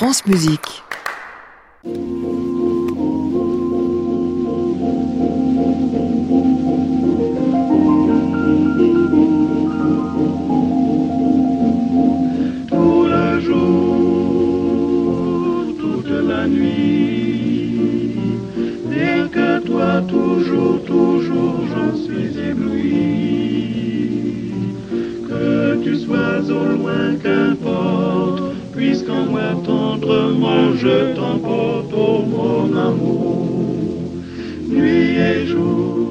France 0.00 0.24
Musique. 0.24 0.82
Je 30.76 31.14
t'emporte, 31.14 31.92
oh 31.94 32.22
mon 32.26 32.76
amour, 32.76 33.46
nuit 34.68 35.16
et 35.18 35.46
jour. 35.46 36.09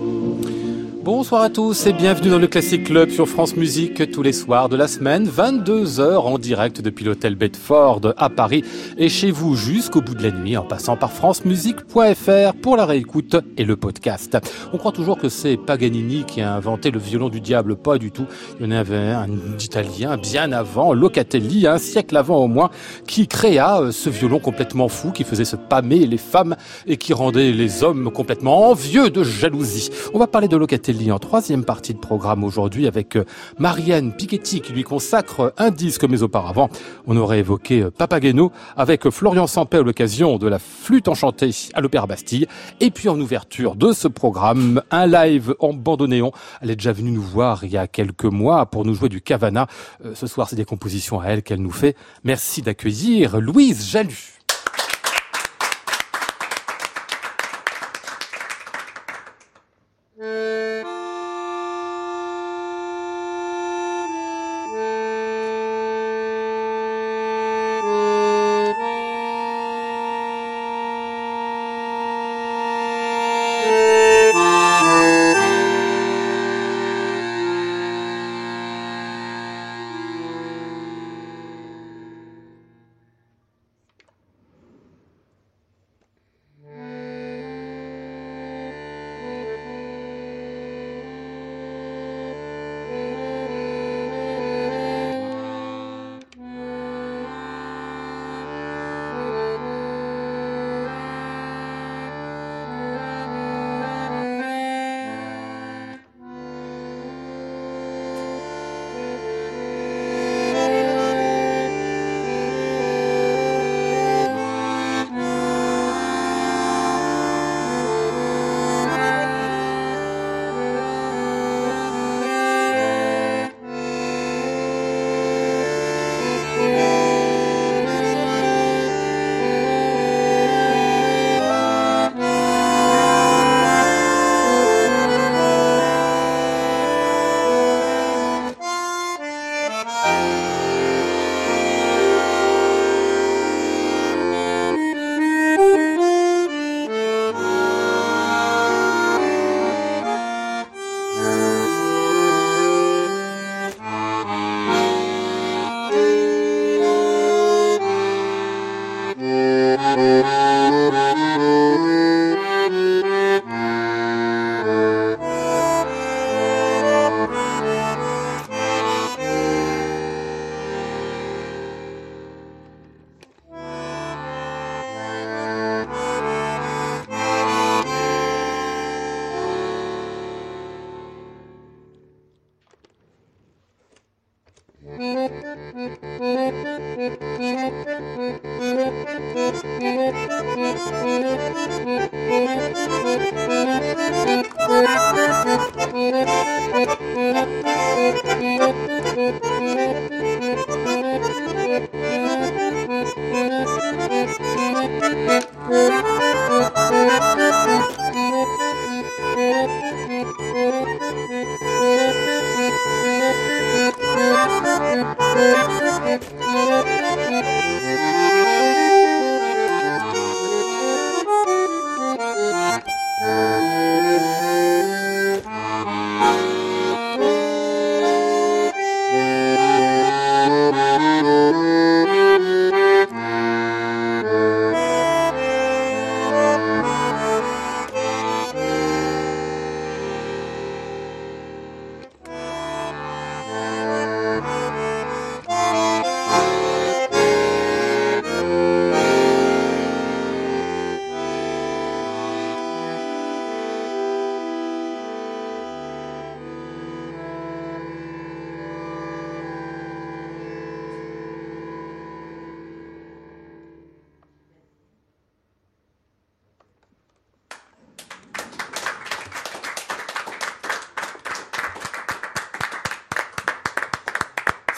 Bonsoir 1.11 1.41
à 1.41 1.49
tous 1.49 1.87
et 1.87 1.91
bienvenue 1.91 2.29
dans 2.29 2.37
le 2.37 2.45
Classic 2.45 2.83
Club 2.83 3.09
sur 3.09 3.27
France 3.27 3.55
Musique 3.55 4.11
tous 4.11 4.21
les 4.21 4.31
soirs 4.31 4.69
de 4.69 4.75
la 4.75 4.87
semaine, 4.87 5.27
22h 5.27 6.17
en 6.17 6.37
direct 6.37 6.83
depuis 6.83 7.03
l'hôtel 7.03 7.33
Bedford 7.33 8.13
à 8.15 8.29
Paris 8.29 8.63
et 8.95 9.09
chez 9.09 9.31
vous 9.31 9.55
jusqu'au 9.55 10.01
bout 10.01 10.13
de 10.13 10.21
la 10.21 10.29
nuit 10.29 10.55
en 10.55 10.61
passant 10.61 10.97
par 10.97 11.11
francemusique.fr 11.11 12.53
pour 12.61 12.77
la 12.77 12.85
réécoute 12.85 13.37
et 13.57 13.65
le 13.65 13.75
podcast. 13.75 14.37
On 14.71 14.77
croit 14.77 14.91
toujours 14.91 15.17
que 15.17 15.29
c'est 15.29 15.57
Paganini 15.57 16.25
qui 16.25 16.41
a 16.41 16.53
inventé 16.53 16.91
le 16.91 16.99
violon 16.99 17.29
du 17.29 17.41
diable, 17.41 17.75
pas 17.75 17.97
du 17.97 18.11
tout. 18.11 18.27
Il 18.59 18.67
y 18.67 18.69
en 18.69 18.71
avait 18.77 18.95
un 18.95 19.29
italien 19.59 20.15
bien 20.15 20.51
avant, 20.51 20.93
Locatelli, 20.93 21.65
un 21.65 21.79
siècle 21.79 22.17
avant 22.17 22.37
au 22.37 22.47
moins, 22.47 22.69
qui 23.07 23.27
créa 23.27 23.81
euh, 23.81 23.91
ce 23.91 24.11
violon 24.11 24.37
complètement 24.37 24.89
fou 24.89 25.09
qui 25.09 25.23
faisait 25.23 25.43
se 25.43 25.55
pâmer 25.55 26.05
les 26.05 26.17
femmes 26.17 26.55
et 26.85 26.97
qui 26.97 27.13
rendait 27.13 27.51
les 27.51 27.83
hommes 27.83 28.11
complètement 28.11 28.69
envieux 28.69 29.09
de 29.09 29.23
jalousie. 29.23 29.89
On 30.13 30.19
va 30.19 30.27
parler 30.27 30.47
de 30.47 30.55
Locatelli 30.55 30.98
en 31.07 31.17
troisième 31.17 31.63
partie 31.63 31.93
de 31.93 31.99
programme 31.99 32.43
aujourd'hui 32.43 32.85
avec 32.85 33.15
euh, 33.15 33.23
Marianne 33.57 34.11
Piketty 34.11 34.59
qui 34.59 34.73
lui 34.73 34.83
consacre 34.83 35.53
un 35.57 35.71
disque 35.71 36.03
mais 36.03 36.23
auparavant 36.23 36.69
on 37.07 37.15
aurait 37.15 37.39
évoqué 37.39 37.83
euh, 37.83 37.89
Papageno 37.89 38.51
avec 38.75 39.07
euh, 39.07 39.11
Florian 39.11 39.47
Sampé 39.47 39.77
à 39.77 39.81
l'occasion 39.81 40.37
de 40.37 40.47
la 40.47 40.59
flûte 40.59 41.07
enchantée 41.07 41.51
à 41.73 41.79
l'Opéra 41.79 42.05
Bastille. 42.05 42.47
Et 42.81 42.91
puis 42.91 43.07
en 43.07 43.19
ouverture 43.19 43.75
de 43.75 43.93
ce 43.93 44.09
programme 44.09 44.81
un 44.91 45.07
live 45.07 45.55
en 45.59 45.73
bandonéon 45.73 46.33
elle 46.61 46.71
est 46.71 46.75
déjà 46.75 46.91
venue 46.91 47.11
nous 47.11 47.21
voir 47.21 47.63
il 47.63 47.71
y 47.71 47.77
a 47.77 47.87
quelques 47.87 48.25
mois 48.25 48.65
pour 48.65 48.83
nous 48.83 48.93
jouer 48.93 49.07
du 49.09 49.21
Cavana. 49.21 49.67
Ce 50.13 50.27
soir 50.27 50.49
c'est 50.49 50.57
des 50.57 50.65
compositions 50.65 51.21
à 51.21 51.27
elle 51.27 51.43
qu'elle 51.43 51.61
nous 51.61 51.71
fait. 51.71 51.95
Merci 52.25 52.61
d'accueillir 52.61 53.39
Louise 53.39 53.89
Jalut 53.89 54.38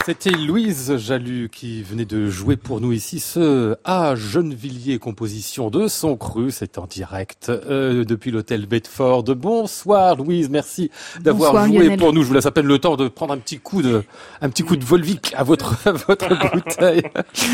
C'était 0.04 0.30
Louise 0.30 0.96
Jalut 0.96 1.48
qui 1.48 1.84
venait 1.84 2.04
de 2.04 2.28
jouer 2.28 2.56
pour 2.56 2.80
nous 2.80 2.90
ici 2.90 3.20
ce 3.20 3.76
à 3.84 4.16
Gennevilliers 4.16 4.98
composition 4.98 5.70
de 5.70 5.86
son 5.86 6.16
cru. 6.16 6.50
C'est 6.50 6.76
en 6.78 6.86
direct 6.86 7.50
euh, 7.50 8.04
depuis 8.04 8.32
l'hôtel 8.32 8.66
Bedford. 8.66 9.22
Bonsoir 9.36 10.16
Louise, 10.16 10.50
merci 10.50 10.90
d'avoir 11.20 11.66
joué 11.66 11.96
pour 11.96 12.12
nous. 12.12 12.22
Je 12.22 12.26
vous 12.26 12.34
laisse 12.34 12.46
à 12.46 12.50
peine 12.50 12.66
le 12.66 12.80
temps 12.80 12.96
de 12.96 13.06
prendre 13.06 13.32
un 13.32 13.38
petit 13.38 13.60
coup 13.60 13.80
de 13.80 14.02
un 14.40 14.50
petit 14.50 14.64
coup 14.64 14.74
de 14.74 14.84
Volvic 14.84 15.34
à 15.36 15.44
votre 15.44 15.76
votre 16.08 16.52
bouteille. 16.52 17.04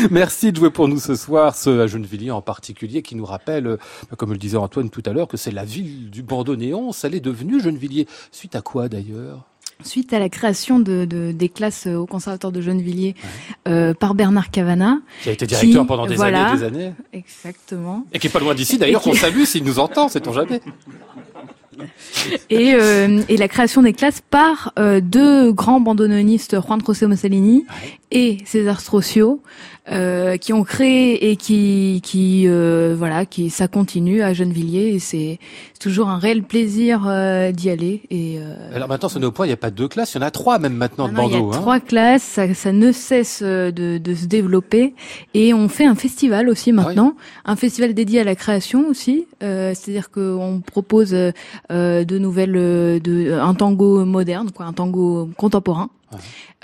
merci 0.09 0.51
de 0.51 0.57
jouer 0.57 0.71
pour 0.71 0.87
nous 0.87 0.99
ce 0.99 1.15
soir 1.15 1.55
ce 1.55 1.81
à 1.81 1.85
Gennevilliers 1.85 2.31
en 2.31 2.41
particulier 2.41 3.03
qui 3.03 3.15
nous 3.15 3.25
rappelle, 3.25 3.67
euh, 3.67 3.77
comme 4.17 4.31
le 4.31 4.39
disait 4.39 4.57
Antoine 4.57 4.89
tout 4.89 5.03
à 5.05 5.13
l'heure, 5.13 5.27
que 5.27 5.37
c'est 5.37 5.51
la 5.51 5.65
ville 5.65 6.09
du 6.09 6.23
bandoneon. 6.23 6.93
Ça 6.93 7.09
l'est 7.09 7.19
devenu 7.19 7.61
Gennevilliers. 7.61 8.07
Suite 8.31 8.55
à 8.55 8.61
quoi 8.61 8.89
d'ailleurs? 8.89 9.45
Suite 9.83 10.13
à 10.13 10.19
la 10.19 10.29
création 10.29 10.79
de, 10.79 11.05
des 11.05 11.49
classes 11.49 11.87
au 11.87 12.05
conservatoire 12.05 12.51
de 12.51 12.61
Gennevilliers 12.61 13.15
euh, 13.67 13.93
par 13.93 14.13
Bernard 14.13 14.51
Cavana. 14.51 14.99
Qui 15.23 15.29
a 15.29 15.31
été 15.31 15.45
directeur 15.45 15.85
pendant 15.85 16.05
des 16.05 16.21
années 16.21 16.57
des 16.57 16.63
années. 16.63 16.93
Exactement. 17.13 18.05
Et 18.13 18.19
qui 18.19 18.27
est 18.27 18.29
pas 18.29 18.39
loin 18.39 18.55
d'ici 18.55 18.77
d'ailleurs, 18.77 19.01
qu'on 19.01 19.13
salue 19.13 19.43
s'il 19.43 19.63
nous 19.63 19.79
entend, 19.79 20.09
sait-on 20.09 20.33
jamais. 20.33 20.61
Et, 22.49 22.73
euh, 22.73 23.21
et, 23.29 23.37
la 23.37 23.47
création 23.47 23.81
des 23.81 23.93
classes 23.93 24.21
par 24.29 24.73
euh, 24.77 24.99
deux 24.99 25.53
grands 25.53 25.79
bandoneonistes, 25.79 26.59
Juan 26.59 26.81
José 26.85 27.07
Mussolini 27.07 27.65
et 28.11 28.37
César 28.45 28.81
Strocio, 28.81 29.41
euh, 29.91 30.37
qui 30.37 30.53
ont 30.53 30.63
créé 30.63 31.31
et 31.31 31.35
qui, 31.35 32.01
qui 32.03 32.45
euh, 32.47 32.95
voilà, 32.97 33.25
qui 33.25 33.49
ça 33.49 33.67
continue 33.67 34.21
à 34.21 34.33
Gennevilliers 34.33 34.95
et 34.95 34.99
c'est 34.99 35.39
toujours 35.79 36.09
un 36.09 36.17
réel 36.17 36.43
plaisir 36.43 37.05
euh, 37.07 37.51
d'y 37.51 37.69
aller. 37.69 38.01
Et 38.09 38.37
euh, 38.39 38.75
alors 38.75 38.87
maintenant, 38.87 39.09
ce 39.09 39.19
au 39.19 39.31
point, 39.31 39.45
il 39.45 39.49
n'y 39.49 39.53
a 39.53 39.57
pas 39.57 39.71
deux 39.71 39.87
classes, 39.87 40.13
il 40.13 40.17
y 40.17 40.23
en 40.23 40.27
a 40.27 40.31
trois 40.31 40.59
même 40.59 40.73
maintenant 40.73 41.07
de 41.07 41.13
Bordeaux. 41.13 41.35
Il 41.35 41.39
y 41.39 41.41
a 41.41 41.57
hein. 41.57 41.61
trois 41.61 41.79
classes, 41.79 42.23
ça, 42.23 42.53
ça, 42.53 42.71
ne 42.71 42.91
cesse 42.91 43.41
de, 43.43 43.71
de, 43.71 44.15
se 44.15 44.25
développer 44.25 44.95
et 45.33 45.53
on 45.53 45.69
fait 45.69 45.85
un 45.85 45.95
festival 45.95 46.49
aussi 46.49 46.71
ah 46.71 46.73
maintenant, 46.73 47.15
un 47.45 47.55
festival 47.55 47.93
dédié 47.93 48.21
à 48.21 48.23
la 48.23 48.35
création 48.35 48.87
aussi. 48.87 49.27
C'est-à-dire 49.39 50.11
qu'on 50.11 50.61
propose 50.65 51.11
de 51.11 52.17
nouvelles, 52.17 52.51
de 53.01 53.39
un 53.39 53.53
tango 53.53 54.03
moderne, 54.05 54.51
quoi, 54.51 54.65
un 54.65 54.73
tango 54.73 55.29
contemporain. 55.37 55.89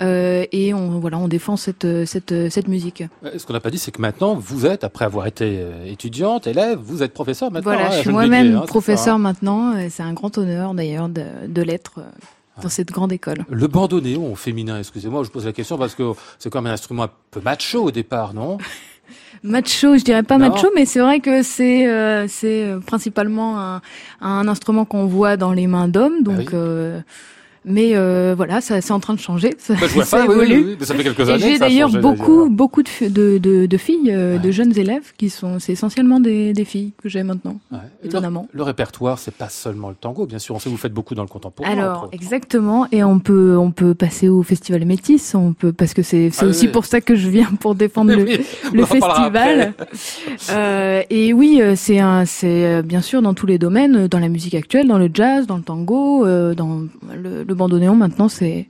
Euh, 0.02 0.44
et 0.52 0.74
on 0.74 0.98
voilà, 0.98 1.18
on 1.18 1.28
défend 1.28 1.56
cette 1.56 1.86
cette 2.04 2.50
cette 2.50 2.68
musique. 2.68 3.02
Euh, 3.24 3.38
ce 3.38 3.46
qu'on 3.46 3.52
n'a 3.52 3.60
pas 3.60 3.70
dit, 3.70 3.78
c'est 3.78 3.92
que 3.92 4.00
maintenant 4.00 4.34
vous 4.34 4.66
êtes, 4.66 4.84
après 4.84 5.04
avoir 5.04 5.26
été 5.26 5.58
euh, 5.60 5.84
étudiante, 5.86 6.46
élève, 6.46 6.78
vous 6.78 7.02
êtes 7.02 7.14
professeur 7.14 7.50
maintenant. 7.50 7.72
Voilà, 7.72 7.88
hein, 7.88 7.92
je 7.92 8.00
suis 8.00 8.10
moi-même 8.10 8.56
hein, 8.56 8.64
professeur 8.66 9.18
maintenant. 9.18 9.74
C'est 9.88 10.02
un 10.02 10.12
grand 10.12 10.36
honneur 10.38 10.74
d'ailleurs 10.74 11.08
de, 11.08 11.24
de 11.46 11.62
l'être 11.62 12.00
dans 12.62 12.68
cette 12.68 12.90
grande 12.90 13.12
école. 13.12 13.44
Le 13.50 13.66
bandoneon 13.66 14.34
féminin, 14.34 14.78
excusez-moi, 14.78 15.22
je 15.24 15.30
pose 15.30 15.44
la 15.46 15.52
question 15.52 15.76
parce 15.78 15.94
que 15.94 16.12
c'est 16.38 16.50
quand 16.50 16.62
même 16.62 16.70
un 16.70 16.74
instrument 16.74 17.04
un 17.04 17.10
peu 17.30 17.40
macho 17.40 17.82
au 17.84 17.90
départ, 17.90 18.34
non? 18.34 18.58
Macho, 19.42 19.96
je 19.96 20.02
dirais 20.02 20.22
pas 20.24 20.38
macho, 20.38 20.68
mais 20.74 20.86
c'est 20.86 20.98
vrai 20.98 21.20
que 21.20 21.42
c'est 21.42 21.86
euh, 21.86 22.26
c'est 22.26 22.72
principalement 22.86 23.60
un, 23.60 23.80
un 24.20 24.48
instrument 24.48 24.84
qu'on 24.84 25.06
voit 25.06 25.36
dans 25.36 25.52
les 25.52 25.66
mains 25.68 25.86
d'hommes, 25.88 26.16
ah 26.20 26.24
donc. 26.24 26.52
euh, 26.54 27.00
mais 27.66 27.96
euh, 27.96 28.34
voilà, 28.36 28.60
ça 28.60 28.80
c'est 28.80 28.92
en 28.92 29.00
train 29.00 29.14
de 29.14 29.18
changer. 29.18 29.54
Ça, 29.58 29.74
bah, 29.74 29.86
je 29.92 30.00
ça 30.04 30.24
évolue. 30.24 30.76
ça 30.80 30.94
fait 30.94 31.02
quelques 31.02 31.28
années. 31.28 31.40
J'ai 31.40 31.58
d'ailleurs 31.58 31.90
beaucoup, 31.90 32.48
beaucoup 32.48 32.82
de, 32.82 33.08
de, 33.08 33.38
de, 33.38 33.66
de 33.66 33.76
filles, 33.76 34.12
euh, 34.12 34.38
de 34.38 34.50
jeunes 34.52 34.76
élèves 34.78 35.12
qui 35.18 35.28
sont, 35.30 35.58
c'est 35.58 35.72
essentiellement 35.72 36.20
des, 36.20 36.52
des 36.52 36.64
filles 36.64 36.92
que 37.02 37.08
j'ai 37.08 37.24
maintenant. 37.24 37.58
Ouais. 37.72 37.78
Étonnamment. 38.04 38.48
Le, 38.52 38.62
répertoire, 38.62 39.18
c'est 39.18 39.34
pas 39.34 39.48
seulement 39.48 39.88
le 39.88 39.96
tango, 39.96 40.26
bien 40.26 40.38
sûr. 40.38 40.54
On 40.54 40.58
sait 40.58 40.66
que 40.66 40.74
vous 40.74 40.80
faites 40.80 40.94
beaucoup 40.94 41.14
dans 41.14 41.22
le 41.22 41.28
contemporain. 41.28 41.68
Alors 41.68 42.08
exactement, 42.12 42.86
et 42.92 43.02
on 43.02 43.18
peut, 43.18 43.56
on 43.56 43.72
peut 43.72 43.94
passer 43.94 44.28
au 44.28 44.42
festival 44.42 44.84
Métis, 44.84 45.34
on 45.34 45.52
peut 45.52 45.72
parce 45.72 45.92
que 45.92 46.02
c'est, 46.02 46.30
c'est 46.30 46.44
ah 46.44 46.48
aussi 46.48 46.68
pour 46.68 46.84
ça 46.84 47.00
que 47.00 47.16
je 47.16 47.28
viens 47.28 47.50
pour 47.58 47.74
défendre 47.74 48.14
le, 48.14 48.24
le 48.72 48.84
festival. 48.84 49.74
Euh, 50.50 51.02
et 51.10 51.32
oui, 51.32 51.58
euh, 51.60 51.74
c'est 51.76 51.98
un, 51.98 52.24
c'est 52.24 52.64
euh, 52.64 52.82
bien 52.82 53.02
sûr 53.02 53.22
dans 53.22 53.34
tous 53.34 53.46
les 53.46 53.58
domaines, 53.58 54.06
dans 54.06 54.18
la 54.18 54.28
musique 54.28 54.54
actuelle, 54.54 54.86
dans 54.86 54.98
le 54.98 55.10
jazz, 55.12 55.46
dans 55.46 55.56
le 55.56 55.62
tango, 55.62 56.24
dans 56.54 56.82
le, 57.14 57.42
le 57.42 57.54
bandoneon 57.56 57.96
maintenant 57.96 58.28
c'est 58.28 58.68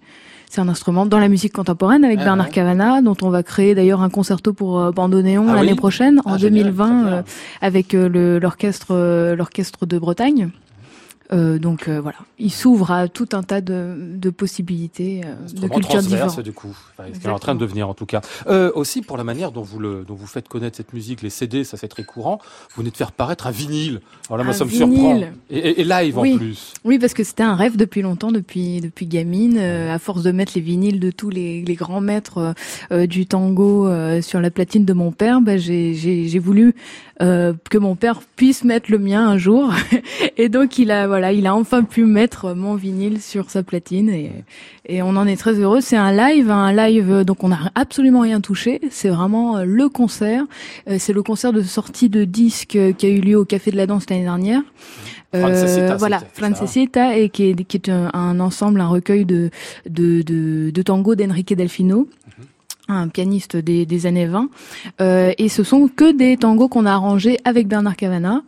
c'est 0.49 0.61
un 0.61 0.69
instrument 0.69 1.07
dans 1.07 1.19
la 1.19 1.29
musique 1.29 1.53
contemporaine 1.53 2.05
avec 2.05 2.19
ah 2.21 2.25
Bernard 2.25 2.51
Cavana, 2.51 3.03
dont 3.03 3.17
on 3.23 3.31
va 3.31 3.43
créer 3.43 3.75
d'ailleurs 3.75 4.01
un 4.01 4.11
concerto 4.11 4.53
pour 4.53 4.81
euh, 4.81 4.91
bandoneon 4.91 5.47
ah 5.49 5.57
l'année 5.57 5.75
prochaine, 5.75 6.21
en 6.25 6.37
2020, 6.37 6.87
ah, 6.87 7.13
euh, 7.13 7.23
avec 7.61 7.95
euh, 7.95 8.39
l'orchestre 8.39 9.35
l'orchestre 9.37 9.87
de 9.87 9.99
Bretagne. 9.99 10.51
Euh, 11.33 11.59
donc 11.59 11.89
euh, 11.89 12.01
voilà, 12.01 12.19
il 12.39 12.53
s'ouvre 12.53 12.91
à 12.93 13.09
tout 13.09 13.29
un 13.33 13.43
tas 13.43 13.61
de, 13.61 13.95
de 14.15 14.31
possibilités 14.31 15.23
euh, 15.25 15.61
de 15.61 15.69
cultures 15.69 16.01
différentes. 16.01 16.41
du 16.41 16.53
coup, 16.53 16.77
enfin, 16.97 17.09
ce 17.13 17.27
est 17.27 17.31
en 17.31 17.39
train 17.39 17.55
de 17.55 17.61
devenir 17.61 17.89
en 17.89 17.95
tout 17.95 18.07
cas. 18.07 18.21
Euh, 18.47 18.71
aussi 18.75 19.03
pour 19.03 19.17
la 19.17 19.25
manière 19.25 19.51
dont 19.51 19.63
vous 19.63 19.79
le, 19.79 20.05
dont 20.07 20.15
vous 20.15 20.27
faites 20.27 20.49
connaître 20.49 20.77
cette 20.77 20.93
musique, 20.93 21.23
les 21.23 21.31
CD, 21.31 21.65
ça 21.65 21.77
c'est 21.77 21.89
très 21.89 22.05
courant. 22.05 22.39
Vous 22.75 22.83
venez 22.83 22.91
de 22.91 22.97
faire 22.97 23.13
paraître 23.13 23.47
un 23.47 23.51
vinyle. 23.51 24.01
Alors 24.29 24.39
là, 24.39 24.45
moi, 24.45 24.53
ça 24.53 24.65
me 24.65 24.71
surprend. 24.71 25.21
Et, 25.51 25.81
et, 25.81 25.85
live 25.85 26.19
oui. 26.19 26.35
en 26.35 26.39
plus. 26.39 26.75
Oui, 26.85 26.99
parce 26.99 27.15
que 27.15 27.25
c'était 27.25 27.43
un 27.43 27.57
rêve 27.57 27.77
depuis 27.77 28.03
longtemps, 28.03 28.31
depuis 28.31 28.81
depuis 28.81 29.07
gamine. 29.07 29.59
À 29.59 29.99
force 29.99 30.23
de 30.23 30.33
mettre 30.33 30.53
les 30.55 30.61
vinyles 30.61 31.01
de 31.01 31.11
tous 31.11 31.31
les, 31.31 31.63
les 31.63 31.75
grands 31.75 32.01
maîtres 32.01 32.55
du 32.93 33.27
tango 33.27 33.89
sur 34.21 34.41
la 34.41 34.51
platine 34.51 34.85
de 34.85 34.93
mon 34.93 35.13
père, 35.13 35.41
bah, 35.41 35.57
j'ai 35.57 36.39
voulu 36.39 36.75
que 37.19 37.79
mon 37.79 37.97
père 37.97 38.21
puisse 38.37 38.65
mettre 38.65 38.91
le 38.91 38.99
mien 38.99 39.27
un 39.29 39.39
jour. 39.39 39.73
et 40.37 40.49
donc 40.49 40.79
il 40.79 40.91
a 40.91 41.07
voilà, 41.07 41.16
il 41.33 41.47
a 41.47 41.55
enfin 41.55 41.83
pu 41.83 42.05
mettre 42.05 42.55
mon 42.55 42.75
vinyle 42.75 43.21
sur 43.21 43.51
sa 43.51 43.63
platine 43.63 44.09
et, 44.09 44.33
et 44.89 45.03
on 45.03 45.11
en 45.11 45.27
est 45.27 45.37
très 45.37 45.55
heureux. 45.55 45.81
C'est 45.81 45.97
un 45.97 46.13
live, 46.13 46.51
un 46.51 46.73
live 46.73 47.25
donc 47.25 47.45
on 47.45 47.49
n'a 47.49 47.71
absolument 47.75 48.21
rien 48.21 48.41
touché. 48.41 48.81
C'est 48.91 49.09
vraiment 49.09 49.59
euh, 49.59 49.65
le 49.65 49.89
concert. 49.89 50.45
Euh, 50.89 50.97
c'est 50.99 51.13
le 51.13 51.23
concert 51.23 51.53
de 51.53 51.63
sortie 51.63 52.09
de 52.09 52.25
disque 52.25 52.79
qui 52.97 53.07
a 53.07 53.09
eu 53.09 53.21
lieu 53.21 53.37
au 53.37 53.45
Café 53.45 53.71
de 53.71 53.77
la 53.77 53.87
Danse 53.87 54.05
l'année 54.09 54.25
dernière. 54.25 54.63
Euh, 55.35 55.97
voilà, 55.99 56.23
Francesita 56.33 57.17
et 57.17 57.29
qui 57.29 57.51
est, 57.51 57.65
qui 57.65 57.77
est 57.77 57.91
un, 57.91 58.41
ensemble, 58.41 58.81
un 58.81 58.87
recueil 58.87 59.25
de 59.25 59.51
de, 59.89 60.23
de, 60.23 60.71
de 60.71 60.83
tango 60.83 61.15
d'Enrique 61.15 61.55
Delfino. 61.55 62.09
Un 62.89 63.09
pianiste 63.09 63.57
des, 63.57 63.85
des 63.85 64.07
années 64.07 64.27
20, 64.27 64.49
euh, 65.01 65.33
et 65.39 65.49
ce 65.49 65.65
sont 65.65 65.89
que 65.89 66.13
des 66.13 66.37
tangos 66.37 66.69
qu'on 66.69 66.87
a 66.87 66.93
arrangés 66.93 67.39
avec 67.45 67.67
Bernard 67.67 67.97
Cavana. 67.97 68.43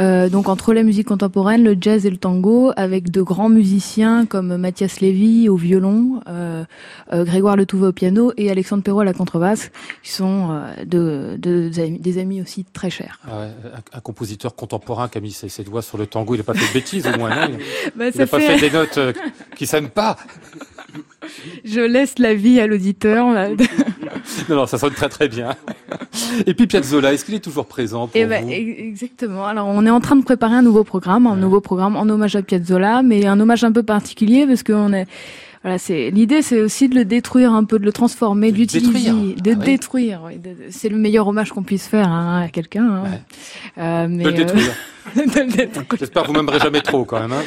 Euh, 0.00 0.28
donc 0.28 0.48
entre 0.48 0.72
la 0.72 0.82
musique 0.82 1.08
contemporaine, 1.08 1.62
le 1.62 1.76
jazz 1.78 2.06
et 2.06 2.10
le 2.10 2.16
tango, 2.16 2.72
avec 2.76 3.10
de 3.10 3.22
grands 3.22 3.48
musiciens 3.48 4.24
comme 4.24 4.56
Mathias 4.56 5.00
Lévy 5.00 5.48
au 5.48 5.56
violon, 5.56 6.20
euh, 6.28 6.64
euh 7.12 7.24
Grégoire 7.24 7.56
Letouve 7.56 7.82
au 7.82 7.92
piano 7.92 8.32
et 8.36 8.50
Alexandre 8.50 8.82
Perrault 8.82 9.00
à 9.00 9.04
la 9.04 9.12
contrebasse, 9.12 9.70
qui 10.02 10.10
sont 10.10 10.48
euh, 10.50 10.84
de, 10.84 11.36
de, 11.38 11.68
des, 11.98 12.18
amis, 12.18 12.40
aussi 12.40 12.64
très 12.64 12.88
chers. 12.88 13.18
Ah 13.24 13.40
ouais, 13.40 13.48
un, 13.92 14.00
compositeur 14.00 14.54
contemporain 14.54 15.08
qui 15.08 15.18
a 15.18 15.20
mis 15.20 15.32
ses, 15.32 15.64
doigts 15.64 15.82
sur 15.82 15.98
le 15.98 16.06
tango, 16.06 16.34
il 16.34 16.38
n'a 16.38 16.44
pas 16.44 16.54
fait 16.54 16.68
de 16.68 16.72
bêtises 16.72 17.06
au 17.06 17.18
moins, 17.18 17.48
non 17.48 17.58
Il 17.96 17.98
n'a 17.98 18.10
bah, 18.10 18.26
pas 18.26 18.40
fait 18.40 18.58
des 18.58 18.70
notes 18.70 18.98
qui 19.56 19.66
s'aiment 19.66 19.90
pas 19.90 20.16
je 21.64 21.80
laisse 21.80 22.18
la 22.18 22.34
vie 22.34 22.60
à 22.60 22.66
l'auditeur. 22.66 23.26
non, 24.48 24.56
non, 24.56 24.66
ça 24.66 24.78
sonne 24.78 24.92
très 24.92 25.08
très 25.08 25.28
bien. 25.28 25.54
Et 26.46 26.54
puis 26.54 26.66
Piazzolla, 26.66 27.12
est-ce 27.12 27.24
qu'il 27.24 27.34
est 27.34 27.44
toujours 27.44 27.66
présent 27.66 28.06
pour 28.06 28.12
eh 28.14 28.26
ben, 28.26 28.44
vous? 28.44 28.50
Exactement. 28.50 29.46
Alors, 29.46 29.68
on 29.68 29.84
est 29.86 29.90
en 29.90 30.00
train 30.00 30.16
de 30.16 30.24
préparer 30.24 30.54
un 30.54 30.62
nouveau 30.62 30.84
programme, 30.84 31.26
un 31.26 31.36
nouveau 31.36 31.60
programme 31.60 31.96
en 31.96 32.08
hommage 32.08 32.36
à 32.36 32.42
Piazzolla, 32.42 33.02
mais 33.02 33.26
un 33.26 33.38
hommage 33.40 33.64
un 33.64 33.72
peu 33.72 33.82
particulier 33.82 34.46
parce 34.46 34.62
qu'on 34.62 34.92
est 34.92 35.06
voilà, 35.62 35.76
c'est 35.76 36.10
l'idée, 36.10 36.40
c'est 36.40 36.62
aussi 36.62 36.88
de 36.88 36.94
le 36.94 37.04
détruire 37.04 37.52
un 37.52 37.64
peu, 37.64 37.78
de 37.78 37.84
le 37.84 37.92
transformer, 37.92 38.50
de 38.50 38.56
l'utiliser, 38.56 39.10
de 39.10 39.52
ah 39.52 39.54
détruire. 39.54 40.22
c'est 40.70 40.88
le 40.88 40.96
meilleur 40.96 41.28
hommage 41.28 41.50
qu'on 41.50 41.62
puisse 41.62 41.86
faire 41.86 42.08
hein, 42.08 42.44
à 42.44 42.48
quelqu'un. 42.48 43.04
Hein. 43.04 43.04
Euh, 43.76 44.06
mais 44.08 44.24
de 44.24 44.30
le 44.30 44.36
détruire. 44.36 44.72
Euh, 45.18 45.26
de 45.26 45.40
le 45.40 45.52
détruire. 45.52 45.86
J'espère 45.98 46.22
que 46.22 46.28
vous 46.28 46.32
m'aimerez 46.32 46.60
jamais 46.60 46.80
trop 46.80 47.04
quand 47.04 47.20
même. 47.20 47.32
Hein, 47.32 47.42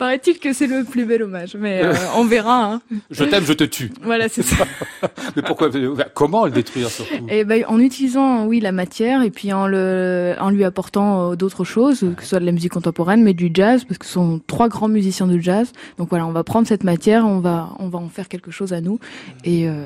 Paraît-il 0.00 0.38
que 0.38 0.54
c'est 0.54 0.66
le 0.66 0.82
plus 0.82 1.04
bel 1.04 1.22
hommage, 1.22 1.56
mais 1.58 1.82
euh, 1.84 1.92
on 2.16 2.24
verra. 2.24 2.64
Hein. 2.64 2.80
Je 3.10 3.22
t'aime, 3.22 3.44
je 3.44 3.52
te 3.52 3.64
tue. 3.64 3.92
Voilà, 4.02 4.30
c'est 4.30 4.42
ça. 4.42 4.64
mais 5.36 5.42
pourquoi 5.42 5.68
Comment 6.14 6.46
le 6.46 6.52
détruire 6.52 6.88
surtout? 6.88 7.26
Eh 7.28 7.44
ben, 7.44 7.66
en 7.68 7.78
utilisant, 7.78 8.46
oui, 8.46 8.60
la 8.60 8.72
matière 8.72 9.22
et 9.22 9.28
puis 9.28 9.52
en 9.52 9.66
le, 9.66 10.36
en 10.40 10.48
lui 10.48 10.64
apportant 10.64 11.32
euh, 11.32 11.36
d'autres 11.36 11.64
choses, 11.64 12.00
que 12.16 12.22
ce 12.22 12.30
soit 12.30 12.40
de 12.40 12.46
la 12.46 12.52
musique 12.52 12.72
contemporaine, 12.72 13.22
mais 13.22 13.34
du 13.34 13.50
jazz, 13.52 13.84
parce 13.84 13.98
que 13.98 14.06
ce 14.06 14.12
sont 14.12 14.40
trois 14.46 14.70
grands 14.70 14.88
musiciens 14.88 15.26
de 15.26 15.38
jazz. 15.38 15.70
Donc 15.98 16.08
voilà, 16.08 16.26
on 16.26 16.32
va 16.32 16.44
prendre 16.44 16.66
cette 16.66 16.82
matière, 16.82 17.26
on 17.26 17.40
va, 17.40 17.68
on 17.78 17.90
va 17.90 17.98
en 17.98 18.08
faire 18.08 18.28
quelque 18.28 18.50
chose 18.50 18.72
à 18.72 18.80
nous, 18.80 18.98
et, 19.44 19.68
euh, 19.68 19.84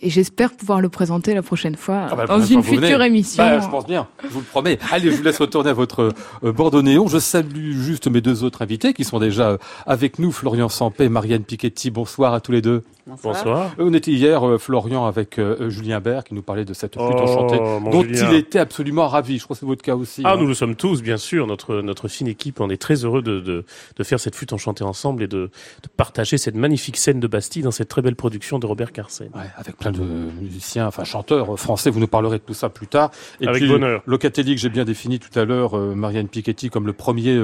et 0.00 0.08
j'espère 0.08 0.52
pouvoir 0.52 0.80
le 0.80 0.88
présenter 0.88 1.34
la 1.34 1.42
prochaine 1.42 1.76
fois 1.76 2.06
ah 2.10 2.16
bah, 2.16 2.26
dans 2.26 2.42
une 2.42 2.62
future 2.62 3.02
émission. 3.02 3.42
Bah, 3.42 3.60
je 3.60 3.68
pense 3.68 3.86
bien, 3.86 4.08
je 4.24 4.28
vous 4.28 4.40
le 4.40 4.46
promets. 4.46 4.78
Allez, 4.90 5.10
je 5.10 5.16
vous 5.16 5.22
laisse 5.22 5.38
retourner 5.38 5.68
à 5.68 5.74
votre 5.74 6.14
euh, 6.42 6.52
Bordeaux-Néon. 6.52 7.08
Je 7.08 7.18
salue 7.18 7.72
juste 7.72 8.08
mes 8.08 8.22
deux 8.22 8.42
autres 8.42 8.62
invités 8.62 8.94
qui 8.94 9.04
sont 9.04 9.18
déjà 9.18 9.49
euh, 9.49 9.49
avec 9.86 10.18
nous, 10.18 10.32
Florian 10.32 10.68
Sampé 10.68 11.08
Marianne 11.08 11.44
Piketty. 11.44 11.90
Bonsoir 11.90 12.34
à 12.34 12.40
tous 12.40 12.52
les 12.52 12.62
deux. 12.62 12.84
Bonsoir. 13.22 13.74
On 13.78 13.92
était 13.94 14.10
hier, 14.10 14.46
euh, 14.46 14.58
Florian, 14.58 15.06
avec 15.06 15.38
euh, 15.38 15.70
Julien 15.70 16.00
Bert, 16.00 16.24
qui 16.24 16.34
nous 16.34 16.42
parlait 16.42 16.64
de 16.64 16.74
cette 16.74 16.94
flûte 16.94 17.16
oh, 17.16 17.22
enchantée, 17.22 17.58
dont 17.58 18.04
il 18.04 18.34
était 18.34 18.58
absolument 18.58 19.08
ravi. 19.08 19.38
Je 19.38 19.44
crois 19.44 19.54
que 19.54 19.60
c'est 19.60 19.66
votre 19.66 19.82
cas 19.82 19.94
aussi. 19.94 20.22
Ah, 20.24 20.32
hein. 20.32 20.36
nous 20.38 20.46
le 20.46 20.54
sommes 20.54 20.76
tous, 20.76 21.02
bien 21.02 21.16
sûr. 21.16 21.46
Notre, 21.46 21.80
notre 21.80 22.08
fine 22.08 22.28
équipe, 22.28 22.60
on 22.60 22.70
est 22.70 22.80
très 22.80 23.04
heureux 23.04 23.22
de, 23.22 23.40
de, 23.40 23.64
de 23.96 24.04
faire 24.04 24.20
cette 24.20 24.34
flûte 24.34 24.52
enchantée 24.52 24.84
ensemble 24.84 25.22
et 25.22 25.28
de, 25.28 25.50
de, 25.82 25.88
partager 25.96 26.38
cette 26.38 26.54
magnifique 26.54 26.96
scène 26.96 27.20
de 27.20 27.26
Bastille 27.26 27.62
dans 27.62 27.70
cette 27.70 27.88
très 27.88 28.02
belle 28.02 28.16
production 28.16 28.58
de 28.58 28.66
Robert 28.66 28.92
Carsen. 28.92 29.30
Ouais, 29.34 29.50
avec 29.56 29.76
plein 29.76 29.92
de 29.92 30.00
musiciens, 30.00 30.86
enfin 30.86 31.04
chanteurs 31.04 31.58
français. 31.58 31.90
Vous 31.90 32.00
nous 32.00 32.06
parlerez 32.06 32.38
de 32.38 32.44
tout 32.44 32.54
ça 32.54 32.68
plus 32.68 32.86
tard. 32.86 33.10
Et 33.40 33.46
avec 33.46 33.62
puis, 33.62 33.70
bonheur. 33.70 34.02
Locatelli, 34.06 34.54
que 34.54 34.60
j'ai 34.60 34.70
bien 34.70 34.84
défini 34.84 35.18
tout 35.18 35.36
à 35.38 35.44
l'heure, 35.44 35.76
euh, 35.76 35.94
Marianne 35.94 36.28
Piketty, 36.28 36.70
comme 36.70 36.86
le 36.86 36.92
premier 36.92 37.38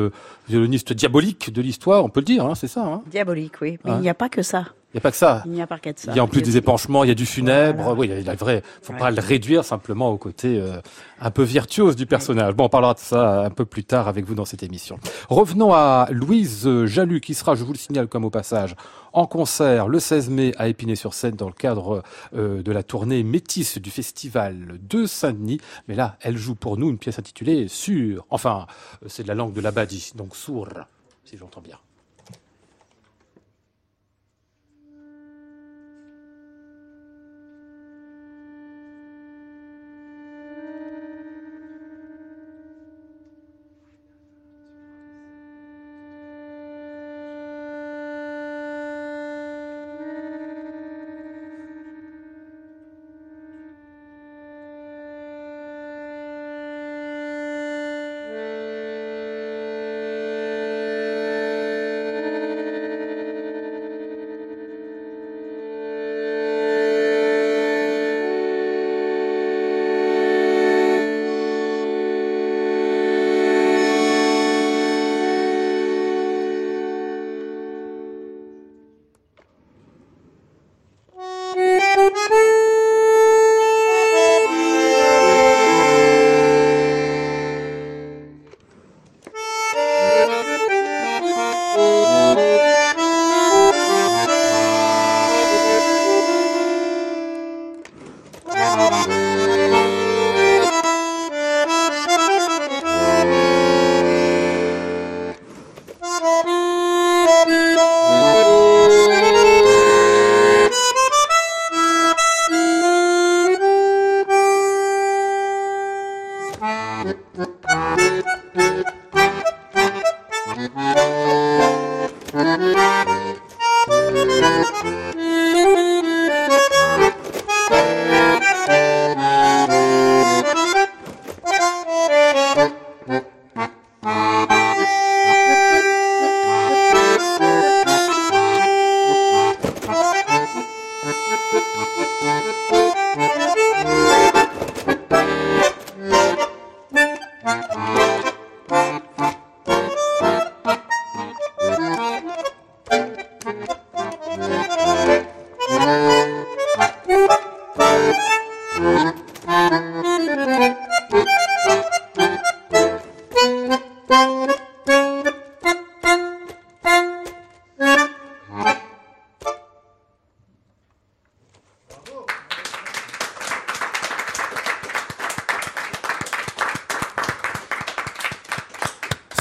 violoniste 0.49 0.93
diabolique 0.93 1.53
de 1.53 1.63
l'histoire, 1.63 2.05
on 2.05 2.09
peut 2.09 2.21
le 2.21 2.27
dire, 2.27 2.45
hein, 2.45 2.55
c'est 2.55 2.69
ça. 2.69 2.85
Hein 2.85 3.03
diabolique, 3.07 3.61
oui. 3.61 3.79
Mais 3.85 3.93
il 3.93 4.01
n'y 4.01 4.09
a 4.09 4.15
pas 4.15 4.29
que 4.29 4.43
ça. 4.43 4.67
Il 4.97 5.01
n'y 5.01 5.01
a 5.01 5.03
pas 5.03 5.11
que 5.11 5.17
ça. 5.19 5.43
Il 5.45 5.53
n'y 5.53 5.61
a 5.61 5.67
pas 5.67 5.79
que 5.79 5.91
ça. 5.95 6.13
Il 6.13 6.17
y 6.17 6.21
a 6.21 6.25
en 6.25 6.27
plus 6.27 6.41
des 6.41 6.57
épanchements, 6.57 7.05
il 7.05 7.09
y 7.09 7.11
a 7.11 7.15
du 7.15 7.27
funèbre. 7.27 7.95
Oui, 7.99 8.09
il 8.11 8.25
y 8.25 8.31
a 8.31 8.35
vrai. 8.35 8.63
Faut 8.81 8.95
pas 8.95 9.11
le 9.11 9.21
réduire 9.21 9.63
simplement 9.63 10.09
au 10.09 10.17
côté 10.17 10.59
euh, 10.59 10.81
un 11.21 11.31
peu 11.31 11.43
virtuose 11.43 11.97
du 11.97 12.07
personnage. 12.07 12.55
Bon, 12.55 12.65
on 12.65 12.69
parlera 12.71 12.95
de 12.95 12.99
ça 12.99 13.43
un 13.43 13.51
peu 13.51 13.67
plus 13.67 13.85
tard 13.85 14.09
avec 14.09 14.25
vous 14.25 14.35
dans 14.35 14.47
cette 14.47 14.63
émission. 14.63 14.99
Revenons 15.29 15.75
à 15.75 16.09
Louise 16.11 16.67
Jalut, 16.87 17.21
qui 17.21 17.35
sera, 17.35 17.55
je 17.55 17.65
vous 17.65 17.75
le 17.75 17.79
signale 17.79 18.07
comme 18.09 18.25
au 18.25 18.31
passage, 18.31 18.75
en 19.13 19.27
concert 19.27 19.87
le 19.89 20.01
16 20.01 20.31
mai 20.31 20.55
à 20.57 20.69
Épinay-sur-Seine 20.69 21.37
dans 21.37 21.49
le 21.49 21.53
cadre 21.53 22.03
euh, 22.35 22.63
de 22.63 22.73
la 22.73 22.83
tournée 22.83 23.23
Métis 23.23 23.77
du 23.77 23.91
festival 23.91 24.79
de 24.81 25.05
Saint-Denis. 25.05 25.61
Mais 25.89 25.95
là, 25.95 26.17
elle 26.23 26.39
joue 26.39 26.55
pour 26.55 26.79
nous 26.79 26.89
une 26.89 26.97
pièce 26.97 27.19
intitulée 27.19 27.69
Sur. 27.69 28.25
Enfin, 28.31 28.67
euh, 29.03 29.09
c'est 29.11 29.25
de 29.25 29.29
la 29.29 29.35
langue 29.35 29.53
de 29.53 29.61
l'Abadi, 29.61 30.13
donc 30.15 30.35
sourd, 30.35 30.69
si 31.27 31.37
j'entends 31.37 31.61
bien. 31.61 31.77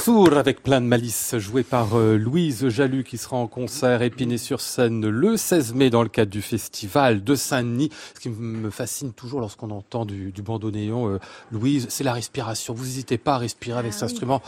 Avec 0.08 0.62
plein 0.62 0.80
de 0.80 0.86
malice, 0.86 1.36
joué 1.38 1.64
par 1.64 1.98
euh, 1.98 2.16
Louise 2.16 2.68
Jalut 2.68 3.02
qui 3.02 3.18
sera 3.18 3.36
en 3.36 3.48
concert 3.48 4.02
Épinay-sur-Seine 4.02 5.08
le 5.08 5.36
16 5.36 5.74
mai 5.74 5.90
dans 5.90 6.04
le 6.04 6.08
cadre 6.08 6.30
du 6.30 6.42
festival 6.42 7.24
de 7.24 7.34
Saint-Denis. 7.34 7.90
Ce 8.14 8.20
qui 8.20 8.28
me 8.28 8.70
fascine 8.70 9.12
toujours 9.12 9.40
lorsqu'on 9.40 9.70
entend 9.70 10.04
du, 10.04 10.30
du 10.30 10.42
bandoneon, 10.42 11.08
euh, 11.08 11.18
Louise, 11.50 11.86
c'est 11.90 12.04
la 12.04 12.12
respiration. 12.12 12.72
Vous 12.72 12.84
n'hésitez 12.84 13.18
pas 13.18 13.34
à 13.34 13.38
respirer 13.38 13.80
avec 13.80 13.90
ah 13.90 13.94
cet 13.94 14.02
instrument. 14.04 14.42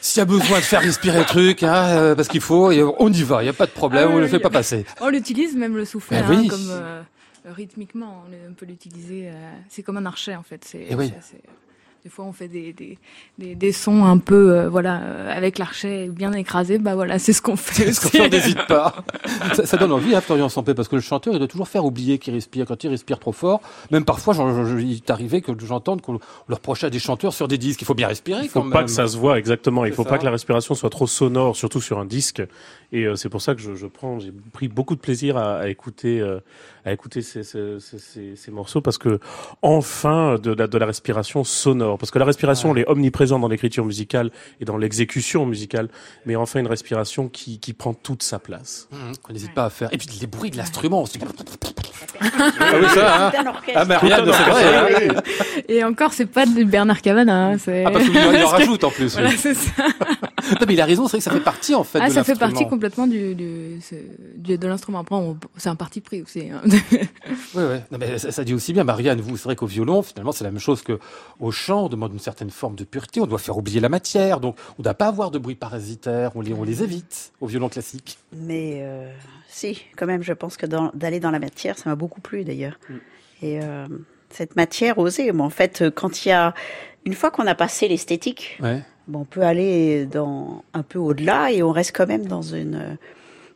S'il 0.00 0.20
y 0.20 0.22
a 0.22 0.24
besoin 0.24 0.58
de 0.58 0.64
faire 0.64 0.80
respirer 0.80 1.18
le 1.18 1.26
truc, 1.26 1.62
hein, 1.62 1.88
euh, 1.88 2.14
parce 2.14 2.28
qu'il 2.28 2.40
faut, 2.40 2.72
on 2.98 3.12
y 3.12 3.22
va, 3.24 3.42
il 3.42 3.44
n'y 3.44 3.50
a 3.50 3.54
pas 3.54 3.66
de 3.66 3.72
problème, 3.72 4.08
ah 4.10 4.14
on 4.14 4.16
ne 4.16 4.22
le 4.22 4.28
fait 4.28 4.40
pas 4.40 4.48
passer. 4.48 4.86
On 5.02 5.10
l'utilise 5.10 5.54
même 5.54 5.76
le 5.76 5.84
souffle, 5.84 6.14
ben 6.14 6.24
hein, 6.30 6.48
comme 6.48 7.52
rythmiquement, 7.54 8.24
on 8.48 8.54
peut 8.54 8.66
l'utiliser. 8.66 9.30
c'est 9.68 9.82
comme 9.82 9.98
un 9.98 10.06
archet 10.06 10.34
en 10.34 10.42
fait. 10.42 10.64
C'est, 10.64 10.86
eh 10.88 10.96
des 12.06 12.10
fois, 12.10 12.24
on 12.24 12.32
fait 12.32 12.46
des, 12.46 12.72
des, 12.72 12.98
des, 13.36 13.56
des 13.56 13.72
sons 13.72 14.04
un 14.04 14.18
peu, 14.18 14.52
euh, 14.52 14.68
voilà, 14.68 15.00
euh, 15.02 15.36
avec 15.36 15.58
l'archet 15.58 16.06
bien 16.06 16.32
écrasé. 16.34 16.78
Bah 16.78 16.94
voilà, 16.94 17.18
c'est 17.18 17.32
ce 17.32 17.42
qu'on 17.42 17.56
fait. 17.56 17.90
C'est 17.90 17.94
ce 17.94 18.16
qu'on 18.16 18.28
n'hésite 18.28 18.64
pas. 18.68 18.94
ça, 19.54 19.66
ça, 19.66 19.76
donne 19.76 19.90
envie, 19.90 20.14
hein, 20.14 20.20
Florian 20.20 20.48
Sampé, 20.48 20.72
parce 20.72 20.86
que 20.86 20.94
le 20.94 21.02
chanteur, 21.02 21.34
il 21.34 21.38
doit 21.40 21.48
toujours 21.48 21.66
faire 21.66 21.84
oublier 21.84 22.18
qu'il 22.18 22.32
respire. 22.32 22.64
Quand 22.64 22.84
il 22.84 22.90
respire 22.90 23.18
trop 23.18 23.32
fort, 23.32 23.60
même 23.90 24.04
parfois, 24.04 24.36
il 24.78 24.92
est 24.92 25.10
arrivé 25.10 25.40
que 25.40 25.50
j'entende 25.58 26.00
qu'on 26.00 26.12
le 26.12 26.20
reprochait 26.48 26.86
à 26.86 26.90
des 26.90 27.00
chanteurs 27.00 27.34
sur 27.34 27.48
des 27.48 27.58
disques. 27.58 27.82
Il 27.82 27.86
faut 27.86 27.94
bien 27.94 28.06
respirer. 28.06 28.42
Il 28.44 28.50
faut 28.50 28.62
pas 28.62 28.84
que 28.84 28.90
ça 28.90 29.08
se 29.08 29.16
voit 29.16 29.36
exactement. 29.36 29.84
Il 29.84 29.92
faut 29.92 30.04
pas 30.04 30.18
que 30.18 30.24
la 30.24 30.30
respiration 30.30 30.76
soit 30.76 30.90
trop 30.90 31.08
sonore, 31.08 31.56
surtout 31.56 31.80
sur 31.80 31.98
un 31.98 32.04
disque. 32.04 32.40
Et 32.92 33.04
euh, 33.04 33.16
c'est 33.16 33.28
pour 33.28 33.42
ça 33.42 33.54
que 33.54 33.60
je, 33.60 33.74
je 33.74 33.86
prends, 33.86 34.20
j'ai 34.20 34.32
pris 34.52 34.68
beaucoup 34.68 34.94
de 34.94 35.00
plaisir 35.00 35.36
à, 35.36 35.56
à 35.56 35.68
écouter, 35.68 36.20
euh, 36.20 36.38
à 36.84 36.92
écouter 36.92 37.20
ces, 37.20 37.42
ces, 37.42 37.80
ces, 37.80 38.36
ces, 38.36 38.50
morceaux 38.52 38.80
parce 38.80 38.96
que 38.96 39.18
enfin 39.60 40.36
de 40.38 40.52
la, 40.52 40.68
de 40.68 40.78
la 40.78 40.86
respiration 40.86 41.42
sonore. 41.42 41.95
Parce 41.96 42.10
que 42.10 42.18
la 42.18 42.24
respiration, 42.24 42.74
elle 42.74 42.82
est 42.82 42.88
omniprésente 42.88 43.40
dans 43.40 43.48
l'écriture 43.48 43.84
musicale 43.84 44.30
et 44.60 44.64
dans 44.64 44.76
l'exécution 44.76 45.46
musicale, 45.46 45.88
mais 46.24 46.36
enfin 46.36 46.60
une 46.60 46.66
respiration 46.66 47.28
qui, 47.28 47.58
qui 47.58 47.72
prend 47.72 47.94
toute 47.94 48.22
sa 48.22 48.38
place. 48.38 48.88
Mmh, 48.92 48.96
qu'on 49.22 49.32
n'hésite 49.32 49.54
pas 49.54 49.64
à 49.66 49.70
faire. 49.70 49.88
Et 49.92 49.98
puis 49.98 50.08
les 50.20 50.26
bruits 50.26 50.50
de 50.50 50.56
l'instrument. 50.56 51.04
ah 52.20 52.26
oui, 52.80 52.86
ça, 52.94 53.26
hein. 53.28 53.32
Ah, 53.74 53.84
mais 53.84 53.96
rien 53.96 54.16
c'est 54.24 54.30
vrai. 54.32 55.08
Et 55.68 55.84
encore, 55.84 56.12
c'est 56.12 56.26
pas 56.26 56.46
de 56.46 56.64
Bernard 56.64 57.02
Cavana. 57.02 57.48
Hein, 57.52 57.56
ah, 57.84 57.90
parce 57.90 58.04
qu'il 58.04 58.18
en 58.18 58.46
rajoute 58.48 58.84
en 58.84 58.90
plus. 58.90 59.12
Voilà, 59.14 59.30
c'est 59.32 59.54
ça. 59.54 59.70
non, 60.60 60.66
mais 60.66 60.74
il 60.74 60.80
a 60.80 60.84
raison, 60.84 61.04
c'est 61.06 61.12
vrai 61.12 61.18
que 61.18 61.24
ça 61.24 61.30
fait 61.30 61.40
partie 61.40 61.74
en 61.74 61.84
fait. 61.84 61.98
Ah, 62.02 62.08
de 62.08 62.12
ça 62.14 62.24
fait 62.24 62.36
partie 62.38 62.66
complètement 62.68 63.06
du, 63.06 63.34
du, 63.34 63.80
du- 64.36 64.58
de 64.58 64.66
l'instrument. 64.68 65.00
Après, 65.00 65.14
on- 65.16 65.36
c'est 65.56 65.68
un 65.68 65.74
parti 65.76 66.00
pris 66.00 66.22
aussi. 66.22 66.48
hein. 66.50 66.60
Oui, 66.92 66.98
oui. 67.54 67.76
Non, 67.90 67.98
mais 67.98 68.18
ça, 68.18 68.30
ça 68.32 68.44
dit 68.44 68.54
aussi 68.54 68.72
bien, 68.72 68.84
Marianne, 68.84 69.20
vous, 69.20 69.36
c'est 69.36 69.44
vrai 69.44 69.56
qu'au 69.56 69.66
violon, 69.66 70.02
finalement, 70.02 70.32
c'est 70.32 70.44
la 70.44 70.50
même 70.50 70.60
chose 70.60 70.82
que 70.82 70.98
au 71.40 71.50
On 71.84 71.88
demande 71.88 72.12
une 72.12 72.18
certaine 72.18 72.50
forme 72.50 72.74
de 72.76 72.84
pureté. 72.84 73.20
On 73.20 73.26
doit 73.26 73.38
faire 73.38 73.56
oublier 73.56 73.80
la 73.80 73.88
matière. 73.88 74.40
Donc, 74.40 74.56
on 74.78 74.82
ne 74.82 74.84
doit 74.84 74.94
pas 74.94 75.06
avoir 75.08 75.30
de 75.30 75.38
bruit 75.38 75.54
parasitaire. 75.54 76.32
On 76.34 76.40
les, 76.40 76.52
on 76.52 76.64
les 76.64 76.82
évite 76.82 77.32
au 77.40 77.46
violon 77.46 77.68
classique. 77.68 78.18
Mais 78.32 78.78
euh, 78.82 79.10
si, 79.48 79.82
quand 79.96 80.06
même, 80.06 80.22
je 80.22 80.32
pense 80.32 80.56
que 80.56 80.66
d'aller 80.94 81.20
dans 81.20 81.30
la 81.30 81.38
matière, 81.38 81.78
ça 81.78 81.88
m'a 81.90 81.96
beaucoup 81.96 82.20
plu 82.20 82.44
d'ailleurs. 82.44 82.78
Et 83.42 83.60
euh, 83.62 83.86
cette 84.30 84.56
matière 84.56 84.98
osée, 84.98 85.30
mais 85.32 85.42
en 85.42 85.50
fait, 85.50 85.82
euh, 85.82 85.90
quand 85.90 86.24
il 86.24 86.30
y 86.30 86.32
a. 86.32 86.54
Une 87.04 87.14
fois 87.14 87.30
qu'on 87.30 87.46
a 87.46 87.54
passé 87.54 87.86
l'esthétique, 87.86 88.58
Ouais. 88.60 88.82
bon, 89.06 89.20
on 89.20 89.24
peut 89.24 89.42
aller 89.42 90.06
dans, 90.06 90.64
un 90.74 90.82
peu 90.82 90.98
au-delà 90.98 91.52
et 91.52 91.62
on 91.62 91.70
reste 91.70 91.96
quand 91.96 92.08
même 92.08 92.26
dans, 92.26 92.42
une, 92.42 92.98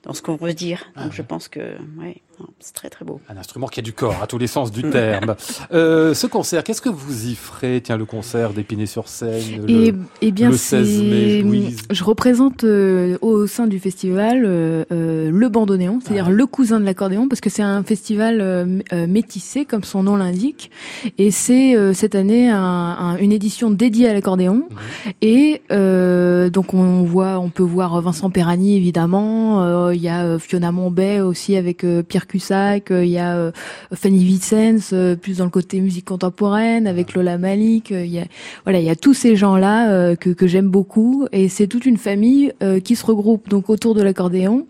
dans 0.04 0.12
ce 0.12 0.22
qu'on 0.22 0.36
veut 0.36 0.54
dire. 0.54 0.84
Donc 0.94 1.12
je 1.12 1.22
pense 1.22 1.48
que 1.48 1.76
ouais, 1.98 2.22
c'est 2.58 2.74
très 2.74 2.88
très 2.90 3.04
beau. 3.04 3.20
Un 3.28 3.36
instrument 3.36 3.66
qui 3.68 3.80
a 3.80 3.82
du 3.82 3.92
corps, 3.92 4.22
à 4.22 4.26
tous 4.26 4.38
les 4.38 4.46
sens 4.46 4.70
du 4.72 4.82
terme. 4.90 5.34
Euh, 5.72 6.14
ce 6.14 6.26
concert, 6.26 6.64
qu'est-ce 6.64 6.80
que 6.82 6.88
vous 6.88 7.26
y 7.28 7.34
ferez? 7.34 7.80
Tiens, 7.82 7.96
le 7.96 8.04
concert 8.04 8.52
d'Épinay-sur-Seine. 8.52 9.66
le- 9.66 9.70
Et, 9.70 9.94
eh 10.22 10.30
bien, 10.32 10.50
le 10.50 10.56
16 10.56 11.02
mai, 11.02 11.42
Louise. 11.42 11.78
je 11.90 12.02
représente 12.04 12.64
euh, 12.64 13.16
au 13.20 13.46
sein 13.46 13.66
du 13.66 13.78
festival 13.78 14.42
euh, 14.44 14.84
euh, 14.92 15.30
le 15.30 15.48
bandoneon, 15.48 16.00
c'est-à-dire 16.02 16.26
Ah. 16.28 16.32
le 16.32 16.46
cousin 16.46 16.80
de 16.80 16.84
l'accordéon, 16.84 17.28
parce 17.28 17.40
que 17.40 17.50
c'est 17.50 17.62
un 17.62 17.82
festival 17.84 18.40
euh, 18.40 18.80
euh, 18.92 19.06
métissé, 19.06 19.64
comme 19.64 19.84
son 19.84 20.02
nom 20.02 20.16
l'indique, 20.16 20.70
et 21.18 21.30
c'est 21.30 21.76
euh, 21.76 21.92
cette 21.94 22.14
année 22.14 22.48
un- 22.50 22.56
un- 22.58 23.16
une 23.18 23.32
édition 23.32 23.70
dédiée 23.70 24.08
à 24.08 24.12
l'accordéon. 24.12 24.66
Mhm. 24.70 25.12
Et 25.22 25.62
euh, 25.70 26.50
donc 26.50 26.74
on 26.74 27.02
voit, 27.04 27.38
on 27.38 27.48
peut 27.50 27.62
voir 27.62 28.00
Vincent 28.02 28.30
Perani 28.30 28.76
évidemment, 28.76 29.62
euh, 29.62 29.94
il 29.94 30.00
y 30.02 30.08
a 30.08 30.38
Fiona 30.38 30.72
Mombay 30.72 31.20
aussi 31.20 31.56
avec 31.56 31.84
euh, 31.84 32.02
Pierre 32.02 32.26
Cussac, 32.30 32.90
euh, 32.90 33.04
il 33.04 33.10
y 33.10 33.18
a 33.18 33.36
euh, 33.36 33.50
Fanny 33.92 34.24
Vicens 34.24 34.90
euh, 34.92 35.16
plus 35.16 35.38
dans 35.38 35.44
le 35.44 35.50
côté 35.50 35.80
musique 35.80 36.04
contemporaine 36.04 36.86
avec 36.86 37.14
Lola 37.14 37.38
Malik, 37.38 37.90
il 37.90 38.06
y 38.06 38.20
a 38.20 38.24
voilà, 38.64 38.78
il 38.78 38.84
y 38.84 38.90
a 38.90 38.94
tous 38.94 39.14
ces 39.14 39.34
gens-là 39.34 40.14
que, 40.16 40.30
que 40.30 40.46
j'aime 40.46 40.68
beaucoup 40.68 41.26
et 41.32 41.48
c'est 41.48 41.66
toute 41.66 41.86
une 41.86 41.96
famille 41.96 42.52
qui 42.84 42.94
se 42.94 43.04
regroupe 43.04 43.48
donc 43.48 43.68
autour 43.70 43.94
de 43.94 44.02
l'accordéon. 44.02 44.66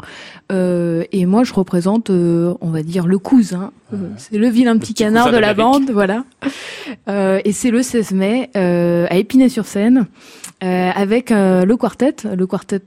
Et 0.51 1.27
moi, 1.27 1.45
je 1.45 1.53
représente, 1.53 2.11
on 2.11 2.71
va 2.71 2.83
dire, 2.83 3.07
le 3.07 3.19
cousin. 3.19 3.73
Euh, 3.93 3.97
c'est 4.17 4.37
le 4.39 4.49
vilain 4.49 4.77
petit, 4.79 4.93
petit 4.93 5.05
canard 5.05 5.33
de 5.33 5.39
la 5.39 5.55
bande, 5.55 5.91
voilà. 5.91 6.25
Euh, 7.09 7.41
et 7.45 7.53
c'est 7.53 7.71
le 7.71 7.83
16 7.83 8.13
mai 8.13 8.51
euh, 8.57 9.07
à 9.11 9.17
Épinay-sur-Seine. 9.17 10.07
Euh, 10.63 10.91
avec 10.95 11.31
le 11.31 11.75
quartet, 11.77 12.17
le 12.37 12.47
quartet 12.47 12.81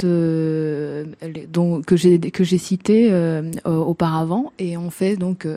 dont 1.51 1.81
que 1.81 1.95
j'ai 1.95 2.19
que 2.19 2.43
j'ai 2.43 2.57
cité 2.57 3.11
auparavant, 3.65 4.51
et 4.59 4.77
on 4.77 4.89
fait 4.91 5.15
donc 5.15 5.47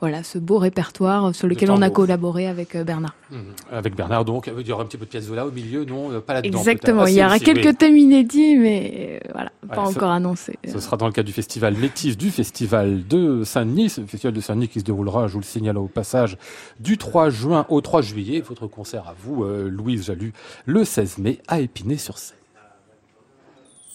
voilà 0.00 0.22
ce 0.22 0.38
beau 0.38 0.58
répertoire 0.58 1.34
sur 1.34 1.46
lequel 1.46 1.70
on 1.70 1.82
a 1.82 1.90
collaboré 1.90 2.46
avec 2.46 2.76
Bernard. 2.76 3.14
Mhm. 3.30 3.38
Avec 3.70 3.94
Bernard, 3.94 4.24
donc, 4.24 4.50
il 4.58 4.66
y 4.66 4.72
aura 4.72 4.82
un 4.82 4.86
petit 4.86 4.96
peu 4.96 5.04
de 5.04 5.10
piazzolla 5.10 5.46
au 5.46 5.52
milieu, 5.52 5.84
non 5.84 6.20
Pas 6.26 6.34
là-dedans. 6.34 6.58
Exactement. 6.58 7.06
Il 7.06 7.14
y 7.14 7.20
Ah, 7.20 7.26
aura 7.26 7.38
si, 7.38 7.44
quelques 7.44 7.66
oui. 7.66 7.74
thèmes 7.76 7.96
inédits, 7.96 8.56
mais 8.56 9.20
voilà, 9.32 9.52
pas 9.68 9.74
ça- 9.76 9.82
encore 9.82 10.10
annoncés. 10.10 10.58
Ce 10.66 10.80
sera 10.80 10.96
dans 10.96 11.06
le 11.06 11.12
cadre 11.12 11.26
du 11.26 11.32
festival 11.32 11.76
Métis 11.76 12.16
du 12.18 12.30
festival 12.30 13.06
de 13.06 13.44
Saint-Denis. 13.44 13.94
Le 13.98 14.06
festival 14.06 14.32
de 14.34 14.40
Saint-Denis 14.40 14.68
qui 14.68 14.80
se 14.80 14.84
déroulera, 14.90 15.28
je 15.28 15.34
vous 15.34 15.40
le 15.40 15.44
signale 15.44 15.78
au 15.78 15.86
passage, 15.86 16.36
du 16.80 16.98
3 16.98 17.30
juin 17.30 17.64
au 17.68 17.80
3 17.80 18.02
juillet. 18.02 18.40
Votre 18.40 18.66
concert 18.66 19.06
à 19.06 19.14
vous, 19.14 19.44
euh, 19.44 19.68
Louise 19.68 20.04
Jalut, 20.04 20.32
le 20.66 20.84
16 20.84 21.18
mai 21.18 21.38
à 21.46 21.60
Épinay-sur-Seine. 21.60 22.36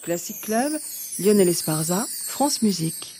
Classic 0.04 0.40
Club, 0.42 0.72
Lionel 1.20 1.50
Esparza, 1.50 2.06
France 2.28 2.62
Musique. 2.62 3.16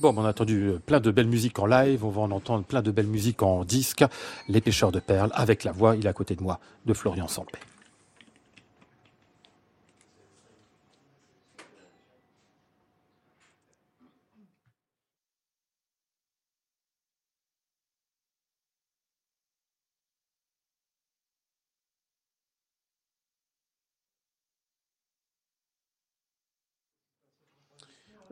Bon, 0.00 0.14
on 0.16 0.24
a 0.24 0.30
entendu 0.30 0.68
euh, 0.68 0.78
plein 0.84 0.98
de 0.98 1.10
belles 1.10 1.28
musiques 1.28 1.58
en 1.58 1.66
live, 1.66 2.04
on 2.04 2.08
va 2.08 2.22
en 2.22 2.30
entendre 2.30 2.64
plein 2.64 2.82
de 2.82 2.90
belles 2.90 3.06
musiques 3.06 3.42
en 3.42 3.64
disque. 3.64 4.04
Les 4.48 4.60
pêcheurs 4.60 4.90
de 4.90 4.98
perles, 4.98 5.30
avec 5.34 5.62
la 5.62 5.72
voix, 5.72 5.94
il 5.94 6.06
est 6.06 6.08
à 6.08 6.14
côté 6.14 6.34
de 6.34 6.42
moi, 6.42 6.58
de 6.86 6.94
Florian 6.94 7.28
Sampé. 7.28 7.58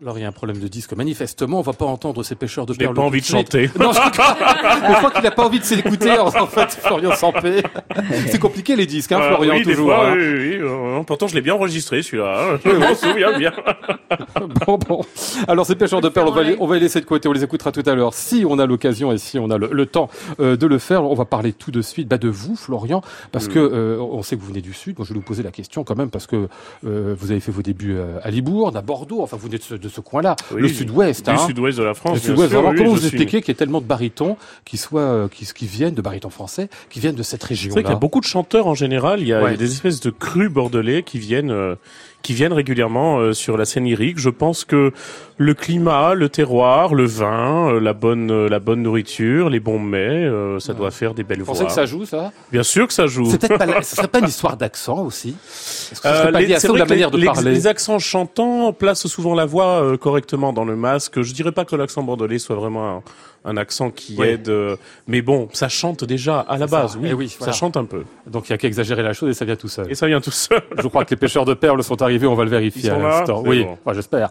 Alors 0.00 0.16
il 0.16 0.20
y 0.22 0.24
a 0.24 0.28
un 0.28 0.32
problème 0.32 0.58
de 0.60 0.68
disque. 0.68 0.92
Manifestement, 0.94 1.58
on 1.58 1.62
va 1.62 1.72
pas 1.72 1.84
entendre 1.84 2.22
ces 2.22 2.36
pêcheurs 2.36 2.66
de 2.66 2.72
perles. 2.74 2.94
pas 2.94 3.02
envie 3.02 3.20
de 3.20 3.26
chanter. 3.26 3.68
Non, 3.80 3.90
je 3.92 3.98
crois, 4.10 4.36
je 4.88 4.94
crois 4.98 5.10
qu'il 5.10 5.22
n'a 5.24 5.32
pas 5.32 5.44
envie 5.44 5.58
de 5.58 5.64
s'écouter, 5.64 6.12
en 6.12 6.28
en 6.28 6.46
fait, 6.46 6.70
Florian 6.70 7.16
Sampé. 7.16 7.62
C'est 8.28 8.38
compliqué 8.38 8.76
les 8.76 8.86
disques, 8.86 9.10
hein, 9.10 9.18
Euh, 9.20 9.28
Florian, 9.30 9.54
oui, 9.54 9.64
des 9.64 9.72
toujours. 9.72 9.88
fois, 9.88 10.10
hein. 10.10 10.14
oui, 10.16 10.58
oui, 10.60 10.62
oui, 10.62 11.04
pourtant, 11.04 11.26
je 11.26 11.34
l'ai 11.34 11.40
bien 11.40 11.54
enregistré, 11.54 12.02
celui-là. 12.02 12.52
hein. 12.54 12.58
Je 12.64 12.70
m'en 12.76 12.94
souviens 12.94 13.36
bien. 13.38 13.52
Bon, 14.66 14.78
bon. 14.78 15.00
Alors, 15.48 15.66
ces 15.66 15.74
pêcheurs 15.74 16.00
de 16.00 16.08
perles, 16.08 16.28
on 16.28 16.32
va, 16.32 16.42
les, 16.42 16.56
on 16.60 16.66
va 16.66 16.74
les 16.76 16.80
laisser 16.82 17.00
de 17.00 17.04
côté, 17.04 17.28
on 17.28 17.32
les 17.32 17.42
écoutera 17.44 17.72
tout 17.72 17.82
à 17.84 17.94
l'heure. 17.94 18.14
Si 18.14 18.44
on 18.48 18.58
a 18.58 18.66
l'occasion 18.66 19.12
et 19.12 19.18
si 19.18 19.38
on 19.38 19.50
a 19.50 19.58
le, 19.58 19.68
le 19.72 19.86
temps 19.86 20.08
euh, 20.40 20.56
de 20.56 20.66
le 20.66 20.78
faire, 20.78 21.04
on 21.04 21.14
va 21.14 21.24
parler 21.24 21.52
tout 21.52 21.70
de 21.70 21.82
suite 21.82 22.08
bah, 22.08 22.18
de 22.18 22.28
vous, 22.28 22.54
Florian, 22.56 23.02
parce 23.32 23.48
Mm. 23.48 23.52
que 23.52 23.58
euh, 23.58 23.98
on 24.00 24.22
sait 24.22 24.36
que 24.36 24.42
vous 24.42 24.48
venez 24.48 24.60
du 24.60 24.72
Sud. 24.74 24.96
Moi, 24.98 25.06
je 25.06 25.12
vais 25.12 25.18
vous 25.18 25.24
poser 25.24 25.42
la 25.42 25.50
question 25.50 25.82
quand 25.84 25.96
même, 25.96 26.10
parce 26.10 26.26
que 26.26 26.48
euh, 26.86 27.14
vous 27.18 27.30
avez 27.32 27.40
fait 27.40 27.52
vos 27.52 27.62
débuts 27.62 27.96
à 28.22 28.30
Libourne, 28.30 28.76
à 28.76 28.82
Bordeaux, 28.82 29.22
enfin, 29.22 29.36
vous 29.36 29.48
venez 29.48 29.58
de 29.58 29.87
de 29.88 29.92
ce 29.92 30.00
coin-là, 30.00 30.36
Oui, 30.52 30.62
le 30.62 30.68
Sud-Ouest. 30.68 31.24
Du 31.26 31.30
hein. 31.32 31.38
sud-ouest 31.46 31.78
de 31.78 31.82
la 31.82 31.94
France. 31.94 32.14
Le 32.14 32.20
bien 32.20 32.26
Sud-Ouest, 32.30 32.52
vraiment, 32.52 32.70
oui, 32.70 32.76
comment 32.78 32.90
vous 32.90 32.96
suis- 32.98 33.06
expliquez 33.06 33.40
qu'il 33.40 33.48
y 33.48 33.50
ait 33.52 33.58
tellement 33.58 33.80
de 33.80 33.86
barytons 33.86 34.36
qui 34.64 34.76
soient, 34.76 35.00
euh, 35.00 35.28
qui, 35.28 35.46
qui 35.46 35.66
viennent 35.66 35.94
de 35.94 36.02
barytons 36.02 36.30
français, 36.30 36.68
qui 36.90 37.00
viennent 37.00 37.14
de 37.16 37.22
cette 37.22 37.42
C'est 37.42 37.54
vrai 37.54 37.56
qu'il 37.56 37.74
y 37.74 37.76
région-là 37.76 37.90
a 37.96 37.98
beaucoup 37.98 38.20
de 38.20 38.26
chanteurs 38.26 38.66
en 38.66 38.74
général. 38.74 39.20
Il 39.20 39.26
y 39.28 39.32
a, 39.32 39.42
Ouais. 39.42 39.50
il 39.50 39.52
y 39.52 39.54
a 39.54 39.58
des 39.58 39.72
espèces 39.72 40.00
de 40.00 40.10
crus 40.10 40.50
bordelais 40.50 41.02
qui 41.02 41.18
viennent, 41.18 41.50
euh, 41.50 41.74
qui 42.28 42.34
viennent 42.34 42.52
régulièrement 42.52 43.20
euh, 43.20 43.32
sur 43.32 43.56
la 43.56 43.64
scène 43.64 43.84
lyrique. 43.84 44.18
Je 44.18 44.28
pense 44.28 44.66
que 44.66 44.92
le 45.38 45.54
climat, 45.54 46.12
le 46.12 46.28
terroir, 46.28 46.94
le 46.94 47.06
vin, 47.06 47.70
euh, 47.72 47.80
la 47.80 47.94
bonne, 47.94 48.30
euh, 48.30 48.50
la 48.50 48.58
bonne 48.58 48.82
nourriture, 48.82 49.48
les 49.48 49.60
bons 49.60 49.78
mets, 49.78 49.96
euh, 50.26 50.58
ça 50.60 50.74
doit 50.74 50.90
faire 50.90 51.14
des 51.14 51.22
belles 51.24 51.38
Vous 51.38 51.46
voix. 51.46 51.54
pensez 51.54 51.64
que 51.64 51.72
ça 51.72 51.86
joue, 51.86 52.04
ça? 52.04 52.30
Bien 52.52 52.62
sûr 52.62 52.86
que 52.86 52.92
ça 52.92 53.06
joue. 53.06 53.30
C'est 53.30 53.38
peut-être 53.40 53.56
pas, 53.56 53.64
la- 53.64 53.80
ce 53.80 53.96
serait 53.96 54.08
pas 54.08 54.18
une 54.18 54.26
histoire 54.28 54.56
d'accent 54.62 54.98
aussi? 55.06 55.30
Est-ce 55.30 56.02
que 56.02 56.06
ce 56.06 56.06
Euh, 56.08 56.20
serait 56.20 56.32
pas 56.32 56.40
les- 56.40 56.46
lié 56.48 56.54
à 56.56 56.60
c'est 56.60 56.66
ça 56.66 56.72
ou 56.72 56.76
vrai 56.76 56.80
la 56.80 56.84
que 56.84 56.90
les- 56.90 56.96
manière 56.96 57.10
de 57.10 57.16
les, 57.16 57.24
parler 57.24 57.50
les 57.50 57.66
accents 57.66 57.98
chantants 57.98 58.74
placent 58.74 59.06
souvent 59.06 59.34
la 59.34 59.46
voix 59.46 59.82
euh, 59.82 59.96
correctement 59.96 60.52
dans 60.52 60.66
le 60.66 60.76
masque. 60.76 61.22
Je 61.22 61.32
dirais 61.32 61.52
pas 61.52 61.64
que 61.64 61.76
l'accent 61.76 62.02
bordelais 62.02 62.38
soit 62.38 62.56
vraiment 62.56 62.86
un, 62.96 63.02
un 63.44 63.56
accent 63.56 63.90
qui 63.90 64.14
Oui. 64.18 64.26
aide, 64.28 64.48
euh, 64.48 64.76
mais 65.06 65.22
bon, 65.22 65.48
ça 65.52 65.68
chante 65.68 66.04
déjà 66.04 66.40
à 66.40 66.58
la 66.58 66.66
ça. 66.68 66.80
base. 66.80 66.98
Oui, 67.00 67.10
Eh 67.40 67.44
ça 67.44 67.52
chante 67.52 67.76
un 67.76 67.84
peu. 67.84 68.04
Donc 68.26 68.48
il 68.48 68.52
y 68.52 68.54
a 68.54 68.58
qu'à 68.58 68.68
exagérer 68.68 69.02
la 69.02 69.12
chose 69.12 69.30
et 69.30 69.34
ça 69.34 69.44
vient 69.44 69.56
tout 69.56 69.68
seul. 69.68 69.90
Et 69.90 69.94
ça 69.94 70.06
vient 70.06 70.20
tout 70.20 70.30
seul. 70.30 70.60
Je 70.76 70.88
crois 70.88 71.04
que 71.04 71.10
les 71.10 71.16
pêcheurs 71.16 71.44
de 71.44 71.54
perles 71.54 71.82
sont 71.82 72.00
arrivés, 72.02 72.26
on 72.26 72.34
va 72.34 72.44
le 72.44 72.50
vérifier 72.50 72.82
Ils 72.84 72.90
sont 72.90 73.04
à 73.04 73.08
l'instant. 73.08 73.42
Oui, 73.46 73.64
bon. 73.84 73.92
j'espère. 73.92 74.30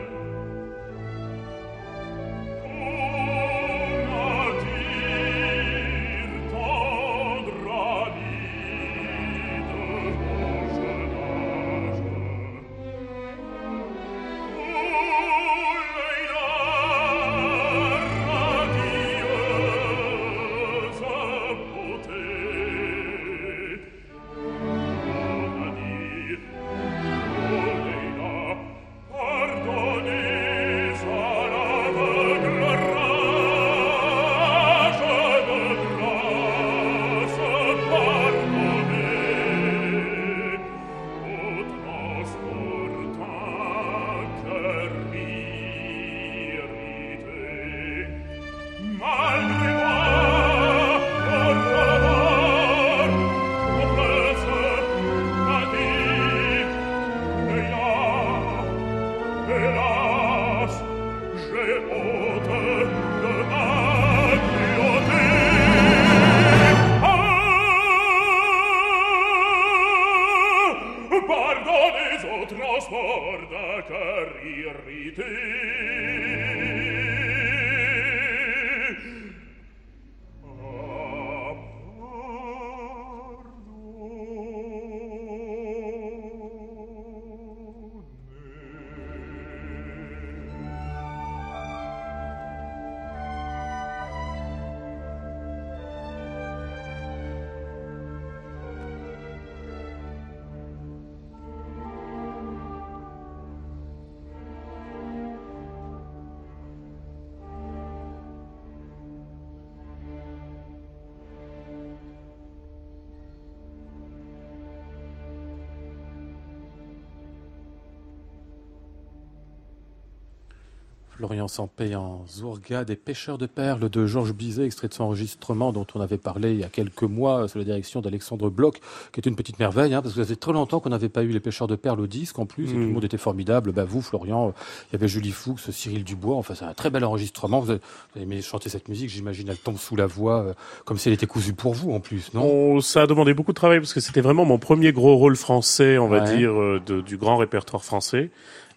Florian 121.21 121.47
Sampé 121.47 121.95
en 121.95 122.25
Zourga, 122.27 122.83
des 122.83 122.95
pêcheurs 122.95 123.37
de 123.37 123.45
perles 123.45 123.91
de 123.91 124.07
Georges 124.07 124.33
Bizet, 124.33 124.65
extrait 124.65 124.87
de 124.87 124.93
son 124.95 125.03
enregistrement 125.03 125.71
dont 125.71 125.85
on 125.93 126.01
avait 126.01 126.17
parlé 126.17 126.53
il 126.53 126.59
y 126.59 126.63
a 126.63 126.67
quelques 126.67 127.03
mois 127.03 127.47
sous 127.47 127.59
la 127.59 127.63
direction 127.63 128.01
d'Alexandre 128.01 128.49
Bloch, 128.49 128.79
qui 129.11 129.19
est 129.19 129.27
une 129.27 129.35
petite 129.35 129.59
merveille, 129.59 129.93
hein, 129.93 130.01
parce 130.01 130.15
que 130.15 130.23
ça 130.23 130.27
fait 130.27 130.35
très 130.35 130.51
longtemps 130.51 130.79
qu'on 130.79 130.89
n'avait 130.89 131.09
pas 131.09 131.21
eu 131.21 131.27
les 131.27 131.39
pêcheurs 131.39 131.67
de 131.67 131.75
perles 131.75 131.99
au 131.99 132.07
disque 132.07 132.39
en 132.39 132.47
plus, 132.47 132.71
et 132.71 132.73
tout 132.73 132.79
le 132.79 132.87
mm. 132.87 132.93
monde 132.93 133.03
était 133.03 133.19
formidable. 133.19 133.71
Ben, 133.71 133.83
vous, 133.83 134.01
Florian, 134.01 134.51
il 134.89 134.93
y 134.93 134.95
avait 134.95 135.07
Julie 135.07 135.29
Fuchs, 135.29 135.69
Cyril 135.69 136.03
Dubois, 136.03 136.37
enfin 136.37 136.55
c'est 136.55 136.65
un 136.65 136.73
très 136.73 136.89
bel 136.89 137.05
enregistrement. 137.05 137.59
Vous 137.59 137.69
avez, 137.69 137.81
aimé 138.19 138.41
chanter 138.41 138.69
cette 138.69 138.87
musique, 138.87 139.11
j'imagine, 139.11 139.47
elle 139.47 139.59
tombe 139.59 139.77
sous 139.77 139.95
la 139.95 140.07
voix, 140.07 140.41
euh, 140.41 140.53
comme 140.85 140.97
si 140.97 141.09
elle 141.09 141.13
était 141.13 141.27
cousue 141.27 141.53
pour 141.53 141.75
vous 141.75 141.91
en 141.91 141.99
plus, 141.99 142.33
non? 142.33 142.81
Ça 142.81 143.03
a 143.03 143.05
demandé 143.05 143.35
beaucoup 143.35 143.51
de 143.51 143.57
travail, 143.57 143.79
parce 143.79 143.93
que 143.93 143.99
c'était 143.99 144.21
vraiment 144.21 144.45
mon 144.45 144.57
premier 144.57 144.91
gros 144.91 145.15
rôle 145.17 145.35
français, 145.35 145.99
on 145.99 146.07
va 146.07 146.21
dire, 146.21 146.59
euh, 146.59 146.81
de, 146.83 146.99
du 146.99 147.17
grand 147.17 147.37
répertoire 147.37 147.83
français. 147.83 148.31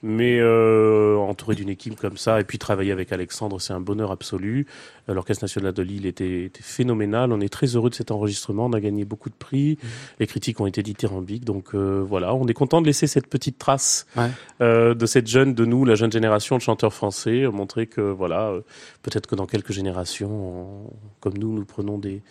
Mais 0.06 0.38
euh, 0.38 1.16
entouré 1.16 1.54
d'une 1.54 1.70
équipe 1.70 1.98
comme 1.98 2.18
ça, 2.18 2.38
et 2.38 2.44
puis 2.44 2.58
travailler 2.58 2.92
avec 2.92 3.10
Alexandre, 3.10 3.58
c'est 3.58 3.72
un 3.72 3.80
bonheur 3.80 4.10
absolu. 4.10 4.66
Euh, 5.08 5.14
L'Orchestre 5.14 5.44
national 5.44 5.72
de 5.72 5.82
Lille 5.82 6.04
était, 6.04 6.44
était, 6.44 6.62
phénoménal. 6.62 7.32
On 7.32 7.40
est 7.40 7.48
très 7.48 7.68
heureux 7.68 7.88
de 7.88 7.94
cet 7.94 8.10
enregistrement. 8.10 8.66
On 8.66 8.74
a 8.74 8.80
gagné 8.80 9.06
beaucoup 9.06 9.30
de 9.30 9.34
prix. 9.34 9.78
Mmh. 9.82 9.86
Les 10.20 10.26
critiques 10.26 10.60
ont 10.60 10.66
été 10.66 10.82
dithyrambiques. 10.82 11.46
Donc 11.46 11.74
euh, 11.74 12.04
voilà, 12.06 12.34
on 12.34 12.46
est 12.46 12.52
content 12.52 12.82
de 12.82 12.86
laisser 12.86 13.06
cette 13.06 13.28
petite 13.28 13.56
trace 13.56 14.06
ouais. 14.16 14.28
euh, 14.60 14.94
de 14.94 15.06
cette 15.06 15.26
jeune, 15.26 15.54
de 15.54 15.64
nous, 15.64 15.86
la 15.86 15.94
jeune 15.94 16.12
génération 16.12 16.56
de 16.56 16.60
chanteurs 16.60 16.92
français, 16.92 17.46
montrer 17.46 17.86
que 17.86 18.02
voilà, 18.02 18.48
euh, 18.48 18.60
peut-être 19.02 19.26
que 19.26 19.34
dans 19.34 19.46
quelques 19.46 19.72
générations, 19.72 20.30
on, 20.30 20.90
comme 21.20 21.38
nous, 21.38 21.54
nous 21.54 21.64
prenons 21.64 21.96
des 21.96 22.22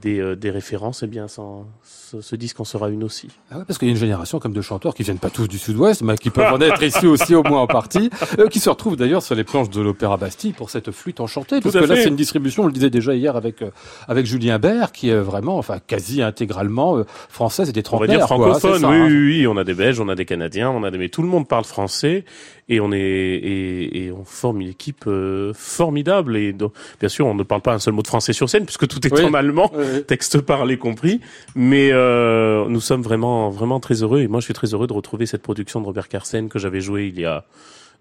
des, 0.00 0.18
euh, 0.18 0.36
des 0.36 0.50
références, 0.50 1.02
eh 1.02 1.06
bien, 1.06 1.28
sans, 1.28 1.66
ce, 1.82 2.20
ce, 2.20 2.36
disque 2.36 2.60
en 2.60 2.64
sera 2.64 2.90
une 2.90 3.04
aussi. 3.04 3.28
Ah 3.50 3.58
ouais, 3.58 3.64
parce 3.66 3.78
qu'il 3.78 3.88
y 3.88 3.90
a 3.90 3.92
une 3.92 4.00
génération 4.00 4.38
comme 4.38 4.52
de 4.52 4.60
chanteurs 4.60 4.94
qui 4.94 5.02
viennent 5.02 5.18
pas 5.18 5.30
tous 5.30 5.48
du 5.48 5.58
Sud-Ouest, 5.58 6.02
mais 6.02 6.16
qui 6.16 6.30
peuvent 6.30 6.52
en 6.52 6.60
être 6.60 6.82
ici 6.82 7.06
aussi 7.06 7.34
au 7.34 7.42
moins 7.42 7.62
en 7.62 7.66
partie, 7.66 8.10
euh, 8.38 8.48
qui 8.48 8.60
se 8.60 8.68
retrouvent 8.68 8.96
d'ailleurs 8.96 9.22
sur 9.22 9.34
les 9.34 9.44
planches 9.44 9.70
de 9.70 9.80
l'Opéra 9.80 10.16
Bastille 10.16 10.52
pour 10.52 10.70
cette 10.70 10.90
flûte 10.90 11.20
enchantée. 11.20 11.60
Parce 11.60 11.74
que 11.74 11.84
là, 11.84 11.96
c'est 11.96 12.08
une 12.08 12.16
distribution, 12.16 12.64
on 12.64 12.66
le 12.66 12.72
disait 12.72 12.90
déjà 12.90 13.14
hier 13.14 13.36
avec 13.36 13.62
euh, 13.62 13.70
avec 14.08 14.26
Julien 14.26 14.58
Bert, 14.58 14.92
qui 14.92 15.08
est 15.08 15.16
vraiment, 15.16 15.58
enfin, 15.58 15.78
quasi 15.86 16.22
intégralement 16.22 16.96
euh, 16.98 17.04
française 17.28 17.68
et 17.68 17.72
des 17.72 17.82
On 17.90 17.98
va 17.98 18.06
dire 18.06 18.20
francophone. 18.20 18.80
Ça, 18.80 18.88
oui, 18.88 18.96
hein. 18.96 19.06
oui, 19.08 19.16
oui, 19.16 19.46
on 19.46 19.56
a 19.56 19.64
des 19.64 19.74
Belges, 19.74 20.00
on 20.00 20.08
a 20.08 20.14
des 20.14 20.24
Canadiens, 20.24 20.70
on 20.70 20.84
a 20.84 20.90
des, 20.90 20.98
mais 20.98 21.08
tout 21.08 21.22
le 21.22 21.28
monde 21.28 21.48
parle 21.48 21.64
français 21.64 22.24
et 22.68 22.80
on 22.80 22.92
est 22.92 22.98
et, 23.00 24.04
et 24.04 24.12
on 24.12 24.24
forme 24.24 24.60
une 24.60 24.68
équipe 24.68 25.04
euh, 25.06 25.52
formidable. 25.54 26.36
Et 26.36 26.52
donc, 26.52 26.72
bien 27.00 27.08
sûr, 27.08 27.26
on 27.26 27.34
ne 27.34 27.42
parle 27.42 27.62
pas 27.62 27.74
un 27.74 27.78
seul 27.78 27.94
mot 27.94 28.02
de 28.02 28.06
français 28.06 28.32
sur 28.32 28.48
scène 28.48 28.64
puisque 28.64 28.86
tout 28.86 29.04
est 29.06 29.12
oui. 29.12 29.24
en 29.24 29.34
allemand. 29.34 29.70
Oui 29.74 29.81
texte 30.06 30.40
parlé 30.40 30.76
compris. 30.78 31.20
Mais 31.54 31.90
euh, 31.92 32.66
nous 32.68 32.80
sommes 32.80 33.02
vraiment, 33.02 33.50
vraiment 33.50 33.80
très 33.80 34.02
heureux. 34.02 34.20
Et 34.20 34.28
moi, 34.28 34.40
je 34.40 34.44
suis 34.44 34.54
très 34.54 34.74
heureux 34.74 34.86
de 34.86 34.92
retrouver 34.92 35.26
cette 35.26 35.42
production 35.42 35.80
de 35.80 35.86
Robert 35.86 36.08
Carsen 36.08 36.48
que 36.48 36.58
j'avais 36.58 36.80
joué 36.80 37.06
il 37.06 37.20
y 37.20 37.24
a 37.24 37.44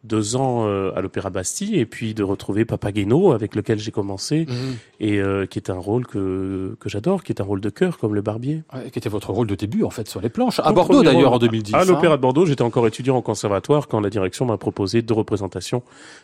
deux 0.03 0.35
ans 0.35 0.65
euh, 0.65 0.91
à 0.95 1.01
l'Opéra 1.01 1.29
Bastille 1.29 1.77
et 1.77 1.85
puis 1.85 2.13
de 2.13 2.23
retrouver 2.23 2.65
Papageno 2.65 3.33
avec 3.33 3.55
lequel 3.55 3.77
j'ai 3.77 3.91
commencé 3.91 4.47
mmh. 4.47 4.53
et 4.99 5.19
euh, 5.19 5.45
qui 5.45 5.59
est 5.59 5.69
un 5.69 5.77
rôle 5.77 6.07
que, 6.07 6.75
que 6.79 6.89
j'adore, 6.89 7.23
qui 7.23 7.31
est 7.31 7.39
un 7.39 7.43
rôle 7.43 7.61
de 7.61 7.69
cœur 7.69 7.99
comme 7.99 8.15
le 8.15 8.21
barbier. 8.21 8.63
Ouais, 8.73 8.89
qui 8.89 8.97
était 8.97 9.09
votre 9.09 9.31
rôle 9.31 9.47
de 9.47 9.55
début 9.55 9.83
en 9.83 9.91
fait 9.91 10.07
sur 10.07 10.19
les 10.19 10.29
planches, 10.29 10.59
à 10.59 10.69
Mon 10.69 10.73
Bordeaux 10.73 11.03
d'ailleurs 11.03 11.33
en 11.33 11.37
2010. 11.37 11.75
À 11.75 11.85
l'Opéra 11.85 12.13
hein. 12.13 12.17
de 12.17 12.21
Bordeaux, 12.21 12.45
j'étais 12.45 12.63
encore 12.63 12.87
étudiant 12.87 13.15
en 13.15 13.21
conservatoire 13.21 13.87
quand 13.87 13.99
la 13.99 14.09
direction 14.09 14.45
m'a 14.45 14.57
proposé 14.57 15.03
deux 15.03 15.13
représentations 15.13 15.83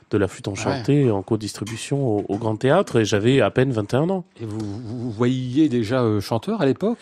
de 0.09 0.17
la 0.17 0.27
flûte 0.27 0.47
enchantée 0.47 1.05
ouais. 1.05 1.11
en 1.11 1.21
co-distribution 1.21 2.17
au, 2.17 2.25
au, 2.27 2.37
Grand 2.37 2.55
Théâtre 2.55 2.97
et 2.97 3.05
j'avais 3.05 3.41
à 3.41 3.51
peine 3.51 3.71
21 3.71 4.09
ans. 4.09 4.25
Et 4.41 4.45
vous, 4.45 4.59
vous 4.59 5.11
voyiez 5.11 5.69
déjà 5.69 6.01
euh, 6.01 6.19
chanteur 6.19 6.61
à 6.61 6.65
l'époque? 6.65 6.97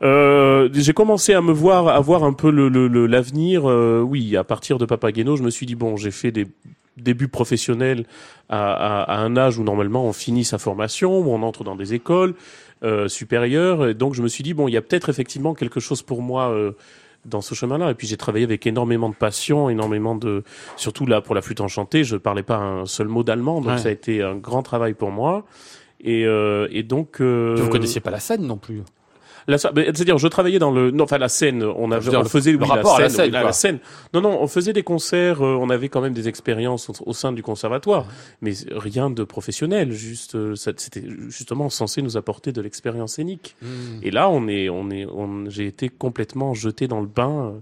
J'ai 0.00 0.92
commencé 0.92 1.34
à 1.34 1.40
me 1.40 1.52
voir, 1.52 1.88
à 1.88 2.00
voir 2.00 2.24
un 2.24 2.32
peu 2.32 2.50
l'avenir. 2.50 3.66
Le, 3.66 3.98
le, 3.98 4.02
oui, 4.02 4.36
à 4.36 4.44
partir 4.44 4.78
de 4.78 4.84
Papageno, 4.84 5.36
je 5.36 5.42
me 5.42 5.50
suis 5.50 5.66
dit 5.66 5.74
bon, 5.74 5.96
j'ai 5.96 6.10
fait 6.18 6.30
des 6.30 6.46
débuts 6.96 7.28
professionnels 7.28 8.04
à, 8.48 8.72
à, 8.72 9.02
à, 9.02 9.18
un 9.18 9.36
âge 9.36 9.58
où 9.58 9.62
normalement 9.62 10.04
on 10.04 10.12
finit 10.12 10.44
sa 10.44 10.58
formation, 10.58 11.18
où 11.20 11.30
on 11.30 11.42
entre 11.42 11.64
dans 11.64 11.76
des 11.76 11.94
écoles 11.94 12.34
euh, 12.82 13.08
supérieures. 13.08 13.88
Et 13.88 13.94
donc 13.94 14.14
je 14.14 14.22
me 14.22 14.28
suis 14.28 14.42
dit 14.42 14.54
bon, 14.54 14.68
il 14.68 14.72
y 14.72 14.76
a 14.76 14.82
peut-être 14.82 15.08
effectivement 15.08 15.54
quelque 15.54 15.80
chose 15.80 16.02
pour 16.02 16.22
moi. 16.22 16.50
Euh, 16.50 16.72
dans 17.24 17.40
ce 17.40 17.54
chemin-là. 17.54 17.90
Et 17.90 17.94
puis 17.94 18.06
j'ai 18.06 18.16
travaillé 18.16 18.44
avec 18.44 18.66
énormément 18.66 19.10
de 19.10 19.14
passion, 19.14 19.68
énormément 19.68 20.14
de, 20.14 20.44
surtout 20.76 21.04
là 21.04 21.20
pour 21.20 21.34
la 21.34 21.42
flûte 21.42 21.60
enchantée, 21.60 22.04
je 22.04 22.16
parlais 22.16 22.44
pas 22.44 22.56
un 22.56 22.86
seul 22.86 23.08
mot 23.08 23.22
d'allemand, 23.22 23.60
donc 23.60 23.72
ouais. 23.72 23.78
ça 23.78 23.88
a 23.88 23.92
été 23.92 24.22
un 24.22 24.36
grand 24.36 24.62
travail 24.62 24.94
pour 24.94 25.10
moi. 25.10 25.44
Et, 26.00 26.24
euh, 26.26 26.68
et 26.70 26.84
donc. 26.84 27.20
Euh... 27.20 27.56
Vous 27.58 27.68
connaissiez 27.68 28.00
pas 28.00 28.12
la 28.12 28.20
scène 28.20 28.46
non 28.46 28.56
plus. 28.56 28.82
C'est-à-dire, 29.56 30.18
je 30.18 30.28
travaillais 30.28 30.58
dans 30.58 30.70
le, 30.70 30.90
non, 30.90 31.04
enfin 31.04 31.16
la 31.16 31.28
scène. 31.28 31.62
On, 31.62 31.90
avait, 31.90 32.14
on 32.14 32.24
faisait 32.24 32.52
le 32.52 32.62
rapport 32.62 33.00
la 33.00 33.08
scène, 33.08 33.34
à 33.34 33.42
la, 33.42 33.52
scène, 33.52 33.78
Non, 34.12 34.20
non, 34.20 34.38
on 34.40 34.46
faisait 34.46 34.74
des 34.74 34.82
concerts. 34.82 35.42
Euh, 35.42 35.56
on 35.58 35.70
avait 35.70 35.88
quand 35.88 36.02
même 36.02 36.12
des 36.12 36.28
expériences 36.28 36.90
au, 37.04 37.12
sein 37.14 37.32
du 37.32 37.42
conservatoire, 37.42 38.06
mais 38.42 38.52
rien 38.70 39.08
de 39.08 39.24
professionnel. 39.24 39.92
Juste, 39.92 40.34
euh, 40.34 40.54
c'était 40.54 41.04
justement 41.28 41.70
censé 41.70 42.02
nous 42.02 42.16
apporter 42.18 42.52
de 42.52 42.60
l'expérience 42.60 43.14
scénique. 43.14 43.56
Hmm. 43.62 44.00
Et 44.02 44.10
là, 44.10 44.28
on 44.28 44.48
est, 44.48 44.68
on 44.68 44.90
est, 44.90 45.06
on, 45.06 45.48
j'ai 45.48 45.66
été 45.66 45.88
complètement 45.88 46.52
jeté 46.52 46.86
dans 46.86 47.00
le 47.00 47.06
bain. 47.06 47.52
Euh, 47.54 47.60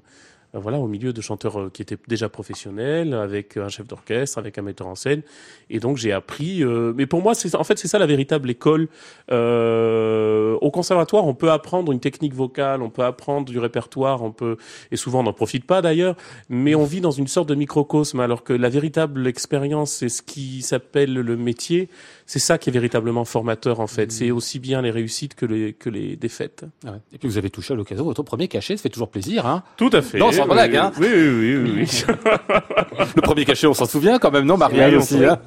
voilà, 0.58 0.78
au 0.78 0.86
milieu 0.86 1.12
de 1.12 1.20
chanteurs 1.20 1.60
euh, 1.60 1.70
qui 1.70 1.82
étaient 1.82 1.98
déjà 2.08 2.28
professionnels, 2.28 3.14
avec 3.14 3.56
un 3.56 3.68
chef 3.68 3.86
d'orchestre, 3.86 4.38
avec 4.38 4.58
un 4.58 4.62
metteur 4.62 4.86
en 4.86 4.94
scène. 4.94 5.22
Et 5.70 5.80
donc 5.80 5.96
j'ai 5.96 6.12
appris. 6.12 6.62
Euh, 6.62 6.92
mais 6.96 7.06
pour 7.06 7.22
moi, 7.22 7.34
c'est 7.34 7.54
en 7.54 7.64
fait 7.64 7.78
c'est 7.78 7.88
ça 7.88 7.98
la 7.98 8.06
véritable 8.06 8.50
école. 8.50 8.88
au 9.30 10.70
conservatoire, 10.70 11.26
on 11.26 11.34
peut 11.34 11.50
apprendre 11.50 11.92
une 11.92 12.00
technique 12.00 12.34
vocale, 12.34 12.82
on 12.82 12.90
peut 12.90 13.04
apprendre 13.04 13.46
du 13.50 13.58
répertoire, 13.58 14.22
on 14.22 14.32
peut 14.32 14.56
et 14.90 14.96
souvent 14.96 15.20
on 15.20 15.24
n'en 15.24 15.32
profite 15.32 15.64
pas 15.64 15.82
d'ailleurs. 15.82 16.16
Mais 16.48 16.74
on 16.74 16.84
vit 16.84 17.00
dans 17.00 17.10
une 17.10 17.28
sorte 17.28 17.48
de 17.48 17.54
microcosme, 17.54 18.20
alors 18.20 18.42
que 18.42 18.52
la 18.52 18.68
véritable 18.68 19.26
expérience, 19.26 19.92
c'est 19.92 20.08
ce 20.08 20.22
qui 20.22 20.62
s'appelle 20.62 21.14
le 21.14 21.36
métier. 21.36 21.88
C'est 22.26 22.38
ça 22.38 22.58
qui 22.58 22.70
est 22.70 22.72
véritablement 22.72 23.24
formateur 23.24 23.80
en 23.80 23.86
fait. 23.86 24.06
Mmh. 24.06 24.10
C'est 24.10 24.30
aussi 24.30 24.58
bien 24.58 24.82
les 24.82 24.90
réussites 24.90 25.34
que 25.34 25.46
les 25.46 25.72
que 25.72 25.90
les 25.90 26.16
défaites. 26.16 26.64
Et 27.12 27.18
puis 27.18 27.28
vous 27.28 27.38
avez 27.38 27.50
touché 27.50 27.74
à 27.74 27.76
l'occasion 27.76 28.04
votre 28.04 28.22
premier 28.22 28.48
cachet, 28.48 28.76
ça 28.76 28.82
fait 28.82 28.88
toujours 28.88 29.10
plaisir, 29.10 29.46
hein 29.46 29.62
Tout 29.76 29.90
à 29.92 30.02
fait. 30.02 30.18
Hein. 30.50 30.92
oui, 30.98 31.06
Oui, 31.08 31.56
oui, 31.56 31.72
oui. 31.76 32.04
le 33.16 33.22
premier 33.22 33.44
cachet, 33.44 33.66
on 33.66 33.74
s'en 33.74 33.86
souvient 33.86 34.18
quand 34.18 34.30
même, 34.30 34.44
non, 34.44 34.56
Marianne 34.56 34.96
aussi. 34.96 35.24
Hein 35.24 35.38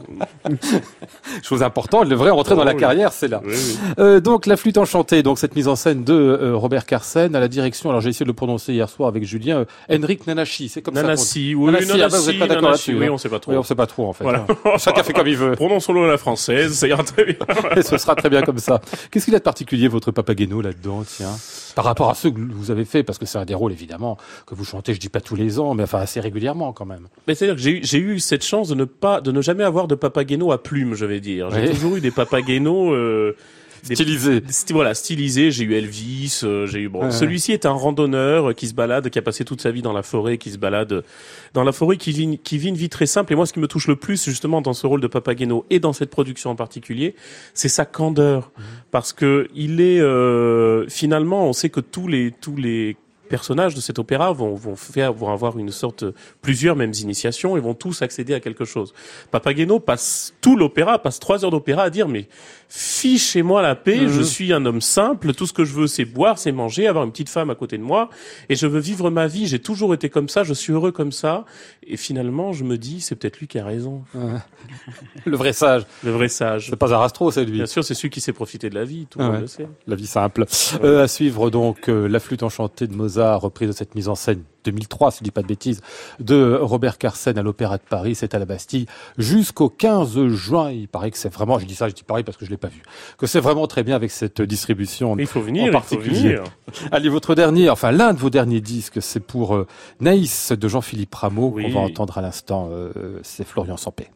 Chose 1.43 1.63
importante, 1.63 2.07
le 2.07 2.15
vrai 2.15 2.29
rentrer 2.29 2.55
dans 2.55 2.63
la 2.63 2.73
oh, 2.73 2.77
carrière, 2.77 3.11
c'est 3.11 3.27
là. 3.27 3.41
Euh, 3.99 4.19
donc 4.19 4.45
la 4.45 4.57
flûte 4.57 4.77
enchantée, 4.77 5.23
donc 5.23 5.39
cette 5.39 5.55
mise 5.55 5.67
en 5.67 5.75
scène 5.75 6.03
de 6.03 6.13
euh, 6.13 6.55
Robert 6.55 6.85
Carsen 6.85 7.35
à 7.35 7.39
la 7.39 7.47
direction. 7.47 7.89
Alors 7.89 8.01
j'ai 8.01 8.09
essayé 8.09 8.25
de 8.25 8.29
le 8.29 8.33
prononcer 8.35 8.73
hier 8.73 8.89
soir 8.89 9.09
avec 9.09 9.23
Julien. 9.23 9.65
Euh, 9.89 9.97
Henrik 9.97 10.27
Nanashi, 10.27 10.69
c'est 10.69 10.81
comme 10.81 10.95
Nanashi, 10.95 11.51
ça. 11.51 11.57
Oui, 11.57 11.71
Nanashi, 11.71 12.01
ah 12.01 12.09
bah, 12.09 12.17
vous 12.19 12.27
n'êtes 12.27 12.39
pas 12.39 12.47
d'accord 12.47 12.69
là-dessus. 12.71 12.97
Oui, 12.97 13.05
hein. 13.05 13.11
on 13.11 13.17
sait 13.17 13.29
pas 13.29 13.39
trop. 13.39 13.51
Oui, 13.51 13.57
on 13.57 13.63
sait 13.63 13.75
pas 13.75 13.87
trop 13.87 14.07
en 14.07 14.13
fait. 14.13 14.23
Voilà. 14.23 14.45
Chacun 14.77 15.03
fait 15.03 15.13
comme 15.13 15.27
il 15.27 15.37
veut. 15.37 15.55
Prononçons-le 15.55 16.05
à 16.05 16.07
la 16.07 16.17
française, 16.17 16.73
ça 16.73 16.87
ira 16.87 17.03
très 17.03 17.25
bien. 17.25 17.35
Et 17.75 17.81
ce 17.81 17.97
sera 17.97 18.15
très 18.15 18.29
bien 18.29 18.41
comme 18.41 18.59
ça. 18.59 18.81
Qu'est-ce 19.11 19.25
qu'il 19.25 19.35
a 19.35 19.39
de 19.39 19.43
particulier 19.43 19.87
votre 19.87 20.11
Papageno 20.11 20.61
là-dedans, 20.61 21.03
tiens, 21.05 21.35
par 21.75 21.85
rapport 21.85 22.09
à 22.09 22.15
ceux 22.15 22.31
que 22.31 22.39
vous 22.39 22.71
avez 22.71 22.85
fait, 22.85 23.03
parce 23.03 23.17
que 23.17 23.25
c'est 23.25 23.37
un 23.37 23.45
des 23.45 23.55
rôles 23.55 23.71
évidemment 23.71 24.17
que 24.45 24.55
vous 24.55 24.65
chantez, 24.65 24.88
je 24.93 24.99
dis 24.99 25.09
pas 25.09 25.21
tous 25.21 25.35
les 25.35 25.59
ans, 25.59 25.73
mais 25.73 25.83
enfin 25.83 25.99
assez 25.99 26.19
régulièrement 26.19 26.73
quand 26.73 26.85
même. 26.85 27.07
Mais 27.27 27.35
c'est-à-dire 27.35 27.55
que 27.55 27.85
j'ai 27.85 27.97
eu, 27.99 28.19
cette 28.19 28.43
chance 28.43 28.69
de 28.69 28.75
ne 28.75 28.85
pas, 28.85 29.21
de 29.21 29.31
ne 29.31 29.41
jamais 29.41 29.63
avoir 29.63 29.87
de 29.87 29.95
papageno 29.95 30.51
à 30.51 30.61
plumes, 30.61 30.95
je 30.95 31.05
vais 31.05 31.19
dire. 31.19 31.49
J'ai 31.51 31.69
toujours 31.71 31.95
eu 31.95 32.01
des 32.01 32.11
papageno 32.11 32.93
euh, 32.93 33.35
stylisé. 33.83 34.41
voilà, 34.71 34.93
stylisé. 34.93 35.51
J'ai 35.51 35.63
eu 35.63 35.73
Elvis. 35.73 36.41
Euh, 36.43 36.65
j'ai 36.67 36.79
eu 36.79 36.89
bon. 36.89 37.11
Celui-ci 37.11 37.51
est 37.51 37.65
un 37.65 37.71
randonneur 37.71 38.53
qui 38.55 38.67
se 38.67 38.73
balade, 38.73 39.09
qui 39.09 39.19
a 39.19 39.21
passé 39.21 39.45
toute 39.45 39.61
sa 39.61 39.71
vie 39.71 39.81
dans 39.81 39.93
la 39.93 40.03
forêt, 40.03 40.37
qui 40.37 40.51
se 40.51 40.57
balade 40.57 41.03
dans 41.53 41.63
la 41.63 41.71
forêt, 41.71 41.97
qui 41.97 42.11
vit, 42.11 42.39
qui 42.39 42.57
vit 42.57 42.69
une 42.69 42.75
vie 42.75 42.89
très 42.89 43.05
simple. 43.05 43.33
Et 43.33 43.35
moi, 43.35 43.45
ce 43.45 43.53
qui 43.53 43.59
me 43.59 43.67
touche 43.67 43.87
le 43.87 43.95
plus, 43.95 44.23
justement, 44.25 44.61
dans 44.61 44.73
ce 44.73 44.87
rôle 44.87 45.01
de 45.01 45.07
Papageno 45.07 45.65
et 45.69 45.79
dans 45.79 45.93
cette 45.93 46.09
production 46.09 46.49
en 46.49 46.55
particulier, 46.55 47.15
c'est 47.53 47.69
sa 47.69 47.85
candeur, 47.85 48.51
mhm. 48.57 48.63
parce 48.91 49.13
que 49.13 49.47
il 49.55 49.81
est 49.81 49.99
euh, 49.99 50.87
finalement, 50.87 51.47
on 51.47 51.53
sait 51.53 51.69
que 51.69 51.79
tous 51.79 52.07
les 52.07 52.31
tous 52.31 52.55
les 52.55 52.97
personnages 53.29 53.75
de 53.75 53.81
cet 53.81 53.99
opéra 53.99 54.33
vont, 54.33 54.75
faire, 54.75 55.13
vont 55.13 55.31
avoir 55.31 55.57
une 55.57 55.71
sorte, 55.71 56.03
plusieurs 56.41 56.75
mêmes 56.75 56.93
initiations 56.99 57.55
et 57.55 57.59
vont 57.61 57.73
tous 57.73 58.01
accéder 58.01 58.33
à 58.33 58.39
quelque 58.39 58.65
chose. 58.65 58.93
Papageno 59.31 59.79
passe 59.79 60.33
tout 60.41 60.57
l'opéra, 60.57 60.99
passe 60.99 61.19
trois 61.19 61.45
heures 61.45 61.51
d'opéra 61.51 61.83
à 61.83 61.89
dire 61.89 62.07
mais 62.07 62.27
fichez-moi 62.69 63.63
la 63.63 63.75
paix, 63.75 64.07
je 64.07 64.19
mhm. 64.19 64.23
suis 64.23 64.53
un 64.53 64.63
homme 64.65 64.79
simple, 64.79 65.33
tout 65.33 65.47
ce 65.47 65.53
que 65.53 65.65
je 65.65 65.73
veux 65.73 65.87
c'est 65.87 66.05
boire, 66.05 66.37
c'est 66.37 66.51
manger, 66.51 66.87
avoir 66.87 67.03
une 67.03 67.11
petite 67.11 67.29
femme 67.29 67.49
à 67.49 67.55
côté 67.55 67.79
de 67.79 67.83
moi 67.83 68.09
et 68.47 68.55
je 68.55 68.67
veux 68.67 68.79
vivre 68.79 69.09
ma 69.09 69.25
vie, 69.25 69.47
j'ai 69.47 69.57
toujours 69.57 69.93
été 69.95 70.09
comme 70.09 70.29
ça, 70.29 70.43
je 70.43 70.53
suis 70.53 70.71
heureux 70.71 70.91
comme 70.91 71.11
ça 71.11 71.45
et 71.83 71.97
finalement 71.97 72.53
je 72.53 72.63
me 72.63 72.77
dis 72.77 73.01
c'est 73.01 73.15
peut-être 73.15 73.39
lui 73.39 73.47
qui 73.47 73.57
a 73.57 73.65
raison. 73.65 74.03
le 75.25 75.35
vrai 75.35 75.51
sage. 75.51 75.85
Le 76.03 76.11
vrai 76.11 76.27
sage. 76.27 76.67
C'est 76.69 76.75
pas 76.75 76.93
Arastro, 76.93 77.31
c'est 77.31 77.43
lui. 77.43 77.53
Bien 77.53 77.65
sûr, 77.65 77.83
c'est 77.83 77.95
celui 77.95 78.11
qui 78.11 78.21
s'est 78.21 78.33
profité 78.33 78.69
de 78.69 78.75
la 78.75 78.85
vie, 78.85 79.07
tout 79.09 79.19
le 79.19 79.25
monde 79.25 79.41
le 79.41 79.47
sait. 79.47 79.67
La 79.87 79.95
vie 79.95 80.07
simple. 80.07 80.45
Euh, 80.83 81.03
à 81.03 81.07
suivre 81.07 81.49
donc 81.49 81.89
euh, 81.89 82.07
la 82.07 82.19
flûte 82.19 82.43
enchantée 82.43 82.85
de 82.85 82.93
Mozart 82.93 83.41
reprise 83.41 83.69
de 83.69 83.73
cette 83.73 83.95
mise 83.95 84.07
en 84.07 84.15
scène 84.15 84.43
2003, 84.71 85.11
si 85.11 85.19
je 85.19 85.23
dis 85.23 85.31
pas 85.31 85.41
de 85.41 85.47
bêtises, 85.47 85.81
de 86.19 86.57
Robert 86.61 86.97
Carsen 86.97 87.37
à 87.37 87.41
l'Opéra 87.41 87.77
de 87.77 87.83
Paris, 87.83 88.15
c'est 88.15 88.33
à 88.33 88.39
la 88.39 88.45
Bastille, 88.45 88.85
jusqu'au 89.17 89.69
15 89.69 90.27
juin. 90.27 90.71
Il 90.71 90.87
paraît 90.87 91.11
que 91.11 91.17
c'est 91.17 91.33
vraiment, 91.33 91.59
je 91.59 91.65
dis 91.65 91.75
ça, 91.75 91.87
je 91.87 91.93
dis 91.93 92.03
pareil 92.03 92.23
parce 92.23 92.37
que 92.37 92.45
je 92.45 92.49
l'ai 92.49 92.57
pas 92.57 92.67
vu, 92.67 92.81
que 93.17 93.27
c'est 93.27 93.39
vraiment 93.39 93.67
très 93.67 93.83
bien 93.83 93.95
avec 93.95 94.11
cette 94.11 94.41
distribution. 94.41 95.17
il 95.17 95.27
faut 95.27 95.41
venir, 95.41 95.69
en 95.69 95.71
particulier. 95.71 96.39
Allez, 96.91 97.09
votre 97.09 97.35
dernier, 97.35 97.69
enfin 97.69 97.91
l'un 97.91 98.13
de 98.13 98.19
vos 98.19 98.29
derniers 98.29 98.61
disques, 98.61 99.01
c'est 99.01 99.19
pour 99.19 99.55
euh, 99.55 99.67
Naïs 99.99 100.51
de 100.51 100.67
Jean-Philippe 100.67 101.13
Rameau, 101.13 101.51
qu'on 101.51 101.69
va 101.69 101.79
entendre 101.79 102.17
à 102.17 102.21
l'instant, 102.21 102.69
euh, 102.71 103.19
c'est 103.23 103.45
Florian 103.45 103.77
Sampé. 103.77 104.09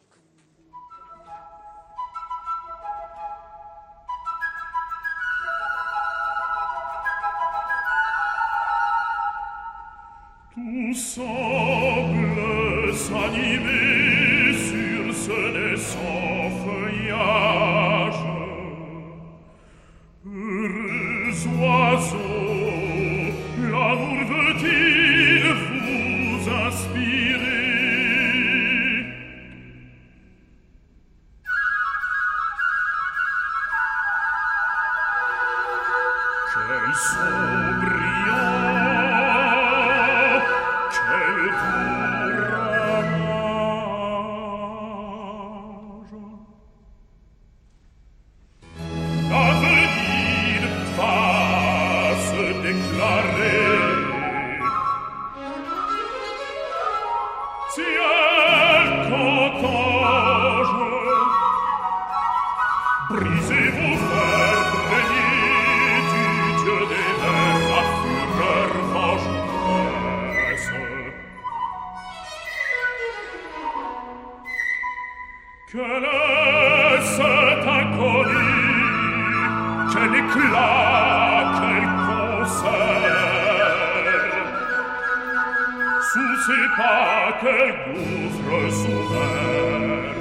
pas 86.78 87.38
quel 87.42 87.94
gouffre 87.94 88.72
s'ouvert. 88.72 90.14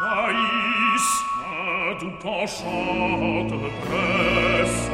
Maïs, 0.00 1.08
à 1.38 1.94
tout 2.00 2.16
presse, 3.84 4.90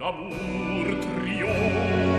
l'amour 0.00 0.86
triomphe 1.00 2.11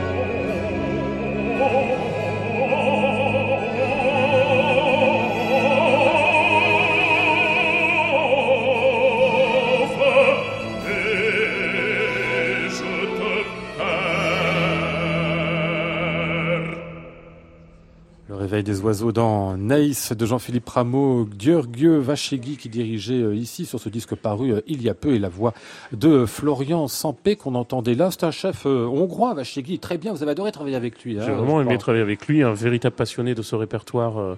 des 18.73 18.81
oiseaux 18.81 19.11
dans 19.11 19.55
Naïs 19.55 20.13
de 20.13 20.25
Jean-Philippe 20.25 20.67
Rameau, 20.67 21.27
György 21.37 21.85
Vachegui 21.99 22.57
qui 22.57 22.69
dirigeait 22.69 23.21
euh, 23.21 23.35
ici 23.35 23.65
sur 23.65 23.79
ce 23.79 23.87
disque 23.87 24.15
paru 24.15 24.51
euh, 24.51 24.61
il 24.65 24.81
y 24.81 24.89
a 24.89 24.95
peu 24.95 25.13
et 25.13 25.19
la 25.19 25.29
voix 25.29 25.53
de 25.91 26.25
Florian 26.25 26.87
Sampé 26.87 27.35
qu'on 27.35 27.53
entendait 27.53 27.93
là. 27.93 28.09
C'est 28.09 28.23
un 28.23 28.31
chef 28.31 28.65
euh, 28.65 28.87
hongrois, 28.87 29.35
Vachegui, 29.35 29.77
très 29.77 29.99
bien, 29.99 30.11
vous 30.11 30.23
avez 30.23 30.31
adoré 30.31 30.51
travailler 30.51 30.75
avec 30.75 31.03
lui. 31.03 31.19
Hein, 31.19 31.23
J'ai 31.23 31.33
vraiment 31.33 31.61
aimé 31.61 31.77
travailler 31.77 32.01
avec 32.01 32.27
lui, 32.27 32.41
un 32.41 32.53
véritable 32.53 32.95
passionné 32.95 33.35
de 33.35 33.43
ce 33.43 33.55
répertoire 33.55 34.37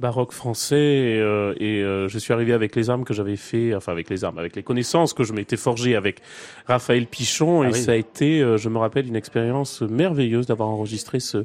baroque 0.00 0.32
français 0.32 0.76
et, 0.76 1.20
euh, 1.20 1.54
et 1.58 1.82
euh, 1.82 2.08
je 2.08 2.18
suis 2.18 2.32
arrivé 2.32 2.52
avec 2.52 2.74
les 2.76 2.90
armes 2.90 3.04
que 3.04 3.14
j'avais 3.14 3.36
fait, 3.36 3.74
enfin 3.74 3.92
avec 3.92 4.10
les 4.10 4.24
armes, 4.24 4.38
avec 4.38 4.56
les 4.56 4.62
connaissances 4.62 5.12
que 5.12 5.24
je 5.24 5.32
m'étais 5.32 5.56
forgé 5.56 5.96
avec 5.96 6.20
Raphaël 6.66 7.06
Pichon 7.06 7.62
Ah 7.62 7.68
et 7.68 7.72
oui. 7.72 7.78
ça 7.78 7.92
a 7.92 7.94
été, 7.94 8.40
euh, 8.40 8.56
je 8.56 8.68
me 8.68 8.78
rappelle, 8.78 9.06
une 9.06 9.16
expérience 9.16 9.82
merveilleuse 9.82 10.46
d'avoir 10.46 10.68
enregistré 10.68 11.20
ce 11.20 11.44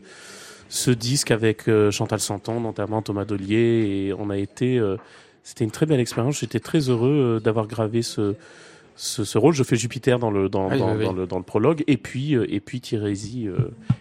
ce 0.69 0.91
disque 0.91 1.31
avec 1.31 1.67
euh, 1.67 1.91
Chantal 1.91 2.19
Santon, 2.19 2.61
notamment 2.61 3.01
Thomas 3.01 3.25
Dollier 3.25 4.07
et 4.07 4.13
on 4.13 4.29
a 4.29 4.37
été, 4.37 4.77
euh, 4.79 4.97
c'était 5.43 5.65
une 5.65 5.71
très 5.71 5.85
belle 5.85 5.99
expérience. 5.99 6.39
J'étais 6.39 6.59
très 6.59 6.89
heureux 6.89 7.37
euh, 7.37 7.39
d'avoir 7.39 7.67
gravé 7.67 8.01
ce 8.03 8.35
ce, 8.95 9.23
ce 9.23 9.37
rôle. 9.37 9.53
Je 9.53 9.63
fais 9.63 9.77
Jupiter 9.77 10.19
dans 10.19 10.29
le 10.29 10.49
dans, 10.49 10.67
Ah 10.69 10.73
oui, 10.73 10.79
dans, 10.79 10.91
oui, 10.91 10.97
oui. 10.99 11.05
dans 11.05 11.13
le 11.13 11.25
dans 11.25 11.37
le 11.37 11.43
prologue 11.43 11.83
et 11.87 11.97
puis 11.97 12.35
euh, 12.35 12.45
et 12.53 12.59
puis 12.59 12.81
euh, 12.93 13.55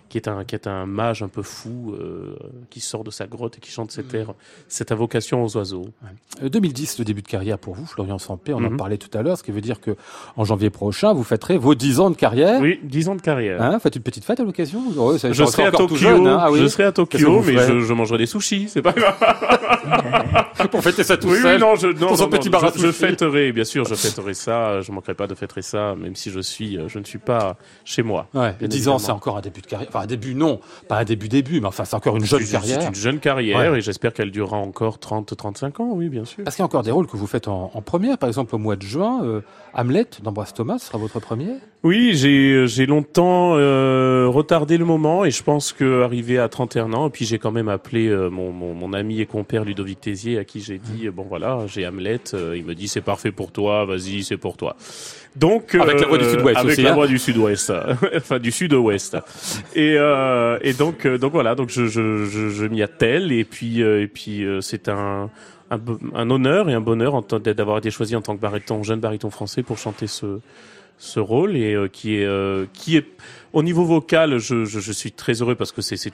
qui 0.09 0.19
est 0.19 0.29
un 0.29 0.45
qui 0.45 0.55
est 0.55 0.67
un 0.67 0.87
mage 0.87 1.23
un 1.23 1.29
peu 1.29 1.43
fou 1.43 1.95
euh, 1.99 2.37
qui 2.71 2.81
sort 2.81 3.05
de 3.05 3.11
sa 3.11 3.27
grotte 3.27 3.59
et 3.59 3.61
qui 3.61 3.71
chante 3.71 3.89
Mm. 3.89 3.95
cet 3.95 4.15
air, 4.15 4.35
cette 4.69 4.93
invocation 4.93 5.45
aux 5.45 5.57
oiseaux. 5.57 5.87
Euh, 6.43 6.49
2010, 6.49 6.99
le 6.99 7.05
début 7.05 7.23
de 7.23 7.29
carrière 7.29 7.59
pour 7.59 7.75
vous, 7.75 7.87
Florian 7.87 8.19
Sampé, 8.19 8.53
on 8.55 8.59
en 8.59 8.71
Mhm. 8.71 8.77
parlait 8.77 8.99
tout 8.99 9.17
à 9.17 9.23
l'heure, 9.23 9.37
ce 9.39 9.43
qui 9.43 9.51
veut 9.51 9.61
dire 9.61 9.81
que 9.81 9.97
en 10.37 10.45
janvier 10.45 10.71
prochain, 10.71 11.13
vous 11.13 11.25
fêterez 11.25 11.59
vos 11.59 11.75
10 11.75 12.01
ans 12.01 12.11
de 12.11 12.17
carrière. 12.17 12.61
Oui, 12.61 12.81
10 12.83 13.09
ans 13.09 13.15
de 13.17 13.21
carrière. 13.23 13.61
Hein, 13.63 13.79
faites 13.79 13.97
une 13.97 14.03
petite 14.03 14.25
fête 14.25 14.41
à 14.41 14.45
l'occasion 14.45 14.83
je 14.89 15.45
serai 15.45 15.65
à 15.65 15.71
Tokyo, 15.73 16.27
hein. 16.27 16.39
Ah 16.41 16.51
oui. 16.51 16.59
je 16.61 16.67
serai 16.67 16.85
à 16.85 16.93
Tokyo, 16.93 17.43
mais 17.47 17.57
je, 17.59 17.81
je 17.81 17.93
mangerai 17.93 18.19
des 18.19 18.27
sushis, 18.27 18.69
c'est 18.69 18.83
pas 18.83 18.93
grave. 18.93 19.17
pour 20.71 20.83
fêter 20.83 21.05
ça 21.05 21.17
tout 21.17 21.29
oui, 21.29 21.39
seul. 21.41 21.55
oui, 21.55 21.61
non, 21.61 21.77
je, 21.77 21.87
non, 21.89 22.15
petit 22.29 22.51
je, 22.79 22.93
fêterai, 22.93 23.53
bien 23.53 23.65
sûr, 23.65 23.85
je 23.85 23.95
fêterai 23.95 24.35
ça, 24.35 24.81
je 24.81 24.93
manquerai 24.93 25.15
pas 25.15 25.27
de 25.27 25.35
fêter 25.35 25.63
ça, 25.63 25.95
même 25.97 26.15
si 26.15 26.31
je 26.31 26.41
suis, 26.41 26.77
euh, 26.77 26.89
je 26.89 26.99
ne 26.99 27.05
suis 27.05 27.19
pas 27.19 27.57
chez 27.85 28.03
moi. 28.03 28.27
Ouais, 28.35 28.55
Bien 28.59 28.69
10 28.69 28.89
ans, 28.89 28.99
c'est 28.99 29.13
encore 29.13 29.37
un 29.37 29.41
début 29.41 29.61
de 29.61 29.67
carrière. 29.67 29.89
Enfin, 29.93 29.98
un 30.01 30.07
début, 30.07 30.35
non, 30.35 30.61
pas 30.89 30.99
un 30.99 31.05
début 31.05 31.29
début, 31.29 31.61
mais 31.61 31.67
enfin, 31.69 31.85
c'est 31.85 31.97
encore 31.97 32.17
une 32.17 32.25
jeune 32.25 32.45
carrière. 32.47 32.83
C'est 32.83 32.89
une 32.89 32.95
jeune 32.95 33.19
carrière 33.21 33.59
Ouais. 33.73 33.79
et 33.79 33.81
j'espère 33.81 34.13
qu'elle 34.13 34.31
durera 34.31 34.57
encore 34.57 34.99
30, 34.99 35.37
35 35.37 35.81
ans, 35.81 35.91
oui, 35.93 36.09
bien 36.09 36.25
sûr. 36.25 36.45
Parce 36.45 36.57
qu'il 36.57 36.63
y 36.63 36.65
a 36.65 36.67
encore 36.67 36.83
des 36.83 36.91
rôles 36.91 37.07
que 37.07 37.17
vous 37.17 37.27
faites 37.27 37.49
en, 37.49 37.71
en 37.75 37.83
première, 37.83 38.19
par 38.19 38.29
exemple 38.29 38.55
au 38.55 38.59
mois 38.59 38.77
de 38.77 38.83
juin, 38.83 39.21
euh, 39.25 39.41
Hamlet 39.75 40.07
d'Ambroise 40.23 40.53
Thomas 40.55 40.79
sera 40.79 40.99
votre 40.99 41.21
premier. 41.21 41.55
Oui, 41.85 42.11
j'ai 42.15 42.67
j'ai 42.67 42.87
longtemps 42.87 43.57
euh, 43.57 44.27
retardé 44.29 44.79
le 44.79 44.85
moment 44.85 45.25
et 45.25 45.31
je 45.31 45.45
pense 45.45 45.73
que 45.73 46.03
arrivé 46.03 46.37
à 46.37 46.49
31 46.49 46.93
ans, 46.93 47.07
et 47.07 47.11
puis 47.11 47.25
j'ai 47.25 47.39
quand 47.39 47.53
même 47.53 47.69
appelé 47.69 48.09
euh, 48.09 48.31
mon, 48.31 48.51
mon, 48.51 48.75
mon 48.75 48.93
ami 48.93 49.21
et 49.21 49.27
compère 49.27 49.65
Ludovic 49.65 50.01
Tézier 50.01 50.39
à 50.39 50.45
qui 50.45 50.61
j'ai 50.61 50.79
dit 50.79 51.07
euh, 51.07 51.13
bon 51.13 51.25
voilà 51.29 51.67
j'ai 51.69 51.87
Hamlet, 51.87 52.21
euh, 52.35 52.57
il 52.57 52.65
me 52.65 52.75
dit 52.75 52.89
c'est 52.89 53.01
parfait 53.01 53.31
pour 53.31 53.53
toi, 53.53 53.85
vas-y 53.85 54.25
c'est 54.25 54.37
pour 54.37 54.57
toi. 54.57 54.75
Donc 55.37 55.77
Avec 55.77 55.99
euh, 55.99 56.01
la 56.01 56.09
voix 56.09 56.19
du 56.19 56.25
Sud-Ouest 56.25 56.59
avec 56.59 56.73
aussi, 56.73 56.83
la 56.83 56.91
hein. 56.91 56.95
voix 56.95 57.07
du 57.07 57.19
Sud-Ouest, 57.19 57.73
enfin 58.17 58.39
du 58.41 58.51
Sud-Ouest. 58.51 59.17
Et 59.77 59.95
euh, 59.97 60.59
et 60.63 60.73
donc 60.73 61.07
euh, 61.07 61.17
donc 61.17 61.31
voilà 61.33 61.55
donc 61.55 61.71
je 61.71 61.87
je 61.87 62.25
je, 62.25 62.49
je 62.49 62.65
m'y 62.67 62.83
attelle 62.83 63.31
et 63.31 63.45
puis 63.45 63.85
euh, 63.85 64.03
et 64.03 64.09
puis 64.09 64.43
euh, 64.45 64.61
c'est 64.61 64.89
un 64.89 65.31
un, 65.71 66.31
honneur 66.31 66.71
et 66.71 66.75
un 66.75 66.81
bonheur 66.81 67.23
d'avoir 67.23 67.79
été 67.79 67.91
choisi 67.91 68.17
en 68.17 68.23
tant 68.23 68.35
que 68.35 68.41
baryton, 68.41 68.83
jeune 68.83 69.01
baryton 69.01 69.31
français 69.31 69.63
pour 69.63 69.79
chanter 69.79 70.07
ce, 70.07 70.41
ce 70.99 71.21
rôle 71.21 71.57
et 71.57 71.75
euh, 71.75 71.89
qui 71.89 72.17
est 72.17 72.25
euh, 72.27 72.67
qui 72.73 72.97
est 72.97 73.07
au 73.53 73.63
niveau 73.63 73.85
vocal 73.85 74.39
je, 74.39 74.65
je, 74.65 74.81
je 74.81 74.93
suis 74.93 75.13
très 75.13 75.35
heureux 75.41 75.55
parce 75.55 75.73
que 75.73 75.81
c'est 75.81 75.97
c'est 75.97 76.13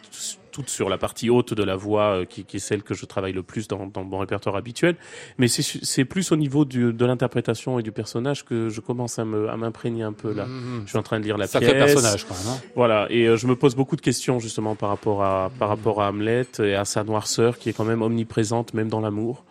tout 0.52 0.62
sur 0.68 0.88
la 0.88 0.98
partie 0.98 1.30
haute 1.30 1.52
de 1.52 1.64
la 1.64 1.74
voix 1.74 2.18
euh, 2.20 2.24
qui, 2.24 2.44
qui 2.44 2.58
est 2.58 2.60
celle 2.60 2.82
que 2.84 2.94
je 2.94 3.06
travaille 3.06 3.32
le 3.32 3.42
plus 3.42 3.66
dans, 3.66 3.86
dans 3.86 4.04
mon 4.04 4.18
répertoire 4.18 4.54
habituel 4.56 4.94
mais 5.38 5.48
c'est 5.48 5.62
c'est 5.62 6.04
plus 6.04 6.30
au 6.32 6.36
niveau 6.36 6.64
du, 6.64 6.92
de 6.92 7.04
l'interprétation 7.06 7.78
et 7.78 7.82
du 7.82 7.92
personnage 7.92 8.44
que 8.44 8.68
je 8.68 8.80
commence 8.80 9.18
à 9.18 9.24
me 9.24 9.48
à 9.48 9.56
m'imprégner 9.56 10.02
un 10.02 10.12
peu 10.12 10.32
là 10.34 10.46
je 10.84 10.88
suis 10.90 10.98
en 10.98 11.02
train 11.02 11.18
de 11.18 11.24
lire 11.24 11.38
la 11.38 11.46
Sacré 11.46 11.72
pièce 11.72 11.94
personnage 11.94 12.24
quand 12.26 12.34
même. 12.34 12.54
hein. 12.54 12.60
voilà, 12.76 13.06
et 13.10 13.26
euh, 13.26 13.36
je 13.36 13.46
me 13.46 13.56
pose 13.56 13.74
beaucoup 13.74 13.96
de 13.96 14.00
questions 14.02 14.38
justement 14.38 14.74
par 14.76 14.90
rapport 14.90 15.24
à 15.24 15.50
par 15.58 15.68
rapport 15.70 16.02
à 16.02 16.10
Hamlet 16.10 16.46
et 16.60 16.74
à 16.74 16.84
sa 16.84 17.04
noirceur 17.04 17.58
qui 17.58 17.68
est 17.70 17.72
quand 17.72 17.84
même 17.84 18.02
omniprésente 18.02 18.74
même 18.74 18.88
dans 18.88 19.00
l'amour. 19.00 19.44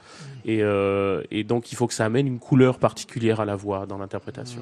Et, 0.45 0.59
euh, 0.61 1.21
et 1.31 1.45
donc 1.45 1.71
il 1.71 1.75
faut 1.75 1.87
que 1.87 1.93
ça 1.93 2.03
amène 2.03 2.27
une 2.27 2.39
couleur 2.39 2.77
particulière 2.77 3.39
à 3.39 3.45
la 3.45 3.55
voix 3.55 3.85
dans 3.85 3.97
l'interprétation. 3.97 4.61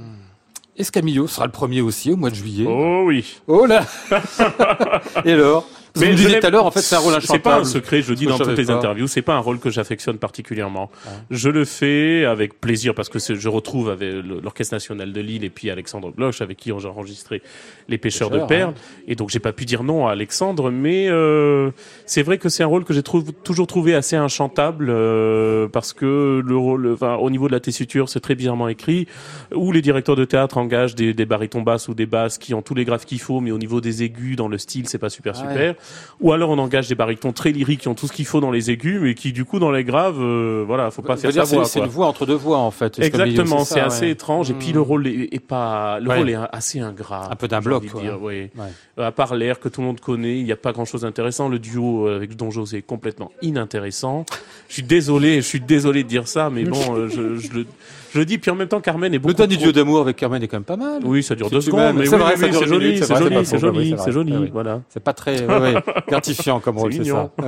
Escamillo 0.77 1.27
sera 1.27 1.45
le 1.45 1.51
premier 1.51 1.81
aussi 1.81 2.11
au 2.11 2.15
mois 2.15 2.29
de 2.29 2.35
juillet. 2.35 2.65
Oh 2.67 3.03
oui. 3.05 3.39
Oh 3.47 3.65
là 3.65 3.85
Et 5.25 5.33
alors? 5.33 5.67
Vous 5.93 6.01
Mais 6.01 6.11
me 6.11 6.17
je 6.17 6.23
disiez 6.23 6.39
tout 6.39 6.47
à 6.47 6.49
l'heure, 6.49 6.65
en 6.65 6.71
fait, 6.71 6.81
c'est 6.81 6.95
un 6.95 6.99
rôle 6.99 7.13
C'est 7.21 7.39
pas 7.39 7.59
un 7.59 7.63
secret, 7.65 8.01
je 8.01 8.09
le 8.11 8.15
dis 8.15 8.25
dans 8.25 8.37
toutes 8.37 8.57
les 8.57 8.65
pas. 8.65 8.73
interviews, 8.73 9.07
c'est 9.07 9.21
pas 9.21 9.35
un 9.35 9.39
rôle 9.39 9.59
que 9.59 9.69
j'affectionne 9.69 10.17
particulièrement. 10.17 10.89
Je 11.29 11.49
le 11.49 11.65
fais 11.65 12.25
avec 12.25 12.59
plaisir 12.61 12.95
parce 12.95 13.09
que 13.09 13.19
je 13.19 13.49
retrouve 13.49 13.89
avec 13.89 14.09
l'Orchestre 14.43 14.73
National 14.75 15.11
de 15.11 15.21
Lille 15.21 15.43
et 15.43 15.49
puis 15.49 15.69
Alexandre 15.69 16.11
Bloch 16.11 16.41
avec 16.41 16.57
qui 16.57 16.71
j'ai 16.77 16.87
enregistré 16.87 17.41
Les 17.89 17.97
Pêcheurs 17.97 18.29
de 18.29 18.39
Perles. 18.39 18.73
Et 19.07 19.15
donc 19.15 19.29
j'ai 19.29 19.39
pas 19.39 19.51
pu 19.53 19.65
dire 19.65 19.83
non 19.83 20.07
à 20.07 20.11
Alexandre, 20.11 20.71
mais 20.71 21.07
euh, 21.09 21.71
c'est 22.05 22.23
vrai 22.23 22.37
que 22.37 22.49
c'est 22.49 22.63
un 22.63 22.67
rôle 22.67 22.83
que 22.85 22.93
j'ai 22.93 23.03
toujours 23.03 23.67
trouvé 23.67 23.93
assez 23.93 24.15
inchantable 24.15 24.87
euh, 24.89 25.67
parce 25.67 25.93
que 25.93 26.41
le 26.45 26.55
rôle, 26.57 26.93
enfin, 26.93 27.15
au 27.15 27.29
niveau 27.29 27.47
de 27.47 27.53
la 27.53 27.59
tessiture, 27.59 28.07
c'est 28.09 28.19
très 28.21 28.35
bizarrement 28.35 28.67
écrit. 28.67 29.07
Où 29.53 29.71
les 29.71 29.81
directeurs 29.81 30.15
de 30.15 30.25
théâtre 30.25 30.57
engagent 30.57 30.95
des, 30.95 31.13
des 31.13 31.25
barytons 31.25 31.61
basses 31.61 31.87
ou 31.87 31.93
des 31.93 32.05
basses 32.05 32.37
qui 32.37 32.53
ont 32.53 32.61
tous 32.61 32.75
les 32.75 32.85
graves 32.85 33.05
qu'il 33.05 33.19
faut, 33.19 33.41
mais 33.41 33.51
au 33.51 33.57
niveau 33.57 33.81
des 33.81 34.03
aigus, 34.03 34.35
dans 34.35 34.47
le 34.47 34.57
style, 34.57 34.87
c'est 34.87 34.97
pas 34.97 35.09
super 35.09 35.33
Ah 35.37 35.43
ouais. 35.47 35.51
super. 35.53 35.75
Ou 36.19 36.31
alors 36.33 36.49
on 36.51 36.57
engage 36.59 36.87
des 36.87 36.95
barytons 36.95 37.31
très 37.31 37.51
lyriques 37.51 37.81
qui 37.81 37.87
ont 37.87 37.95
tout 37.95 38.07
ce 38.07 38.13
qu'il 38.13 38.25
faut 38.25 38.39
dans 38.41 38.51
les 38.51 38.69
aigus, 38.69 38.99
mais 39.01 39.15
qui 39.15 39.31
du 39.33 39.43
coup 39.45 39.57
dans 39.59 39.71
les 39.71 39.83
graves, 39.83 40.19
euh, 40.21 40.63
voilà, 40.67 40.91
faut 40.91 41.01
pas 41.01 41.17
faire 41.17 41.31
dire 41.31 41.45
sa 41.47 41.55
voix. 41.55 41.65
c'est 41.65 41.79
une 41.79 41.85
voix 41.87 42.05
entre 42.07 42.25
deux 42.25 42.35
voix 42.35 42.59
en 42.59 42.71
fait. 42.71 42.99
Exactement, 42.99 43.65
c'est 43.65 43.79
assez 43.79 44.05
ouais. 44.05 44.11
étrange. 44.11 44.51
Et 44.51 44.53
puis 44.53 44.69
Hmm. 44.71 44.75
le 44.75 44.81
rôle 44.81 45.07
est, 45.07 45.29
est 45.33 45.39
pas, 45.39 45.99
le 45.99 46.09
Ouais. 46.09 46.17
rôle 46.17 46.29
est 46.29 46.37
assez 46.51 46.79
ingrat. 46.79 47.29
Un 47.31 47.35
peu 47.35 47.47
d'un 47.47 47.59
bloc, 47.61 47.85
quoi. 47.87 48.01
dire, 48.01 48.17
oui. 48.21 48.49
Ouais. 48.55 48.65
Euh, 48.99 49.07
À 49.07 49.11
part 49.11 49.35
l'air 49.35 49.59
que 49.59 49.67
tout 49.69 49.81
le 49.81 49.87
monde 49.87 49.99
connaît, 49.99 50.37
il 50.37 50.43
n'y 50.45 50.51
a 50.51 50.55
pas 50.57 50.71
grand 50.73 50.85
chose 50.85 51.01
d'intéressant. 51.01 51.49
Le 51.49 51.57
duo 51.59 52.07
euh, 52.07 52.15
avec 52.17 52.35
Don 52.35 52.51
José 52.51 52.77
est 52.77 52.81
complètement 52.83 53.31
inintéressant. 53.41 54.25
Je 54.67 54.73
suis 54.75 54.83
désolé, 54.83 55.37
je 55.37 55.47
suis 55.47 55.59
désolé 55.59 56.03
de 56.03 56.07
dire 56.07 56.27
ça, 56.27 56.49
mais 56.49 56.63
bon, 56.63 56.95
euh, 56.95 57.07
je, 57.09 57.37
je 57.37 57.51
le, 57.53 57.65
je 58.13 58.19
le 58.19 58.25
dis. 58.25 58.37
Puis 58.37 58.51
en 58.51 58.55
même 58.55 58.67
temps, 58.67 58.81
Carmen 58.81 59.13
est 59.13 59.19
beaucoup. 59.19 59.29
Le 59.29 59.33
dernier 59.35 59.55
trop- 59.55 59.63
duo 59.65 59.71
d'amour 59.71 60.01
avec 60.01 60.15
Carmen 60.17 60.41
est 60.43 60.47
quand 60.47 60.57
même 60.57 60.63
pas 60.63 60.77
mal. 60.77 61.01
Oui, 61.03 61.23
ça 61.23 61.35
dure 61.35 61.47
Si 61.47 61.53
deux 61.53 61.61
secondes, 61.61 61.95
mais 61.95 62.05
C'est 62.05 62.15
oui, 62.15 62.21
vrai, 62.21 62.33
oui, 62.33 62.39
c'est 62.39 62.51
joli, 62.67 62.97
c'est 62.97 63.15
joli, 63.17 63.45
c'est 63.45 63.59
joli, 63.59 63.95
c'est 63.97 64.11
joli, 64.11 64.49
voilà. 64.51 64.81
C'est 64.89 65.03
pas 65.03 65.13
très 65.13 65.45
gratifiant 66.07 66.59
comme 66.59 66.77
rôle, 66.77 66.93
c'est 66.93 67.03
ça. 67.05 67.31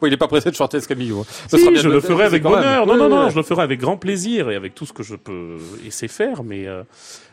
Bon, 0.00 0.08
il 0.08 0.12
est 0.12 0.16
pas 0.18 0.28
pressé 0.28 0.50
de 0.50 0.54
chanter 0.56 0.78
Escamillo. 0.78 1.24
Ce 1.48 1.56
Si, 1.56 1.76
je 1.76 1.88
de 1.88 1.94
le 1.94 2.00
ferai 2.00 2.24
avec 2.24 2.42
bonheur. 2.42 2.86
Non, 2.86 2.96
non, 2.96 3.08
non, 3.08 3.30
je 3.30 3.36
le 3.36 3.42
ferai 3.42 3.62
avec 3.62 3.80
grand 3.80 3.96
plaisir 3.96 4.50
et 4.50 4.56
avec 4.56 4.74
tout 4.74 4.84
ce 4.86 4.92
que 4.92 5.02
je 5.02 5.14
peux 5.14 5.56
et 5.86 5.90
sais 5.90 6.08
faire, 6.08 6.42
mais 6.44 6.66
euh, 6.66 6.82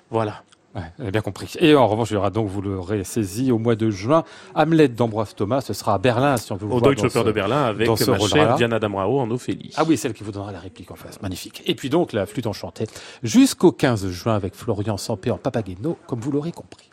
voilà. 0.10 0.44
Ouais, 0.74 0.82
elle 1.00 1.08
a 1.08 1.12
bien 1.12 1.22
compris. 1.22 1.52
Et 1.60 1.76
en 1.76 1.86
revanche, 1.88 2.12
il 2.12 2.14
y 2.14 2.18
aura 2.18 2.30
donc, 2.30 2.48
vous 2.48 2.62
l'aurez 2.62 3.04
saisi, 3.04 3.52
au 3.52 3.58
mois 3.58 3.76
de 3.76 3.90
juin, 3.90 4.24
Hamlet 4.56 4.88
d'Ambroise 4.88 5.36
Thomas. 5.36 5.62
Ce 5.62 5.74
sera 5.74 5.96
à 5.96 5.98
Berlin, 5.98 6.38
si 6.38 6.52
on 6.54 6.56
veut 6.56 6.66
vous 6.66 6.78
Au 6.78 6.82
Deutsche 6.82 7.04
Oper 7.04 7.26
de 7.26 7.32
Berlin 7.34 7.64
avec 7.64 7.88
dans 7.88 7.98
ce 7.98 8.10
ma 8.10 8.20
chère 8.20 8.56
Diana 8.56 8.80
Damrao 8.80 9.20
en 9.20 9.30
Ophélie. 9.32 9.74
Ah 9.76 9.84
oui, 9.86 9.98
celle 9.98 10.14
qui 10.14 10.24
vous 10.24 10.32
donnera 10.32 10.54
la 10.54 10.60
réplique 10.60 10.90
en 10.92 10.96
face. 10.96 11.22
Magnifique. 11.22 11.62
Et 11.66 11.76
puis 11.76 11.90
donc, 11.90 12.14
la 12.14 12.26
flûte 12.26 12.48
enchantée 12.48 12.88
jusqu'au 13.22 13.74
15 13.74 14.08
juin 14.10 14.36
avec 14.36 14.56
Florian 14.56 14.96
Sampé 14.96 15.30
en 15.30 15.38
Papageno, 15.38 15.98
comme 16.08 16.22
vous 16.22 16.32
l'aurez 16.32 16.54
compris. 16.54 16.90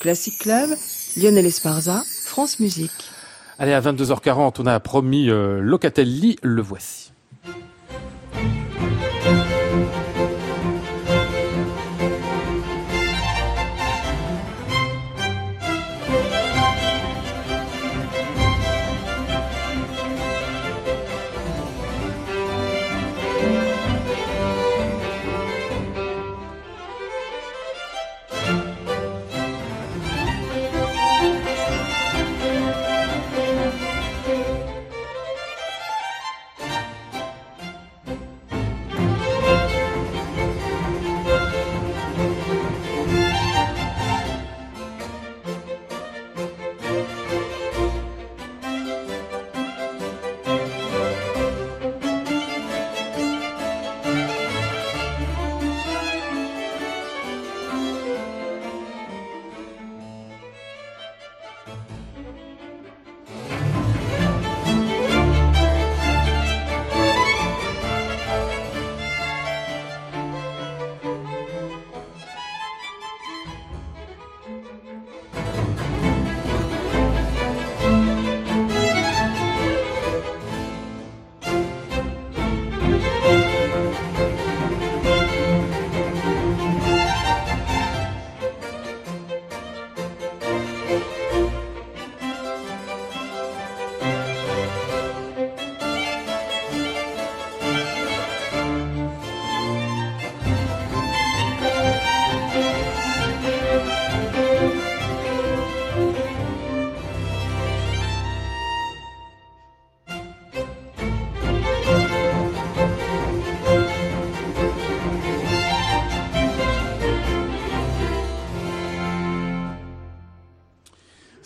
Classic 0.00 0.38
Club, 0.38 0.70
Lionel 1.16 1.46
Esparza, 1.46 2.02
France 2.24 2.58
Musique. 2.58 2.90
Allez, 3.58 3.72
à 3.72 3.80
22h40, 3.80 4.56
on 4.58 4.66
a 4.66 4.80
promis 4.80 5.30
euh, 5.30 5.60
Locatelli, 5.60 6.36
le 6.42 6.62
voici. 6.62 7.03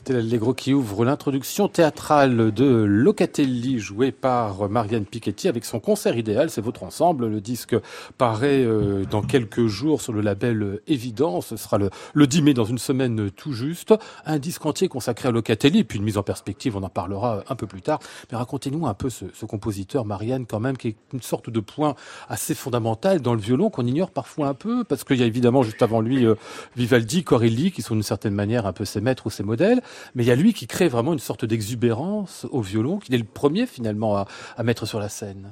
C'était 0.08 0.22
l'Allegro 0.22 0.54
qui 0.54 0.72
ouvre 0.72 1.04
l'introduction 1.04 1.68
théâtrale 1.68 2.50
de 2.50 2.64
Locatelli, 2.64 3.78
joué 3.78 4.10
par 4.10 4.70
Marianne 4.70 5.04
Piketty 5.04 5.48
avec 5.48 5.66
son 5.66 5.80
concert 5.80 6.16
idéal. 6.16 6.48
C'est 6.48 6.62
votre 6.62 6.82
ensemble. 6.82 7.26
Le 7.26 7.42
disque 7.42 7.76
paraît 8.16 8.64
euh, 8.64 9.04
dans 9.04 9.20
quelques 9.20 9.66
jours 9.66 10.00
sur 10.00 10.14
le 10.14 10.22
label 10.22 10.80
Évidence. 10.86 11.48
Ce 11.48 11.58
sera 11.58 11.76
le, 11.76 11.90
le 12.14 12.26
10 12.26 12.40
mai 12.40 12.54
dans 12.54 12.64
une 12.64 12.78
semaine 12.78 13.30
tout 13.30 13.52
juste. 13.52 13.92
Un 14.24 14.38
disque 14.38 14.64
entier 14.64 14.88
consacré 14.88 15.28
à 15.28 15.30
Locatelli, 15.30 15.84
puis 15.84 15.98
une 15.98 16.06
mise 16.06 16.16
en 16.16 16.22
perspective. 16.22 16.74
On 16.74 16.82
en 16.82 16.88
parlera 16.88 17.44
un 17.46 17.54
peu 17.54 17.66
plus 17.66 17.82
tard. 17.82 17.98
Mais 18.32 18.38
racontez-nous 18.38 18.86
un 18.86 18.94
peu 18.94 19.10
ce, 19.10 19.26
ce 19.34 19.44
compositeur, 19.44 20.06
Marianne, 20.06 20.46
quand 20.46 20.60
même, 20.60 20.78
qui 20.78 20.88
est 20.88 20.96
une 21.12 21.20
sorte 21.20 21.50
de 21.50 21.60
point 21.60 21.96
assez 22.30 22.54
fondamental 22.54 23.20
dans 23.20 23.34
le 23.34 23.40
violon 23.40 23.68
qu'on 23.68 23.84
ignore 23.84 24.10
parfois 24.10 24.48
un 24.48 24.54
peu, 24.54 24.84
parce 24.84 25.04
qu'il 25.04 25.18
y 25.18 25.22
a 25.22 25.26
évidemment 25.26 25.62
juste 25.62 25.82
avant 25.82 26.00
lui 26.00 26.24
euh, 26.24 26.34
Vivaldi, 26.76 27.24
Corelli, 27.24 27.72
qui 27.72 27.82
sont 27.82 27.92
d'une 27.92 28.02
certaine 28.02 28.34
manière 28.34 28.64
un 28.64 28.72
peu 28.72 28.86
ses 28.86 29.02
maîtres 29.02 29.26
ou 29.26 29.30
ses 29.30 29.42
modèles, 29.42 29.82
mais 30.14 30.24
il 30.24 30.26
y 30.26 30.30
a 30.30 30.36
lui 30.36 30.52
qui 30.52 30.66
crée 30.66 30.88
vraiment 30.88 31.12
une 31.12 31.18
sorte 31.18 31.44
d'exubérance 31.44 32.46
au 32.50 32.60
violon, 32.60 32.98
qu'il 32.98 33.14
est 33.14 33.18
le 33.18 33.24
premier 33.24 33.66
finalement 33.66 34.16
à, 34.16 34.26
à 34.56 34.62
mettre 34.62 34.86
sur 34.86 35.00
la 35.00 35.08
scène. 35.08 35.50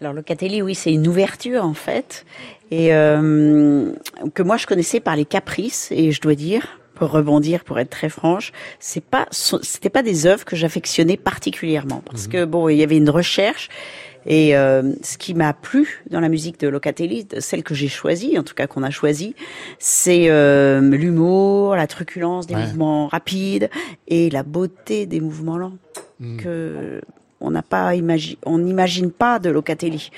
Alors 0.00 0.14
Locatelli, 0.14 0.62
oui, 0.62 0.74
c'est 0.74 0.92
une 0.92 1.06
ouverture 1.06 1.62
en 1.62 1.74
fait, 1.74 2.24
et 2.70 2.94
euh, 2.94 3.92
que 4.32 4.42
moi 4.42 4.56
je 4.56 4.66
connaissais 4.66 5.00
par 5.00 5.14
les 5.14 5.26
caprices, 5.26 5.92
et 5.92 6.10
je 6.10 6.20
dois 6.22 6.34
dire, 6.34 6.80
pour 6.94 7.10
rebondir, 7.10 7.64
pour 7.64 7.78
être 7.78 7.90
très 7.90 8.08
franche, 8.08 8.52
c'est 8.78 9.04
pas, 9.04 9.26
c'était 9.30 9.90
pas 9.90 10.02
des 10.02 10.26
œuvres 10.26 10.44
que 10.44 10.56
j'affectionnais 10.56 11.18
particulièrement, 11.18 12.02
parce 12.06 12.28
mmh. 12.28 12.30
que 12.30 12.44
bon, 12.46 12.68
il 12.70 12.76
y 12.78 12.82
avait 12.82 12.96
une 12.96 13.10
recherche. 13.10 13.68
Et 14.26 14.56
euh, 14.56 14.92
ce 15.02 15.18
qui 15.18 15.34
m'a 15.34 15.52
plu 15.52 16.02
dans 16.10 16.20
la 16.20 16.28
musique 16.28 16.60
de 16.60 16.68
Locatelli, 16.68 17.26
celle 17.38 17.62
que 17.62 17.74
j'ai 17.74 17.88
choisie, 17.88 18.38
en 18.38 18.42
tout 18.42 18.54
cas 18.54 18.66
qu'on 18.66 18.82
a 18.82 18.90
choisie, 18.90 19.34
c'est 19.78 20.30
euh, 20.30 20.80
l'humour, 20.80 21.76
la 21.76 21.86
truculence 21.86 22.46
des 22.46 22.54
ouais. 22.54 22.66
mouvements 22.66 23.08
rapides 23.08 23.70
et 24.08 24.30
la 24.30 24.42
beauté 24.42 25.06
des 25.06 25.20
mouvements 25.20 25.58
lents. 25.58 25.78
Mmh. 26.20 26.36
Que 26.36 27.00
on 27.40 27.50
n'a 27.50 27.62
pas 27.62 27.94
imagi 27.94 28.38
on 28.44 28.58
n'imagine 28.58 29.10
pas 29.10 29.38
de 29.38 29.50
Locatelli. 29.50 30.10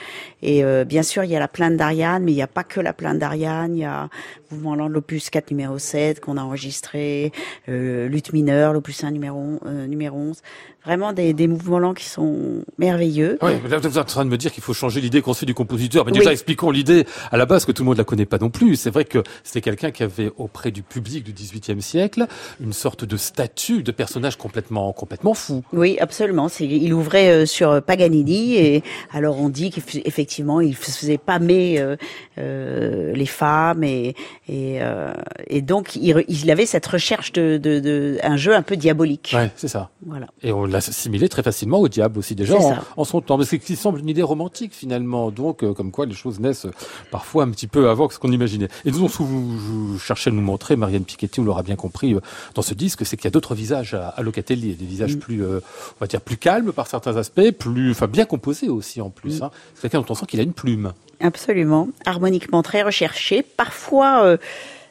Et 0.42 0.64
euh, 0.64 0.84
bien 0.84 1.02
sûr, 1.02 1.24
il 1.24 1.30
y 1.30 1.36
a 1.36 1.38
la 1.38 1.48
plainte 1.48 1.76
d'Ariane, 1.76 2.24
mais 2.24 2.32
il 2.32 2.34
n'y 2.34 2.42
a 2.42 2.48
pas 2.48 2.64
que 2.64 2.80
la 2.80 2.92
plainte 2.92 3.18
d'Ariane. 3.18 3.76
Il 3.76 3.80
y 3.80 3.84
a 3.84 4.08
mouvement 4.50 4.74
lent 4.74 4.88
de 4.88 4.94
l'opus 4.94 5.30
4 5.30 5.50
numéro 5.50 5.78
7 5.78 6.20
qu'on 6.20 6.36
a 6.36 6.42
enregistré, 6.42 7.32
euh, 7.68 8.08
lutte 8.08 8.32
mineure, 8.32 8.72
l'opus 8.72 9.04
1 9.04 9.12
numéro, 9.12 9.60
euh, 9.66 9.86
numéro 9.86 10.18
11. 10.18 10.42
Vraiment 10.84 11.12
des, 11.12 11.32
des 11.32 11.46
mouvements 11.46 11.78
lents 11.78 11.94
qui 11.94 12.06
sont 12.06 12.64
merveilleux. 12.78 13.38
Oui, 13.42 13.52
là, 13.68 13.78
vous 13.78 13.86
êtes 13.86 13.96
en 13.96 14.04
train 14.04 14.24
de 14.24 14.30
me 14.30 14.36
dire 14.36 14.52
qu'il 14.52 14.62
faut 14.62 14.74
changer 14.74 15.00
l'idée 15.00 15.22
qu'on 15.22 15.32
se 15.32 15.40
fait 15.40 15.46
du 15.46 15.54
compositeur. 15.54 16.04
Mais 16.04 16.12
déjà, 16.12 16.32
expliquons 16.32 16.70
l'idée 16.70 17.06
à 17.30 17.36
la 17.36 17.46
base 17.46 17.64
que 17.64 17.72
tout 17.72 17.82
le 17.82 17.88
monde 17.88 17.98
la 17.98 18.04
connaît 18.04 18.26
pas 18.26 18.38
non 18.38 18.50
plus. 18.50 18.76
C'est 18.76 18.90
vrai 18.90 19.04
que 19.04 19.22
c'était 19.44 19.60
quelqu'un 19.60 19.90
qui 19.90 20.02
avait 20.02 20.32
auprès 20.36 20.70
du 20.70 20.82
public 20.82 21.24
du 21.24 21.32
XVIIIe 21.32 21.82
siècle 21.82 22.26
une 22.60 22.72
sorte 22.72 23.04
de 23.04 23.16
statut 23.16 23.82
de 23.82 23.92
personnage 23.92 24.36
complètement, 24.36 24.92
complètement 24.92 25.34
fou. 25.34 25.62
Oui, 25.72 25.98
absolument. 26.00 26.48
Il 26.60 26.92
ouvrait 26.94 27.30
euh, 27.30 27.46
sur 27.46 27.82
Paganini 27.82 28.56
et 28.56 28.82
alors 29.12 29.40
on 29.40 29.48
dit 29.48 29.70
qu'effectivement 29.70 30.60
il 30.60 30.74
faisait 30.74 31.18
pâmer 31.18 31.78
euh, 31.78 31.96
euh, 32.38 33.12
les 33.14 33.26
femmes 33.26 33.84
et, 33.84 34.14
et, 34.48 34.78
euh, 34.80 35.12
et 35.46 35.62
donc 35.62 35.96
il, 35.96 36.24
il, 36.28 36.50
avait 36.50 36.66
cette 36.66 36.86
recherche 36.86 37.32
de, 37.32 37.58
de, 37.58 37.80
de, 37.80 38.18
un 38.22 38.36
jeu 38.36 38.54
un 38.54 38.62
peu 38.62 38.76
diabolique. 38.76 39.32
Ouais, 39.34 39.50
c'est 39.56 39.68
ça. 39.68 39.90
Voilà. 40.06 40.26
Et 40.42 40.52
on 40.52 40.64
l'assimilait 40.72 41.28
très 41.28 41.42
facilement 41.42 41.78
au 41.78 41.88
diable 41.88 42.18
aussi 42.18 42.34
déjà 42.34 42.56
en, 42.56 42.78
en, 42.96 43.04
son 43.04 43.20
temps. 43.20 43.38
Mais 43.38 43.44
c'est 43.44 43.58
qui 43.58 43.76
semble 43.76 44.00
une 44.00 44.08
idée 44.08 44.22
romantique 44.22 44.74
finalement. 44.74 45.30
Donc 45.30 45.62
euh, 45.62 45.72
comme 45.72 45.90
quoi 45.90 46.06
les 46.06 46.14
choses 46.14 46.40
naissent 46.40 46.66
parfois 47.10 47.44
un 47.44 47.50
petit 47.50 47.66
peu 47.66 47.88
avant 47.88 48.08
que 48.08 48.14
ce 48.14 48.18
qu'on 48.18 48.32
imaginait. 48.32 48.68
Et 48.84 48.92
ce 48.92 48.94
que 48.94 49.22
vous, 49.22 49.58
vous 49.58 49.98
cherchez 49.98 50.30
à 50.30 50.32
nous 50.32 50.42
montrer, 50.42 50.76
Marianne 50.76 51.04
Piketty, 51.04 51.40
on 51.40 51.44
l'aura 51.44 51.62
bien 51.62 51.76
compris 51.76 52.14
euh, 52.14 52.20
dans 52.54 52.62
ce 52.62 52.74
disque, 52.74 53.04
c'est 53.06 53.16
qu'il 53.16 53.24
y 53.24 53.28
a 53.28 53.30
d'autres 53.30 53.54
visages 53.54 53.94
à, 53.94 54.08
à 54.08 54.22
Locatelli, 54.22 54.74
des 54.74 54.86
visages 54.86 55.16
mm. 55.16 55.20
plus, 55.20 55.44
euh, 55.44 55.60
on 55.96 56.00
va 56.00 56.06
dire 56.06 56.20
plus 56.20 56.36
calmes 56.36 56.72
par 56.72 56.86
certains 56.86 57.16
aspects, 57.16 57.50
plus, 57.50 57.90
enfin 57.90 58.06
bien 58.06 58.24
composés 58.24 58.68
aussi 58.68 59.00
en 59.00 59.10
plus. 59.10 59.40
Mm. 59.40 59.44
Hein. 59.44 59.50
C'est 59.74 59.82
quelqu'un 59.82 60.00
dont 60.00 60.06
on 60.10 60.14
sent 60.14 60.26
qu'il 60.26 60.40
a 60.40 60.42
une 60.42 60.52
plume. 60.52 60.92
Absolument, 61.20 61.88
harmoniquement 62.04 62.62
très 62.62 62.82
recherché, 62.82 63.42
parfois 63.42 64.24
euh, 64.24 64.36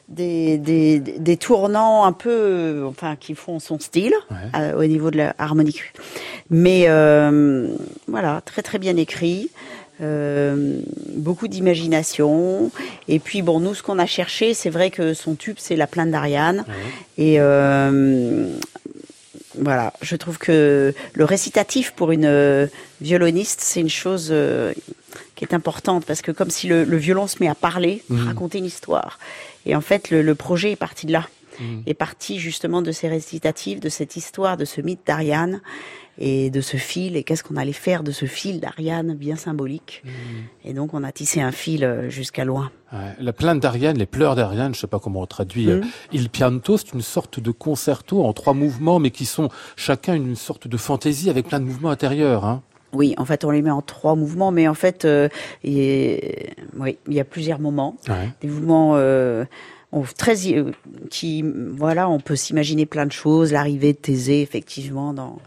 des, 0.08 0.58
des, 0.58 0.98
des, 1.00 1.36
tournants 1.36 2.04
un 2.04 2.12
peu, 2.12 2.84
enfin, 2.86 3.16
qui 3.16 3.34
font 3.34 3.58
son 3.58 3.78
style 3.78 4.14
ouais. 4.30 4.60
euh, 4.60 4.78
au 4.78 4.84
niveau 4.84 5.10
de 5.10 5.18
la 5.18 5.34
harmonique. 5.38 5.82
Mais 6.50 6.84
euh, 6.88 7.68
voilà, 8.08 8.42
très 8.44 8.62
très 8.62 8.78
bien 8.78 8.96
écrit. 8.96 9.50
Euh, 10.00 10.80
beaucoup 11.14 11.46
d'imagination 11.46 12.72
et 13.08 13.18
puis 13.20 13.42
bon 13.42 13.60
nous 13.60 13.74
ce 13.74 13.82
qu'on 13.82 13.98
a 14.00 14.06
cherché 14.06 14.52
c'est 14.52 14.70
vrai 14.70 14.90
que 14.90 15.12
son 15.12 15.34
tube 15.34 15.56
c'est 15.58 15.76
la 15.76 15.86
plainte 15.86 16.10
d'Ariane 16.10 16.64
ouais. 17.18 17.24
et 17.24 17.38
voilà, 19.58 19.92
je 20.00 20.16
trouve 20.16 20.38
que 20.38 20.94
le 21.12 21.24
récitatif 21.24 21.92
pour 21.92 22.10
une 22.10 22.68
violoniste, 23.02 23.60
c'est 23.60 23.80
une 23.80 23.90
chose 23.90 24.34
qui 25.36 25.44
est 25.44 25.54
importante 25.54 26.06
parce 26.06 26.22
que 26.22 26.32
comme 26.32 26.50
si 26.50 26.68
le, 26.68 26.84
le 26.84 26.96
violon 26.96 27.26
se 27.26 27.36
met 27.40 27.48
à 27.48 27.54
parler, 27.54 28.02
mmh. 28.08 28.26
raconter 28.26 28.58
une 28.58 28.64
histoire. 28.64 29.18
Et 29.66 29.74
en 29.76 29.80
fait, 29.80 30.10
le, 30.10 30.22
le 30.22 30.34
projet 30.34 30.72
est 30.72 30.76
parti 30.76 31.06
de 31.06 31.12
là. 31.12 31.28
Mmh. 31.60 31.80
Est 31.86 31.94
parti 31.94 32.38
justement 32.38 32.80
de 32.80 32.92
ces 32.92 33.08
récitatifs, 33.08 33.78
de 33.78 33.90
cette 33.90 34.16
histoire, 34.16 34.56
de 34.56 34.64
ce 34.64 34.80
mythe 34.80 35.02
d'Ariane 35.06 35.60
et 36.18 36.48
de 36.50 36.60
ce 36.62 36.78
fil. 36.78 37.14
Et 37.14 37.24
qu'est-ce 37.24 37.44
qu'on 37.44 37.56
allait 37.56 37.72
faire 37.72 38.02
de 38.02 38.10
ce 38.10 38.24
fil 38.24 38.58
d'Ariane 38.58 39.14
bien 39.14 39.36
symbolique. 39.36 40.02
Mmh. 40.04 40.08
Et 40.64 40.72
donc, 40.72 40.94
on 40.94 41.04
a 41.04 41.12
tissé 41.12 41.42
un 41.42 41.52
fil 41.52 41.84
euh, 41.84 42.08
jusqu'à 42.08 42.46
loin. 42.46 42.70
Ouais, 42.92 43.14
la 43.20 43.32
plainte 43.32 43.60
d'Ariane, 43.60 43.98
les 43.98 44.06
pleurs 44.06 44.34
d'Ariane, 44.34 44.74
je 44.74 44.80
sais 44.80 44.86
pas 44.86 44.98
comment 44.98 45.20
on 45.20 45.26
traduit. 45.26 45.66
Mmh. 45.66 45.82
Il 46.12 46.30
pianto, 46.30 46.78
c'est 46.78 46.94
une 46.94 47.02
sorte 47.02 47.38
de 47.38 47.50
concerto 47.50 48.24
en 48.24 48.32
trois 48.32 48.54
mouvements, 48.54 48.98
mais 48.98 49.10
qui 49.10 49.26
sont 49.26 49.50
chacun 49.76 50.14
une 50.14 50.36
sorte 50.36 50.68
de 50.68 50.76
fantaisie 50.78 51.28
avec 51.28 51.48
plein 51.48 51.60
de 51.60 51.66
mouvements 51.66 51.90
intérieurs. 51.90 52.46
Hein. 52.46 52.62
Oui, 52.92 53.14
en 53.16 53.24
fait, 53.24 53.44
on 53.44 53.50
les 53.50 53.62
met 53.62 53.70
en 53.70 53.82
trois 53.82 54.14
mouvements, 54.14 54.50
mais 54.50 54.68
en 54.68 54.74
fait, 54.74 55.04
euh, 55.04 55.28
oui, 55.64 56.98
il 57.08 57.14
y 57.14 57.20
a 57.20 57.24
plusieurs 57.24 57.58
moments. 57.58 57.96
Ouais. 58.08 58.28
Des 58.40 58.48
mouvements 58.48 58.92
euh, 58.96 59.44
très 60.16 60.34
qui, 61.10 61.44
voilà, 61.76 62.08
on 62.08 62.20
peut 62.20 62.36
s'imaginer 62.36 62.86
plein 62.86 63.06
de 63.06 63.12
choses. 63.12 63.52
L'arrivée 63.52 63.92
de 63.92 63.98
Thésée, 63.98 64.42
effectivement, 64.42 65.14
dans 65.14 65.38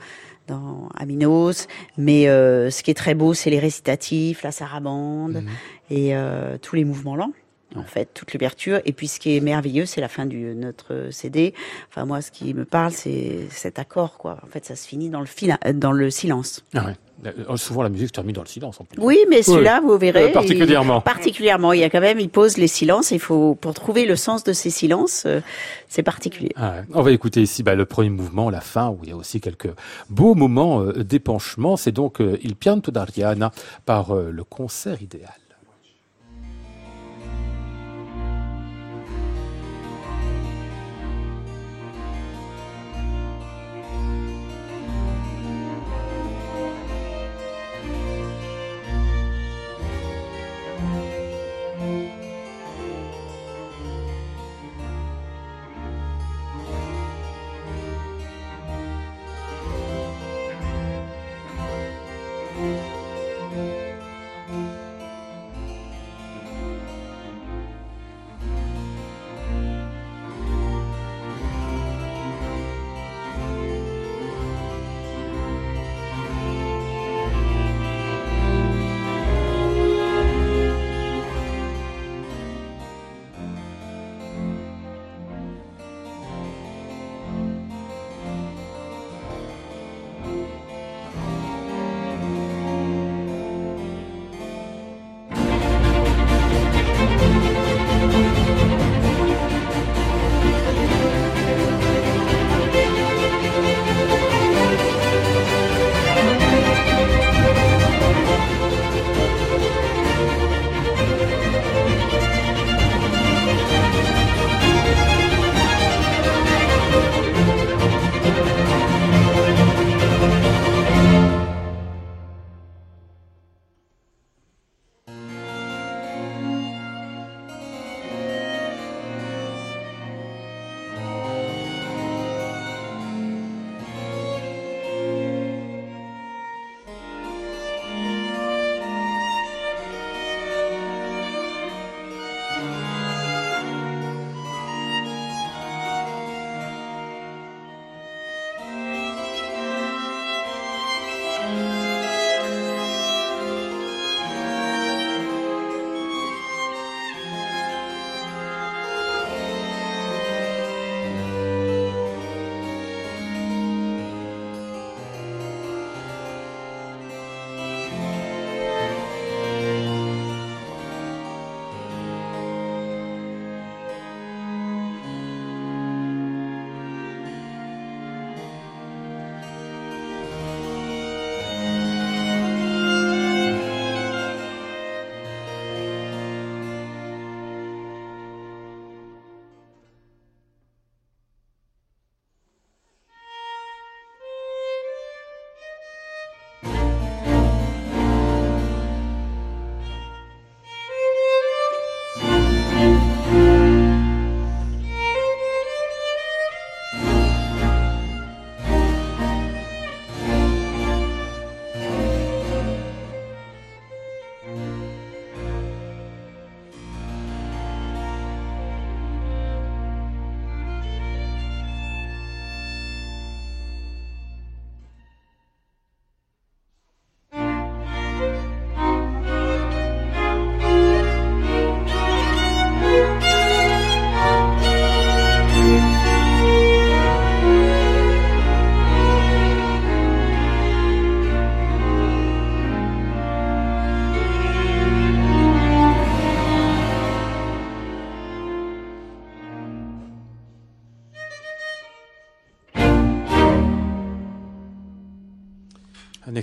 dans 0.47 0.89
Aminos, 0.95 1.67
mais 1.97 2.27
euh, 2.27 2.69
ce 2.69 2.83
qui 2.83 2.91
est 2.91 2.95
très 2.95 3.15
beau, 3.15 3.33
c'est 3.33 3.49
les 3.49 3.59
récitatifs, 3.59 4.43
la 4.43 4.51
sarabande 4.51 5.43
mmh. 5.43 5.93
et 5.93 6.15
euh, 6.15 6.57
tous 6.61 6.75
les 6.75 6.85
mouvements 6.85 7.15
lents 7.15 7.31
en 7.77 7.83
fait, 7.83 8.09
toute 8.13 8.33
l'ouverture. 8.33 8.79
Et 8.85 8.93
puis, 8.93 9.07
ce 9.07 9.19
qui 9.19 9.35
est 9.35 9.39
merveilleux, 9.39 9.85
c'est 9.85 10.01
la 10.01 10.07
fin 10.07 10.25
de 10.25 10.53
notre 10.53 11.09
CD. 11.11 11.53
Enfin, 11.89 12.05
moi, 12.05 12.21
ce 12.21 12.31
qui 12.31 12.53
me 12.53 12.65
parle, 12.65 12.91
c'est 12.91 13.47
cet 13.49 13.79
accord, 13.79 14.17
quoi. 14.17 14.37
En 14.43 14.47
fait, 14.47 14.65
ça 14.65 14.75
se 14.75 14.87
finit 14.87 15.09
dans 15.09 15.19
le, 15.19 15.25
fil 15.25 15.57
dans 15.73 15.91
le 15.91 16.09
silence. 16.09 16.63
Ah 16.73 16.85
ouais. 16.85 16.95
Euh, 17.25 17.55
souvent, 17.57 17.81
la 17.81 17.89
musique 17.89 18.09
se 18.09 18.13
termine 18.13 18.35
dans 18.35 18.41
le 18.41 18.47
silence. 18.47 18.79
En 18.81 18.83
plus. 18.83 19.01
Oui, 19.01 19.19
mais 19.29 19.41
celui-là, 19.41 19.79
oui. 19.81 19.87
vous 19.87 19.97
verrez. 19.97 20.29
Euh, 20.29 20.33
particulièrement. 20.33 20.99
Il, 20.99 21.03
particulièrement. 21.03 21.73
Il 21.73 21.79
y 21.79 21.83
a 21.83 21.89
quand 21.89 22.01
même, 22.01 22.19
il 22.19 22.29
pose 22.29 22.57
les 22.57 22.67
silences. 22.67 23.11
Il 23.11 23.19
faut, 23.19 23.55
pour 23.55 23.73
trouver 23.73 24.05
le 24.05 24.15
sens 24.15 24.43
de 24.43 24.53
ces 24.53 24.69
silences, 24.69 25.23
euh, 25.25 25.39
c'est 25.87 26.03
particulier. 26.03 26.51
Ah 26.55 26.71
ouais. 26.71 26.83
On 26.93 27.01
va 27.01 27.11
écouter 27.11 27.41
ici 27.41 27.63
bah, 27.63 27.73
le 27.73 27.85
premier 27.85 28.09
mouvement, 28.09 28.49
la 28.49 28.61
fin, 28.61 28.89
où 28.89 28.99
il 29.03 29.09
y 29.09 29.11
a 29.13 29.15
aussi 29.15 29.39
quelques 29.39 29.69
beaux 30.09 30.35
moments 30.35 30.81
euh, 30.81 31.03
d'épanchement. 31.03 31.77
C'est 31.77 31.91
donc 31.93 32.21
euh, 32.21 32.37
Il 32.43 32.55
pianto 32.55 32.91
d'Ariana 32.91 33.51
par 33.85 34.11
euh, 34.11 34.29
le 34.31 34.43
concert 34.43 35.01
idéal. 35.01 35.31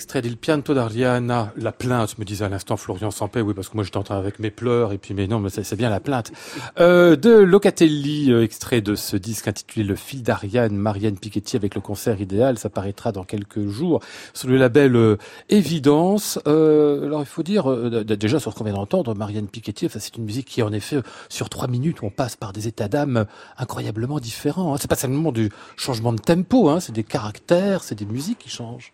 Extrait 0.03 0.21
d'Il 0.21 0.37
Pianto 0.37 0.75
d'Ariana, 0.75 1.53
la 1.57 1.71
plainte, 1.71 2.19
me 2.19 2.25
disait 2.25 2.45
à 2.45 2.49
l'instant 2.49 2.77
Florian 2.77 3.13
Sampé, 3.13 3.41
oui, 3.41 3.55
parce 3.55 3.69
que 3.69 3.77
moi 3.77 3.85
en 3.95 4.03
train 4.03 4.19
avec 4.19 4.41
mes 4.41 4.51
pleurs, 4.51 4.93
et 4.93 4.99
puis 4.99 5.15
mais 5.15 5.29
non, 5.29 5.39
mais 5.39 5.49
c'est 5.49 5.77
bien 5.77 5.91
la 5.91 6.01
plainte. 6.01 6.33
Euh, 6.81 7.15
de 7.15 7.31
Locatelli, 7.31 8.33
euh, 8.33 8.43
extrait 8.43 8.81
de 8.81 8.97
ce 8.97 9.17
disque 9.17 9.47
intitulé 9.47 9.85
Le 9.85 9.95
fil 9.95 10.25
d'Ariane, 10.25 10.75
Marianne 10.75 11.17
Piketty 11.17 11.55
avec 11.55 11.77
le 11.77 11.81
concert 11.81 12.21
idéal, 12.21 12.59
ça 12.59 12.69
paraîtra 12.69 13.13
dans 13.13 13.23
quelques 13.23 13.69
jours 13.69 14.01
sur 14.35 14.49
le 14.49 14.57
label 14.57 14.97
euh, 14.97 15.19
Évidence. 15.51 16.41
Euh, 16.49 17.07
alors 17.07 17.23
il 17.23 17.27
faut 17.27 17.45
dire, 17.45 17.73
déjà 18.03 18.41
sur 18.41 18.53
ce 18.53 18.59
qu'on 18.59 18.65
vient 18.65 18.75
d'entendre, 18.75 19.15
Marianne 19.15 19.47
Piketty, 19.47 19.87
enfin, 19.87 20.01
c'est 20.01 20.17
une 20.17 20.25
musique 20.25 20.49
qui 20.49 20.65
en 20.65 20.73
effet, 20.73 21.01
sur 21.29 21.49
trois 21.49 21.69
minutes, 21.69 21.99
on 22.03 22.11
passe 22.11 22.35
par 22.35 22.53
des 22.53 22.67
états 22.67 22.89
d'âme 22.89 23.27
incroyablement 23.57 24.19
différents. 24.19 24.75
Hein. 24.75 24.79
C'est 24.81 24.91
pas 24.91 24.97
seulement 24.97 25.31
du 25.31 25.51
changement 25.77 26.13
de 26.13 26.21
tempo, 26.21 26.69
hein, 26.69 26.81
c'est 26.81 26.93
des 26.93 27.05
caractères, 27.05 27.85
c'est 27.85 27.95
des 27.95 28.07
musiques 28.07 28.39
qui 28.39 28.51
changent. 28.51 28.93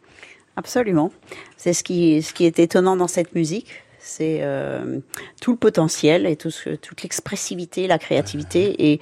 Absolument. 0.59 1.13
C'est 1.57 1.73
ce 1.73 1.85
qui, 1.85 2.21
ce 2.21 2.35
qui 2.35 2.45
est 2.45 2.59
étonnant 2.59 2.97
dans 2.97 3.07
cette 3.07 3.33
musique. 3.37 3.69
C'est 4.01 4.41
euh, 4.43 4.99
tout 5.41 5.53
le 5.53 5.57
potentiel 5.57 6.27
et 6.27 6.35
toute 6.35 7.03
l'expressivité, 7.05 7.87
la 7.87 7.99
créativité. 7.99 8.91
Et 8.91 9.01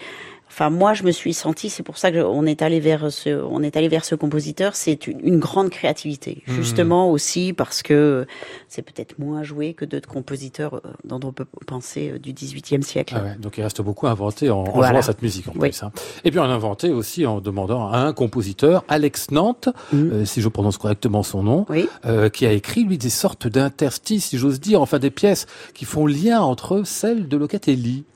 Enfin, 0.57 0.71
moi, 0.71 0.95
je 0.95 1.03
me 1.03 1.11
suis 1.11 1.35
sentie, 1.35 1.69
c'est 1.69 1.83
pour 1.83 1.99
ça 1.99 2.11
qu'on 2.11 2.47
est 2.47 2.63
allé 2.63 2.81
vers 2.81 3.13
ce, 3.13 3.29
on 3.45 3.63
est 3.63 3.77
allé 3.77 3.89
vers 3.89 4.07
ce 4.07 4.15
compositeur. 4.15 4.75
C'est 4.75 5.07
une, 5.07 5.39
grande 5.39 5.69
créativité, 5.69 6.45
mmh. 6.47 6.55
justement 6.55 7.11
aussi 7.11 7.53
parce 7.53 7.83
que 7.83 8.27
c'est 8.67 8.81
peut-être 8.81 9.19
moins 9.19 9.43
joué 9.43 9.75
que 9.75 9.85
d'autres 9.85 10.09
compositeurs 10.09 10.77
euh, 10.77 10.81
dont 11.05 11.21
on 11.25 11.33
peut 11.33 11.45
penser 11.67 12.13
euh, 12.13 12.19
du 12.19 12.33
XVIIIe 12.33 12.83
siècle. 12.83 13.17
Ah 13.19 13.23
ouais, 13.23 13.37
donc 13.39 13.59
il 13.59 13.63
reste 13.65 13.83
beaucoup 13.83 14.07
à 14.07 14.13
inventer 14.13 14.49
en, 14.49 14.61
en 14.61 14.83
jouant 14.83 15.03
cette 15.03 15.21
musique 15.21 15.47
en 15.49 15.53
plus. 15.53 15.83
Hein. 15.83 15.93
Et 16.25 16.31
puis 16.31 16.41
on 16.41 16.45
a 16.45 16.47
inventé 16.47 16.89
aussi 16.89 17.27
en 17.27 17.43
demandant 17.43 17.91
à 17.91 17.99
un 17.99 18.15
compositeur, 18.15 18.83
Alex 18.89 19.33
Nantes, 19.33 19.69
mmh. 19.93 19.97
euh, 19.97 20.25
si 20.25 20.41
je 20.41 20.49
prononce 20.49 20.79
correctement 20.79 21.23
son 21.23 21.43
nom, 21.43 21.67
euh, 22.07 22.31
qui 22.31 22.47
a 22.47 22.53
écrit 22.53 22.85
lui 22.85 22.97
des 22.97 23.11
sortes 23.11 23.47
d'interstices, 23.47 24.29
si 24.29 24.39
j'ose 24.39 24.59
dire, 24.59 24.81
enfin 24.81 24.99
des 24.99 25.11
pièces 25.11 25.45
qui 25.75 25.85
font 25.85 26.07
lien 26.07 26.41
entre 26.41 26.83
celles 26.85 27.29
de 27.29 27.37
Locatelli. 27.37 28.07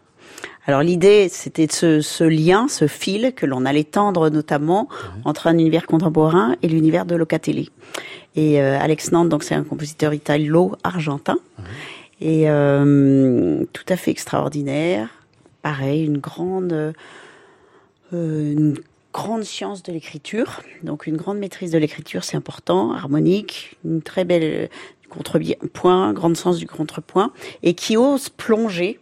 Alors 0.70 0.84
l'idée, 0.84 1.28
c'était 1.28 1.66
ce, 1.68 2.00
ce, 2.00 2.22
lien, 2.22 2.68
ce 2.68 2.86
fil 2.86 3.32
que 3.34 3.44
l'on 3.44 3.66
allait 3.66 3.82
tendre 3.82 4.30
notamment 4.30 4.88
entre 5.24 5.48
un 5.48 5.54
univers 5.54 5.84
contemporain 5.84 6.54
et 6.62 6.68
l'univers 6.68 7.06
de 7.06 7.16
Locatelli. 7.16 7.72
Et 8.36 8.62
euh, 8.62 8.78
Alex 8.78 9.10
Nantes, 9.10 9.28
donc 9.28 9.42
c'est 9.42 9.56
un 9.56 9.64
compositeur 9.64 10.14
italo-argentin, 10.14 11.38
et 12.20 12.48
euh, 12.48 13.64
tout 13.72 13.82
à 13.88 13.96
fait 13.96 14.12
extraordinaire. 14.12 15.08
Pareil, 15.60 16.04
une 16.04 16.18
grande, 16.18 16.72
euh, 16.72 16.92
une 18.12 18.78
grande 19.12 19.42
science 19.42 19.82
de 19.82 19.92
l'écriture, 19.92 20.62
donc 20.84 21.08
une 21.08 21.16
grande 21.16 21.38
maîtrise 21.38 21.72
de 21.72 21.78
l'écriture, 21.78 22.22
c'est 22.22 22.36
important, 22.36 22.92
harmonique, 22.92 23.76
une 23.84 24.02
très 24.02 24.24
belle 24.24 24.68
contrepoint, 25.08 26.12
grande 26.12 26.36
sens 26.36 26.58
du 26.58 26.68
contrepoint, 26.68 27.32
et 27.64 27.74
qui 27.74 27.96
ose 27.96 28.28
plonger 28.28 29.00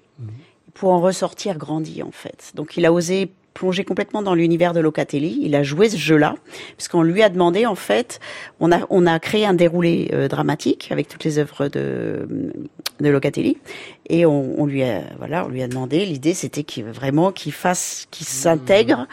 pour 0.79 0.91
en 0.91 1.01
ressortir 1.01 1.59
grandi 1.59 2.03
en 2.03 2.13
fait. 2.13 2.53
Donc 2.55 2.77
il 2.77 2.87
a 2.87 2.93
osé 2.93 3.31
plonger 3.55 3.85
complètement 3.85 4.23
dans 4.23 4.37
l'univers 4.37 4.73
de 4.73 4.79
Locatelli. 4.79 5.41
Il 5.43 5.57
a 5.57 5.65
joué 5.65 5.91
ce 5.91 5.97
jeu-là, 5.97 6.37
puisqu'on 6.77 7.03
lui 7.03 7.25
a 7.25 7.29
demandé, 7.29 7.67
en 7.67 7.75
fait, 7.75 8.21
on 8.61 8.71
a, 8.71 8.87
on 8.89 9.05
a 9.05 9.19
créé 9.19 9.45
un 9.45 9.55
déroulé 9.55 10.11
euh, 10.13 10.29
dramatique 10.29 10.91
avec 10.93 11.09
toutes 11.09 11.25
les 11.25 11.41
œuvres 11.41 11.67
de, 11.67 12.29
de 13.01 13.09
Locatelli, 13.09 13.57
et 14.09 14.25
on, 14.27 14.61
on, 14.61 14.65
lui 14.67 14.85
a, 14.85 15.03
voilà, 15.19 15.45
on 15.45 15.49
lui 15.49 15.61
a 15.61 15.67
demandé. 15.67 16.07
L'idée, 16.07 16.35
c'était 16.35 16.63
qu'il 16.63 16.85
vraiment 16.85 17.33
qu'il 17.33 17.51
fasse, 17.51 18.07
qu'il 18.13 18.29
s'intègre, 18.29 19.09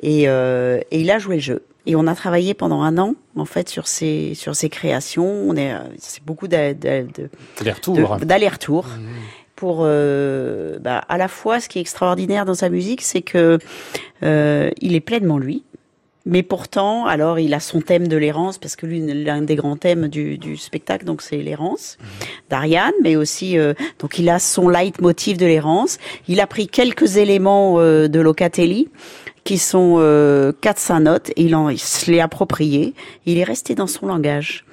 et, 0.00 0.26
euh, 0.26 0.80
et 0.90 1.02
il 1.02 1.10
a 1.10 1.18
joué 1.18 1.34
le 1.36 1.42
jeu. 1.42 1.62
Et 1.84 1.94
on 1.94 2.06
a 2.06 2.14
travaillé 2.14 2.54
pendant 2.54 2.80
un 2.80 2.96
an, 2.96 3.14
en 3.36 3.44
fait, 3.44 3.68
sur 3.68 3.88
ces 3.88 4.34
sur 4.34 4.54
ces 4.56 4.70
créations. 4.70 5.26
On 5.26 5.54
est, 5.56 5.74
c'est 5.98 6.24
beaucoup 6.24 6.48
d'aller-retour. 6.48 8.16
D'aller-retour. 8.20 8.86
Mmh 8.86 9.41
pour 9.62 9.82
euh, 9.82 10.80
bah, 10.80 11.04
à 11.08 11.16
la 11.16 11.28
fois 11.28 11.60
ce 11.60 11.68
qui 11.68 11.78
est 11.78 11.80
extraordinaire 11.80 12.44
dans 12.44 12.54
sa 12.54 12.68
musique, 12.68 13.00
c'est 13.00 13.22
que 13.22 13.60
euh, 14.24 14.70
il 14.80 14.96
est 14.96 15.00
pleinement 15.00 15.38
lui. 15.38 15.62
Mais 16.26 16.42
pourtant, 16.42 17.06
alors 17.06 17.38
il 17.38 17.54
a 17.54 17.60
son 17.60 17.80
thème 17.80 18.08
de 18.08 18.16
l'errance 18.16 18.58
parce 18.58 18.74
que 18.74 18.86
l'un 18.86 19.40
des 19.42 19.54
grands 19.54 19.76
thèmes 19.76 20.08
du, 20.08 20.36
du 20.36 20.56
spectacle, 20.56 21.04
donc 21.04 21.22
c'est 21.22 21.36
l'errance 21.36 21.96
d'Ariane, 22.50 22.92
mais 23.04 23.14
aussi 23.14 23.56
euh, 23.56 23.72
donc 24.00 24.18
il 24.18 24.28
a 24.30 24.40
son 24.40 24.68
leitmotiv 24.68 25.36
de 25.36 25.46
l'errance. 25.46 25.98
Il 26.26 26.40
a 26.40 26.48
pris 26.48 26.66
quelques 26.66 27.18
éléments 27.18 27.76
de 27.78 28.20
Locatelli 28.20 28.88
qui 29.44 29.58
sont 29.58 29.96
euh, 29.98 30.52
quatre 30.60 30.78
cinq 30.78 31.00
notes 31.00 31.30
et 31.30 31.42
il, 31.42 31.54
en, 31.56 31.68
il 31.68 31.78
se 31.78 32.10
l'est 32.10 32.20
approprié. 32.20 32.94
Il 33.26 33.38
est 33.38 33.44
resté 33.44 33.74
dans 33.74 33.86
son 33.88 34.06
langage. 34.06 34.64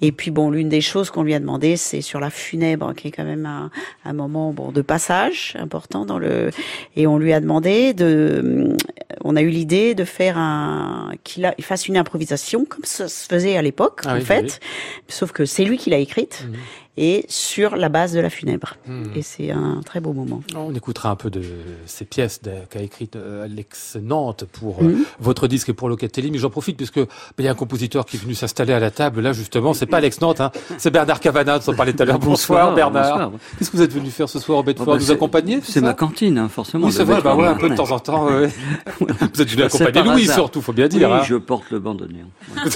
Et 0.00 0.12
puis 0.12 0.30
bon, 0.30 0.50
l'une 0.50 0.68
des 0.68 0.80
choses 0.80 1.10
qu'on 1.10 1.22
lui 1.22 1.34
a 1.34 1.40
demandé, 1.40 1.76
c'est 1.76 2.00
sur 2.00 2.20
la 2.20 2.30
funèbre, 2.30 2.94
qui 2.94 3.08
est 3.08 3.10
quand 3.10 3.24
même 3.24 3.46
un, 3.46 3.70
un, 4.04 4.12
moment 4.12 4.52
bon 4.52 4.70
de 4.70 4.82
passage 4.82 5.56
important 5.58 6.04
dans 6.06 6.18
le. 6.18 6.50
Et 6.96 7.06
on 7.06 7.18
lui 7.18 7.32
a 7.32 7.40
demandé 7.40 7.94
de. 7.94 8.76
On 9.24 9.36
a 9.36 9.42
eu 9.42 9.48
l'idée 9.48 9.94
de 9.94 10.04
faire 10.04 10.38
un 10.38 11.12
qu'il 11.24 11.52
fasse 11.60 11.88
une 11.88 11.96
improvisation 11.96 12.64
comme 12.64 12.84
ça 12.84 13.08
se 13.08 13.26
faisait 13.26 13.56
à 13.56 13.62
l'époque 13.62 14.02
ah 14.04 14.16
en 14.16 14.20
fait. 14.20 14.60
Sauf 15.08 15.32
que 15.32 15.44
c'est 15.44 15.64
lui 15.64 15.78
qui 15.78 15.90
l'a 15.90 15.98
écrite. 15.98 16.46
Mmh 16.48 16.56
et 16.96 17.24
sur 17.28 17.76
la 17.76 17.88
base 17.88 18.12
de 18.12 18.20
la 18.20 18.28
funèbre. 18.28 18.74
Hmm. 18.86 19.04
Et 19.14 19.22
c'est 19.22 19.50
un 19.50 19.80
très 19.84 20.00
beau 20.00 20.12
moment. 20.12 20.42
On 20.54 20.74
écoutera 20.74 21.10
un 21.10 21.16
peu 21.16 21.30
de 21.30 21.42
ces 21.86 22.04
pièces 22.04 22.40
qu'a 22.68 22.82
écrites 22.82 23.16
euh, 23.16 23.44
Alex 23.44 23.96
Nantes 24.00 24.44
pour 24.52 24.82
euh, 24.82 24.88
hmm. 24.88 25.04
votre 25.18 25.46
disque 25.46 25.70
et 25.70 25.72
pour 25.72 25.88
Locatelli, 25.88 26.30
mais 26.30 26.38
j'en 26.38 26.50
profite 26.50 26.76
puisque 26.76 26.98
ben, 26.98 27.06
il 27.38 27.44
y 27.46 27.48
a 27.48 27.50
un 27.50 27.54
compositeur 27.54 28.04
qui 28.04 28.16
est 28.16 28.20
venu 28.20 28.34
s'installer 28.34 28.74
à 28.74 28.80
la 28.80 28.90
table. 28.90 29.20
Là, 29.20 29.32
justement, 29.32 29.72
c'est 29.72 29.86
pas 29.86 29.98
Alex 29.98 30.20
Nantes, 30.20 30.40
hein, 30.40 30.50
c'est 30.76 30.90
Bernard 30.90 31.20
Cavana, 31.20 31.58
on 31.66 31.74
parlait 31.74 31.94
tout 31.94 32.02
à 32.02 32.06
l'heure. 32.06 32.18
Bonsoir, 32.18 32.74
Bernard. 32.74 33.32
Qu'est-ce 33.58 33.70
que 33.70 33.76
vous 33.76 33.82
êtes 33.82 33.92
venu 33.92 34.10
faire 34.10 34.28
ce 34.28 34.38
soir 34.38 34.58
au 34.58 34.62
Bedford 34.62 34.88
oh, 34.88 34.96
Nous 34.96 35.10
accompagner 35.10 35.60
C'est 35.62 35.80
ma 35.80 35.94
cantine, 35.94 36.36
hein, 36.36 36.48
forcément. 36.48 36.86
Oui, 36.86 36.92
c'est 36.92 37.04
vrai, 37.04 37.22
bah 37.22 37.34
ouais, 37.34 37.46
un 37.46 37.54
peu 37.54 37.70
de 37.70 37.74
temps 37.74 37.90
en 37.90 37.98
temps. 37.98 38.26
vous 39.00 39.42
êtes 39.42 39.48
venu 39.48 39.62
accompagner 39.62 40.02
Louis, 40.02 40.26
surtout, 40.26 40.60
faut 40.60 40.72
bien 40.72 40.88
dire. 40.88 41.08
Oui, 41.08 41.16
hein. 41.16 41.22
je 41.24 41.36
porte 41.36 41.70
le 41.70 41.78
bandonnier. 41.78 42.24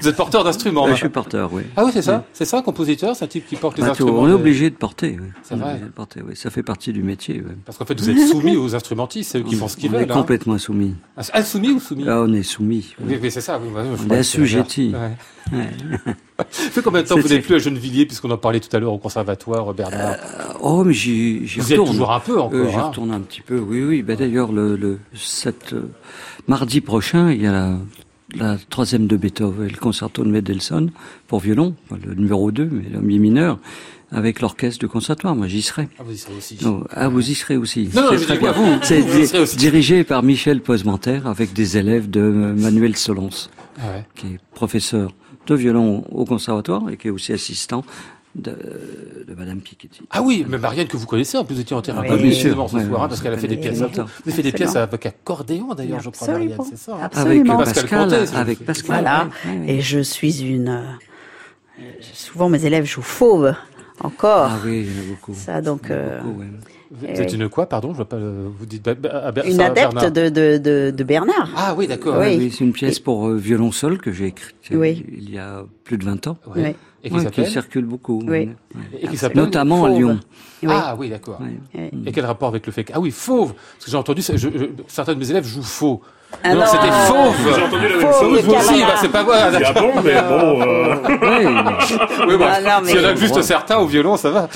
vous 0.00 0.08
êtes 0.08 0.16
porteur 0.16 0.42
d'instruments. 0.42 0.88
je 0.88 0.94
suis 0.94 1.08
porteur, 1.08 1.52
oui. 1.52 1.62
Ah 1.76 1.84
oui, 1.84 1.90
c'est 1.92 2.02
ça, 2.02 2.24
c'est 2.32 2.44
ça, 2.44 2.62
compositeur, 2.64 3.14
c'est 3.14 3.24
un 3.24 3.28
type 3.28 3.46
qui 3.46 3.56
porte 3.56 3.78
les 3.78 3.84
instruments. 3.84 4.20
On 4.20 4.28
est 4.28 4.32
obligé 4.32 4.70
de 4.70 4.74
porter. 4.74 5.16
Oui. 5.20 5.28
C'est 5.42 5.54
vrai. 5.54 5.80
porter, 5.94 6.20
oui. 6.26 6.34
Ça 6.34 6.50
fait 6.50 6.62
partie 6.62 6.92
du 6.92 7.02
métier. 7.02 7.42
Oui. 7.46 7.54
Parce 7.64 7.78
qu'en 7.78 7.84
fait, 7.84 7.98
vous 7.98 8.10
êtes 8.10 8.28
soumis 8.28 8.56
aux 8.56 8.74
instrumentistes, 8.74 9.32
c'est 9.32 9.38
eux 9.38 9.42
qui 9.42 9.54
font 9.54 9.68
ce 9.68 9.76
qu'ils 9.76 9.90
veulent. 9.90 10.02
On 10.02 10.06
est 10.06 10.10
hein. 10.10 10.14
complètement 10.14 10.58
soumis. 10.58 10.94
Ah, 11.16 11.22
insoumis 11.34 11.70
ou 11.70 11.80
soumis 11.80 12.04
ah, 12.08 12.22
On 12.22 12.32
est 12.32 12.42
soumis. 12.42 12.94
Oui, 13.00 13.18
oui 13.22 13.30
c'est 13.30 13.40
ça. 13.40 13.60
Oui, 13.62 13.70
on 13.74 14.10
est 14.10 14.18
assujetti. 14.18 14.92
Ouais. 14.92 15.16
Ça 16.50 16.70
fait 16.70 16.82
combien 16.82 17.02
de 17.02 17.06
temps 17.06 17.14
que 17.14 17.20
vous 17.20 17.28
n'êtes 17.28 17.44
plus 17.44 17.54
à 17.54 17.58
Gennevilliers, 17.58 18.06
puisqu'on 18.06 18.30
en 18.30 18.38
parlait 18.38 18.60
tout 18.60 18.74
à 18.74 18.80
l'heure 18.80 18.92
au 18.92 18.98
conservatoire, 18.98 19.72
Bernard 19.72 20.14
euh, 20.14 20.52
Oh, 20.60 20.82
mais 20.84 20.92
j'y 20.92 21.46
retourne. 21.46 21.62
Vous 21.62 21.70
y 21.70 21.74
êtes 21.74 21.84
toujours 21.86 22.12
un 22.12 22.20
peu 22.20 22.40
encore. 22.40 22.58
Euh, 22.58 22.68
j'y 22.68 22.76
hein. 22.76 22.82
retourne 22.88 23.12
un 23.12 23.20
petit 23.20 23.40
peu, 23.40 23.58
oui, 23.58 23.82
oui. 23.84 24.02
Ben, 24.02 24.16
D'ailleurs, 24.16 24.52
le, 24.52 24.76
le, 24.76 24.98
cette, 25.14 25.74
euh, 25.74 25.90
mardi 26.48 26.80
prochain, 26.80 27.30
il 27.30 27.42
y 27.42 27.46
a 27.46 27.52
la 27.52 27.78
la 28.36 28.56
troisième 28.70 29.06
de 29.06 29.16
Beethoven, 29.16 29.68
le 29.68 29.76
concerto 29.76 30.24
de 30.24 30.30
Mendelssohn 30.30 30.90
pour 31.26 31.40
violon, 31.40 31.74
le 31.90 32.14
numéro 32.14 32.50
2, 32.50 32.68
mais 32.70 32.88
le 32.92 33.00
mi 33.00 33.18
mineur, 33.18 33.58
avec 34.10 34.40
l'orchestre 34.40 34.80
du 34.80 34.88
conservatoire. 34.88 35.34
Moi, 35.34 35.48
j'y 35.48 35.62
serai. 35.62 35.88
Ah, 35.98 36.02
vous 36.04 36.12
y 36.12 36.18
serez 36.18 36.34
aussi. 36.36 36.58
ah, 36.90 37.08
vous 37.08 37.30
y 37.30 37.34
serez 37.34 37.56
aussi. 37.56 37.90
Non, 37.94 38.02
non, 38.02 38.16
je 38.16 38.24
vous. 38.52 39.46
C'est 39.46 39.56
dirigé 39.56 40.04
par 40.04 40.22
Michel 40.22 40.60
Posementer 40.60 41.20
avec 41.24 41.52
des 41.52 41.76
élèves 41.76 42.10
de 42.10 42.20
Manuel 42.20 42.96
Solons, 42.96 43.30
ah 43.78 43.82
ouais. 43.86 44.04
qui 44.14 44.26
est 44.26 44.38
professeur 44.54 45.12
de 45.46 45.54
violon 45.54 46.04
au 46.10 46.24
conservatoire 46.24 46.88
et 46.90 46.96
qui 46.96 47.08
est 47.08 47.10
aussi 47.10 47.32
assistant 47.32 47.84
de, 48.34 49.24
de 49.28 49.34
Madame 49.34 49.60
Piketty. 49.60 50.02
Ah 50.10 50.22
oui, 50.22 50.44
mais 50.48 50.58
Marianne 50.58 50.88
que 50.88 50.96
vous 50.96 51.06
connaissez, 51.06 51.36
en 51.36 51.44
plus 51.44 51.54
vous 51.54 51.60
étiez 51.60 51.76
en 51.76 51.82
terrain 51.82 52.02
oui, 52.02 52.22
bien 52.22 52.32
sûr, 52.32 52.68
ce 52.68 52.80
soir, 52.80 53.02
hein, 53.02 53.08
parce 53.08 53.20
qu'elle 53.20 53.32
a 53.32 53.38
fait 53.38 53.48
des 53.48 53.56
pièces. 53.56 53.78
Vous 53.78 53.84
avez 53.84 54.32
fait 54.32 54.42
des 54.42 54.52
pièces 54.52 54.76
avec 54.76 55.06
accordéon 55.06 55.74
d'ailleurs, 55.74 56.00
je 56.00 56.10
crois, 56.10 56.28
Marianne, 56.28 56.58
c'est 56.68 56.78
ça. 56.78 56.98
Hein 57.00 57.10
avec 57.14 57.44
Pascal, 57.44 58.08
Pascal 58.08 58.28
avec 58.34 58.64
Pascal. 58.64 58.86
Voilà. 58.86 59.28
Et 59.66 59.80
je 59.80 60.00
suis 60.00 60.42
une. 60.42 60.68
Euh, 60.68 61.82
souvent 62.00 62.48
mes 62.48 62.64
élèves 62.66 62.84
jouent 62.84 63.02
fauve. 63.02 63.54
Encore. 64.00 64.50
Ah 64.50 64.58
oui, 64.64 64.86
il 64.86 64.92
y 64.92 64.98
en 64.98 65.02
a 65.02 65.06
beaucoup. 65.06 65.34
Ça 65.34 65.60
donc. 65.60 65.90
Euh... 65.90 66.20
Beaucoup, 66.20 66.40
ouais. 66.40 66.46
Vous 66.94 67.20
êtes 67.20 67.32
une 67.32 67.48
quoi, 67.48 67.66
pardon 67.66 67.90
Je 67.90 67.96
vois 67.96 68.08
pas. 68.08 68.18
Vous 68.18 68.66
dites 68.66 68.88
une 69.46 69.60
adepte 69.60 70.12
de, 70.12 70.28
de, 70.28 70.58
de, 70.58 70.90
de, 70.90 71.04
Bernard. 71.04 71.50
Ah 71.56 71.74
oui, 71.76 71.86
d'accord. 71.86 72.16
Oui, 72.18 72.36
oui 72.38 72.50
c'est 72.50 72.64
une 72.64 72.72
pièce 72.72 72.98
pour 72.98 73.28
euh, 73.28 73.36
violon 73.36 73.72
seul 73.72 73.98
que 73.98 74.12
j'ai 74.12 74.26
écrite 74.26 74.54
oui. 74.70 75.04
il 75.12 75.30
y 75.30 75.38
a 75.38 75.64
plus 75.84 75.98
de 75.98 76.04
20 76.04 76.26
ans. 76.28 76.38
Oui. 76.54 76.74
Et 77.02 77.10
qui, 77.10 77.26
qui 77.26 77.46
circule 77.46 77.84
beaucoup. 77.84 78.22
Oui. 78.26 78.48
Et 78.98 79.08
qui 79.08 79.16
s'appelle 79.18 79.42
Notamment 79.42 79.84
à 79.84 79.90
Lyon. 79.90 80.18
Ah 80.66 80.96
oui, 80.98 81.10
d'accord. 81.10 81.40
Et 81.74 82.12
quel 82.12 82.24
rapport 82.24 82.48
avec 82.48 82.66
le 82.66 82.72
fait 82.72 82.84
que... 82.84 82.92
Ah 82.94 83.00
oui, 83.00 83.10
fauve 83.10 83.52
Parce 83.52 83.84
que 83.84 83.90
j'ai 83.90 83.96
entendu, 83.96 84.22
je, 84.22 84.36
je, 84.36 84.64
certains 84.86 85.14
de 85.14 85.18
mes 85.18 85.30
élèves 85.30 85.44
jouent 85.44 85.62
faux. 85.62 86.00
Ah 86.42 86.54
non, 86.54 86.64
c'était 86.66 86.90
fauve. 86.90 87.54
J'ai 87.54 87.62
entendu 87.62 87.88
la 87.88 87.96
même 87.96 88.00
chose. 88.00 88.14
Fauve 88.20 88.48
aussi, 88.48 88.80
bah, 88.80 88.94
c'est 89.00 89.08
pas 89.08 89.22
moi. 89.22 89.36
Ah 89.36 89.72
bon, 89.72 89.92
mais 90.02 90.22
bon. 90.22 90.62
Euh... 90.62 90.94
oui, 92.28 92.36
bah, 92.38 92.52
ah 92.56 92.80
non, 92.80 92.86
s'il 92.86 93.00
y 93.00 93.04
en 93.04 93.08
a 93.08 93.14
juste 93.14 93.42
certains 93.42 93.78
au 93.78 93.86
violon, 93.86 94.16
ça 94.16 94.30
va. 94.30 94.48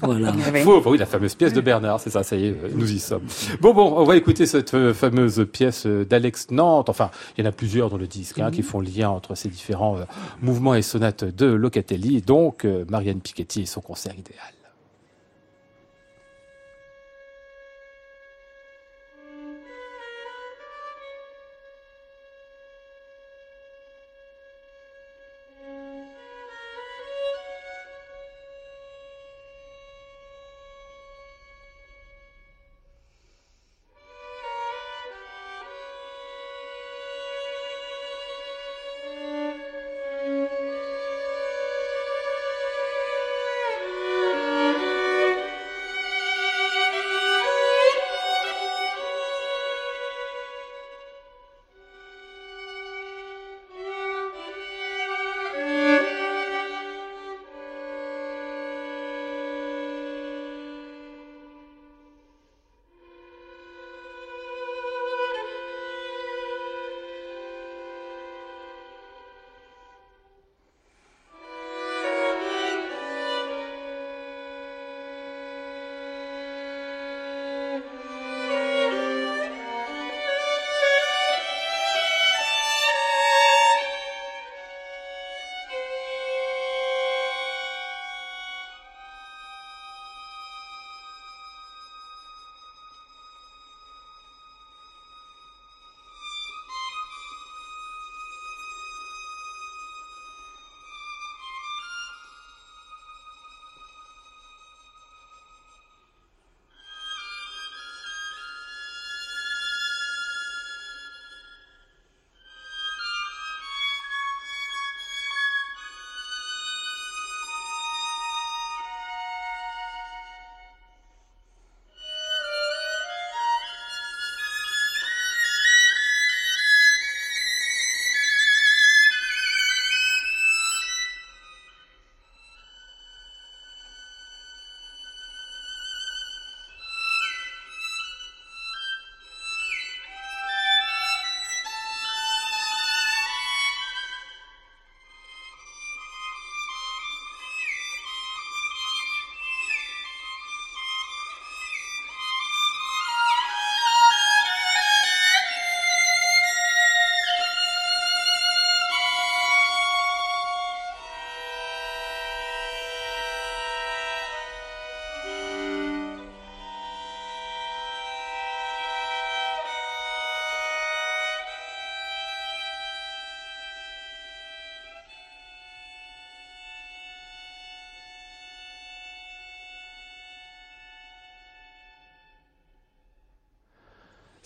Voilà. 0.00 0.32
Fauve, 0.64 0.86
oui, 0.86 0.98
la 0.98 1.06
fameuse 1.06 1.34
pièce 1.34 1.52
de 1.52 1.60
Bernard, 1.60 2.00
c'est 2.00 2.10
ça, 2.10 2.22
ça 2.22 2.36
y 2.36 2.46
est, 2.46 2.56
nous 2.74 2.90
y 2.90 2.98
sommes. 2.98 3.22
Bon, 3.60 3.72
bon, 3.72 3.94
on 3.96 4.04
va 4.04 4.16
écouter 4.16 4.46
cette 4.46 4.74
euh, 4.74 4.94
fameuse 4.94 5.46
pièce 5.50 5.86
euh, 5.86 6.04
d'Alex 6.04 6.50
Nantes. 6.50 6.88
Enfin, 6.88 7.10
il 7.36 7.44
y 7.44 7.46
en 7.46 7.50
a 7.50 7.52
plusieurs 7.52 7.90
dans 7.90 7.96
le 7.96 8.06
disque 8.06 8.38
hein, 8.38 8.50
qui 8.50 8.62
font 8.62 8.80
lien 8.80 9.10
entre 9.10 9.34
ces 9.34 9.48
différents 9.48 9.98
euh, 9.98 10.04
mouvements 10.40 10.74
et 10.74 10.82
sonates 10.82 11.24
de 11.24 11.46
Locatelli. 11.46 12.22
Donc, 12.22 12.66
Marianne 12.88 13.20
Piketty 13.20 13.62
et 13.62 13.66
son 13.66 13.80
concert 13.80 14.14
idéal. 14.14 14.61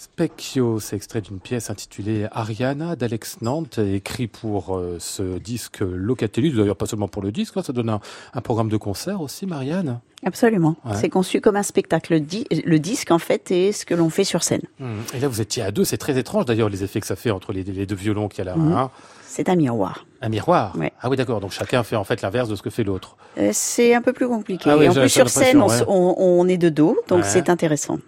Specchio, 0.07 0.79
c'est 0.79 0.95
extrait 0.95 1.21
d'une 1.21 1.41
pièce 1.41 1.69
intitulée 1.69 2.29
Ariana 2.31 2.95
d'Alex 2.95 3.43
Nantes, 3.43 3.79
écrit 3.79 4.29
pour 4.29 4.77
euh, 4.77 4.99
ce 5.01 5.39
disque 5.39 5.81
Locatelli, 5.81 6.53
d'ailleurs 6.53 6.77
pas 6.77 6.87
seulement 6.87 7.09
pour 7.09 7.23
le 7.23 7.33
disque, 7.33 7.57
hein, 7.57 7.63
ça 7.63 7.73
donne 7.73 7.91
un, 7.91 8.41
programme 8.41 8.69
de 8.69 8.77
concert 8.77 9.21
aussi, 9.21 9.47
Marianne 9.47 10.01
Absolument, 10.25 10.77
c'est 10.95 11.09
conçu 11.09 11.41
comme 11.41 11.57
un 11.57 11.63
spectacle. 11.63 12.15
Le, 12.15 12.79
disque, 12.79 13.11
en 13.11 13.19
fait, 13.19 13.51
est 13.51 13.73
ce 13.73 13.85
que 13.85 13.95
l'on 13.95 14.11
fait 14.11 14.25
sur 14.25 14.43
scène. 14.43 14.63
Mmh. 14.81 14.87
Et 15.15 15.21
là, 15.21 15.29
vous 15.29 15.41
étiez 15.41 15.63
à 15.63 15.71
deux, 15.71 15.85
c'est 15.85 15.99
très 15.99 16.19
étrange 16.19 16.47
d'ailleurs 16.47 16.69
les 16.69 16.83
effets 16.83 17.01
que 17.01 17.07
ça 17.07 17.17
fait 17.17 17.31
entre 17.31 17.53
les, 17.53 17.63
deux 17.63 17.95
violons 17.95 18.29
qu'il 18.29 18.39
y 18.39 18.49
a 18.49 18.53
là. 18.53 18.57
Mmh. 18.57 18.73
Hein. 18.73 18.91
C'est 19.27 19.51
un 19.51 19.57
miroir. 19.57 20.07
Un 20.23 20.31
miroir 20.31 20.75
Ah 21.03 21.11
oui, 21.11 21.17
d'accord. 21.17 21.41
Donc 21.41 21.53
chacun 21.53 21.83
fait 21.83 21.97
en 21.97 22.05
fait 22.05 22.23
l'inverse 22.23 22.49
de 22.49 22.57
ce 22.57 22.63
que 22.63 22.71
fait 22.71 22.85
l'autre. 22.85 23.17
Euh, 23.37 23.51
c'est 23.53 23.95
un 23.95 24.01
peu 24.01 24.15
plus 24.15 24.27
compliqué. 24.27 24.71
Ah 24.71 24.79
en 24.79 24.95
plus, 24.95 25.11
sur 25.11 25.29
scène, 25.29 25.63
on, 25.87 26.49
est 26.49 26.57
de 26.57 26.71
dos, 26.71 26.97
donc 27.09 27.25
c'est 27.25 27.51
intéressant. 27.51 27.99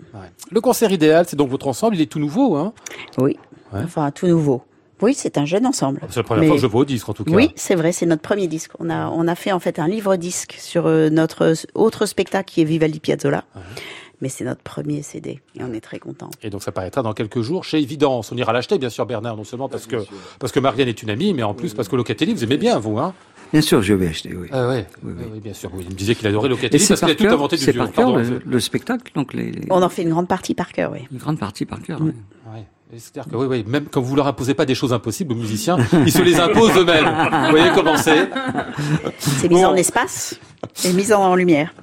Le 0.50 0.60
concert 0.60 0.90
idéal, 0.90 1.26
c'est 1.28 1.36
donc 1.36 1.50
votre 1.50 1.68
ensemble. 1.68 1.96
Il 1.96 2.00
est 2.00 2.06
tout 2.06 2.18
nouveau, 2.18 2.56
hein 2.56 2.72
Oui. 3.18 3.36
Enfin, 3.72 4.10
tout 4.10 4.26
nouveau. 4.26 4.62
Oui, 5.02 5.14
c'est 5.14 5.38
un 5.38 5.44
jeune 5.44 5.66
ensemble. 5.66 6.00
C'est 6.10 6.16
la 6.16 6.24
première 6.24 6.46
fois 6.46 6.56
que 6.56 6.62
je 6.62 6.66
vois 6.66 6.82
au 6.82 6.84
disque, 6.84 7.08
en 7.08 7.14
tout 7.14 7.24
cas. 7.24 7.32
Oui, 7.32 7.50
c'est 7.56 7.74
vrai, 7.74 7.92
c'est 7.92 8.06
notre 8.06 8.22
premier 8.22 8.46
disque. 8.46 8.72
On 8.78 8.90
a, 8.90 9.08
on 9.08 9.26
a 9.28 9.34
fait 9.34 9.52
en 9.52 9.60
fait 9.60 9.78
un 9.78 9.88
livre-disque 9.88 10.56
sur 10.58 10.86
euh, 10.86 11.10
notre 11.10 11.54
autre 11.74 12.06
spectacle 12.06 12.52
qui 12.52 12.60
est 12.60 12.64
Vivaldi 12.64 13.00
Piazzolla 13.00 13.44
mais 14.20 14.28
c'est 14.28 14.44
notre 14.44 14.62
premier 14.62 15.02
CD 15.02 15.40
et 15.54 15.62
on 15.62 15.72
est 15.72 15.80
très 15.80 15.98
content. 15.98 16.30
Et 16.42 16.50
donc 16.50 16.62
ça 16.62 16.72
paraîtra 16.72 17.02
dans 17.02 17.12
quelques 17.12 17.40
jours 17.40 17.64
chez 17.64 17.78
Évidence. 17.78 18.32
On 18.32 18.36
ira 18.36 18.52
l'acheter 18.52 18.78
bien 18.78 18.90
sûr 18.90 19.06
Bernard, 19.06 19.36
non 19.36 19.44
seulement 19.44 19.68
parce 19.68 19.86
que 19.86 19.96
parce 20.38 20.52
que 20.52 20.60
Marianne 20.60 20.88
est 20.88 21.02
une 21.02 21.10
amie, 21.10 21.34
mais 21.34 21.42
en 21.42 21.54
plus 21.54 21.74
parce 21.74 21.88
que 21.88 21.96
Locatelli 21.96 22.34
vous 22.34 22.44
aimez 22.44 22.56
bien 22.56 22.78
vous 22.78 22.98
hein? 22.98 23.14
Bien 23.52 23.62
sûr, 23.62 23.80
je 23.80 23.94
vais 23.94 24.08
acheter, 24.08 24.34
oui. 24.34 24.48
Ah 24.52 24.68
oui, 24.68 24.84
oui, 25.02 25.40
bien 25.40 25.54
sûr. 25.54 25.70
il 25.80 25.86
me 25.86 25.94
disait 25.94 26.14
qu'il 26.14 26.26
adorait 26.26 26.50
Locatelli 26.50 26.84
parce 26.86 27.00
qu'il 27.00 27.10
a 27.10 27.14
tout 27.14 27.26
inventé 27.26 27.56
du 27.56 27.64
vieux. 27.64 27.82
C'est 27.94 28.44
le, 28.44 28.60
spectacle, 28.60 29.10
donc 29.14 29.32
les, 29.32 29.52
On 29.70 29.82
en 29.82 29.88
fait 29.88 30.02
une 30.02 30.10
grande 30.10 30.28
partie 30.28 30.54
par 30.54 30.70
cœur, 30.70 30.92
oui. 30.92 31.06
Une 31.10 31.16
grande 31.16 31.38
partie 31.38 31.64
par 31.64 31.80
cœur, 31.80 31.98
oui. 32.02 32.12
C'est-à-dire 32.96 33.30
que 33.30 33.36
oui, 33.36 33.46
oui, 33.46 33.64
même 33.66 33.86
quand 33.90 34.00
vous 34.00 34.16
leur 34.16 34.26
imposez 34.26 34.54
pas 34.54 34.64
des 34.64 34.74
choses 34.74 34.92
impossibles 34.94 35.32
aux 35.34 35.36
musiciens, 35.36 35.76
ils 36.06 36.12
se 36.12 36.22
les 36.22 36.40
imposent 36.40 36.76
eux-mêmes. 36.76 37.04
Vous 37.44 37.50
voyez 37.50 37.70
comment 37.74 37.96
c'est 37.96 38.30
C'est 39.18 39.48
mis 39.50 39.64
en 39.64 39.74
espace 39.74 40.38
et 40.84 40.92
mis 40.92 41.12
en 41.12 41.34
lumière. 41.34 41.74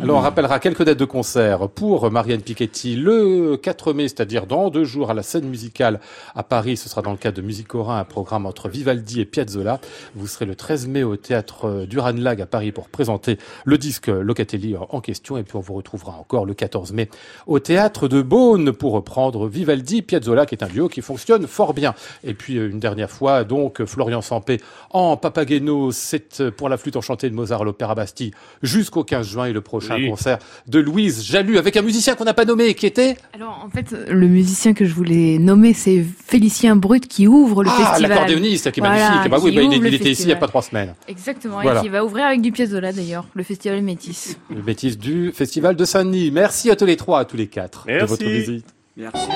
Alors 0.00 0.18
on 0.18 0.20
rappellera 0.20 0.60
quelques 0.60 0.84
dates 0.84 0.96
de 0.96 1.04
concert 1.04 1.68
pour 1.68 2.08
Marianne 2.08 2.40
Piketty 2.40 2.94
le 2.94 3.56
4 3.56 3.92
mai, 3.92 4.04
c'est-à-dire 4.04 4.46
dans 4.46 4.70
deux 4.70 4.84
jours 4.84 5.10
à 5.10 5.14
la 5.14 5.24
scène 5.24 5.48
musicale 5.48 5.98
à 6.36 6.44
Paris. 6.44 6.76
Ce 6.76 6.88
sera 6.88 7.02
dans 7.02 7.10
le 7.10 7.16
cadre 7.16 7.38
de 7.38 7.42
Musicorin, 7.42 7.98
un 7.98 8.04
programme 8.04 8.46
entre 8.46 8.68
Vivaldi 8.68 9.20
et 9.20 9.24
Piazzolla. 9.24 9.80
Vous 10.14 10.28
serez 10.28 10.44
le 10.44 10.54
13 10.54 10.86
mai 10.86 11.02
au 11.02 11.16
théâtre 11.16 11.84
Duran-Lag 11.84 12.40
à 12.40 12.46
Paris 12.46 12.70
pour 12.70 12.88
présenter 12.88 13.38
le 13.64 13.76
disque 13.76 14.06
Locatelli 14.06 14.76
en 14.76 15.00
question. 15.00 15.36
Et 15.36 15.42
puis 15.42 15.56
on 15.56 15.60
vous 15.60 15.74
retrouvera 15.74 16.12
encore 16.12 16.46
le 16.46 16.54
14 16.54 16.92
mai 16.92 17.10
au 17.48 17.58
théâtre 17.58 18.06
de 18.06 18.22
Beaune 18.22 18.72
pour 18.72 18.92
reprendre 18.92 19.48
Vivaldi 19.48 20.02
Piazzolla, 20.02 20.46
qui 20.46 20.54
est 20.54 20.62
un 20.62 20.68
duo 20.68 20.88
qui 20.88 21.02
fonctionne 21.02 21.48
fort 21.48 21.74
bien. 21.74 21.92
Et 22.22 22.34
puis 22.34 22.54
une 22.54 22.78
dernière 22.78 23.10
fois, 23.10 23.42
donc 23.42 23.84
Florian 23.84 24.22
Sampé 24.22 24.60
en 24.90 25.16
Papageno, 25.16 25.90
c'est 25.90 26.52
pour 26.52 26.68
la 26.68 26.76
flûte 26.76 26.94
enchantée 26.94 27.28
de 27.28 27.34
Mozart 27.34 27.62
à 27.62 27.64
l'Opéra 27.64 27.96
Bastille 27.96 28.30
jusqu'au 28.62 29.02
15 29.02 29.26
juin 29.26 29.46
et 29.46 29.52
le 29.52 29.60
prochain 29.60 29.87
prochain 29.88 30.10
concert 30.10 30.38
de 30.66 30.78
Louise 30.78 31.24
Jalu 31.24 31.58
avec 31.58 31.76
un 31.76 31.82
musicien 31.82 32.14
qu'on 32.14 32.24
n'a 32.24 32.34
pas 32.34 32.44
nommé 32.44 32.74
qui 32.74 32.86
était 32.86 33.16
Alors 33.34 33.62
en 33.64 33.70
fait, 33.70 33.94
le 34.08 34.26
musicien 34.28 34.74
que 34.74 34.84
je 34.84 34.94
voulais 34.94 35.38
nommer, 35.38 35.72
c'est 35.72 36.04
Félicien 36.26 36.76
Brut 36.76 37.06
qui 37.06 37.26
ouvre 37.26 37.64
le 37.64 37.70
ah, 37.70 37.76
festival. 37.76 38.10
l'accordéoniste 38.10 38.70
qui 38.70 38.80
est 38.80 38.82
magnifique. 38.82 39.30
Bah 39.30 39.38
oui, 39.42 39.54
bah, 39.54 39.62
il, 39.62 39.94
était 39.94 40.10
ici 40.10 40.22
il 40.22 40.26
n'y 40.26 40.32
a 40.32 40.36
pas 40.36 40.48
trois 40.48 40.62
semaines. 40.62 40.94
Exactement, 41.06 41.62
et 41.62 41.80
qui 41.80 41.88
va 41.88 42.04
ouvrir 42.04 42.26
avec 42.26 42.40
du 42.40 42.52
là 42.58 42.92
d'ailleurs, 42.92 43.26
le 43.34 43.42
festival 43.42 43.82
Métis. 43.82 44.36
Le 44.54 44.62
Métis 44.62 44.98
du 44.98 45.32
festival 45.32 45.76
de 45.76 45.84
Saint-Denis. 45.84 46.30
Merci 46.30 46.70
à 46.70 46.76
tous 46.76 46.86
les 46.86 46.96
trois, 46.96 47.20
à 47.20 47.24
tous 47.24 47.36
les 47.36 47.46
quatre 47.46 47.86
de 47.86 48.04
votre 48.04 48.24
visite. 48.24 48.66
Merci. 48.96 49.28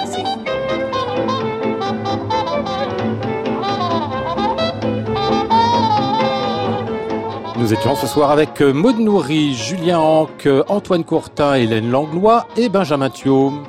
Nous 7.73 7.79
étions 7.79 7.97
ce 7.97 8.07
soir 8.07 8.31
avec 8.31 8.61
euh, 8.61 8.75
Maud 8.75 8.99
Nourri, 8.99 9.55
Julien 9.55 9.99
Hanck, 9.99 10.45
euh, 10.45 10.63
Antoine 10.69 11.05
Courtin, 11.05 11.55
Hélène 11.55 11.91
Langlois 11.91 12.47
et 12.55 12.69
Benjamin 12.69 13.09
Thiaume. 13.09 13.65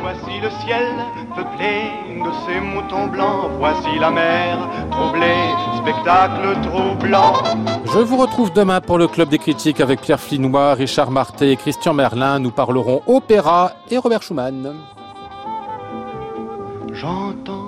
Voici 0.00 0.40
le 0.42 0.50
ciel 0.50 0.88
peuplé 1.36 1.92
de 2.18 2.30
ces 2.44 2.60
moutons 2.60 3.06
blancs, 3.06 3.48
voici 3.60 3.96
la 4.00 4.10
mer 4.10 4.58
troublée, 4.90 5.54
spectacle 5.76 6.60
troublant. 6.62 7.34
Je 7.84 8.00
vous 8.00 8.16
retrouve 8.16 8.52
demain 8.52 8.80
pour 8.80 8.98
le 8.98 9.06
Club 9.06 9.28
des 9.28 9.38
critiques 9.38 9.80
avec 9.80 10.00
Pierre 10.00 10.18
Flinois, 10.18 10.74
Richard 10.74 11.12
Marté 11.12 11.52
et 11.52 11.56
Christian 11.56 11.94
Merlin. 11.94 12.40
Nous 12.40 12.50
parlerons 12.50 13.02
opéra 13.06 13.70
et 13.88 13.98
Robert 13.98 14.22
Schumann. 14.22 14.74
J'entends 16.92 17.67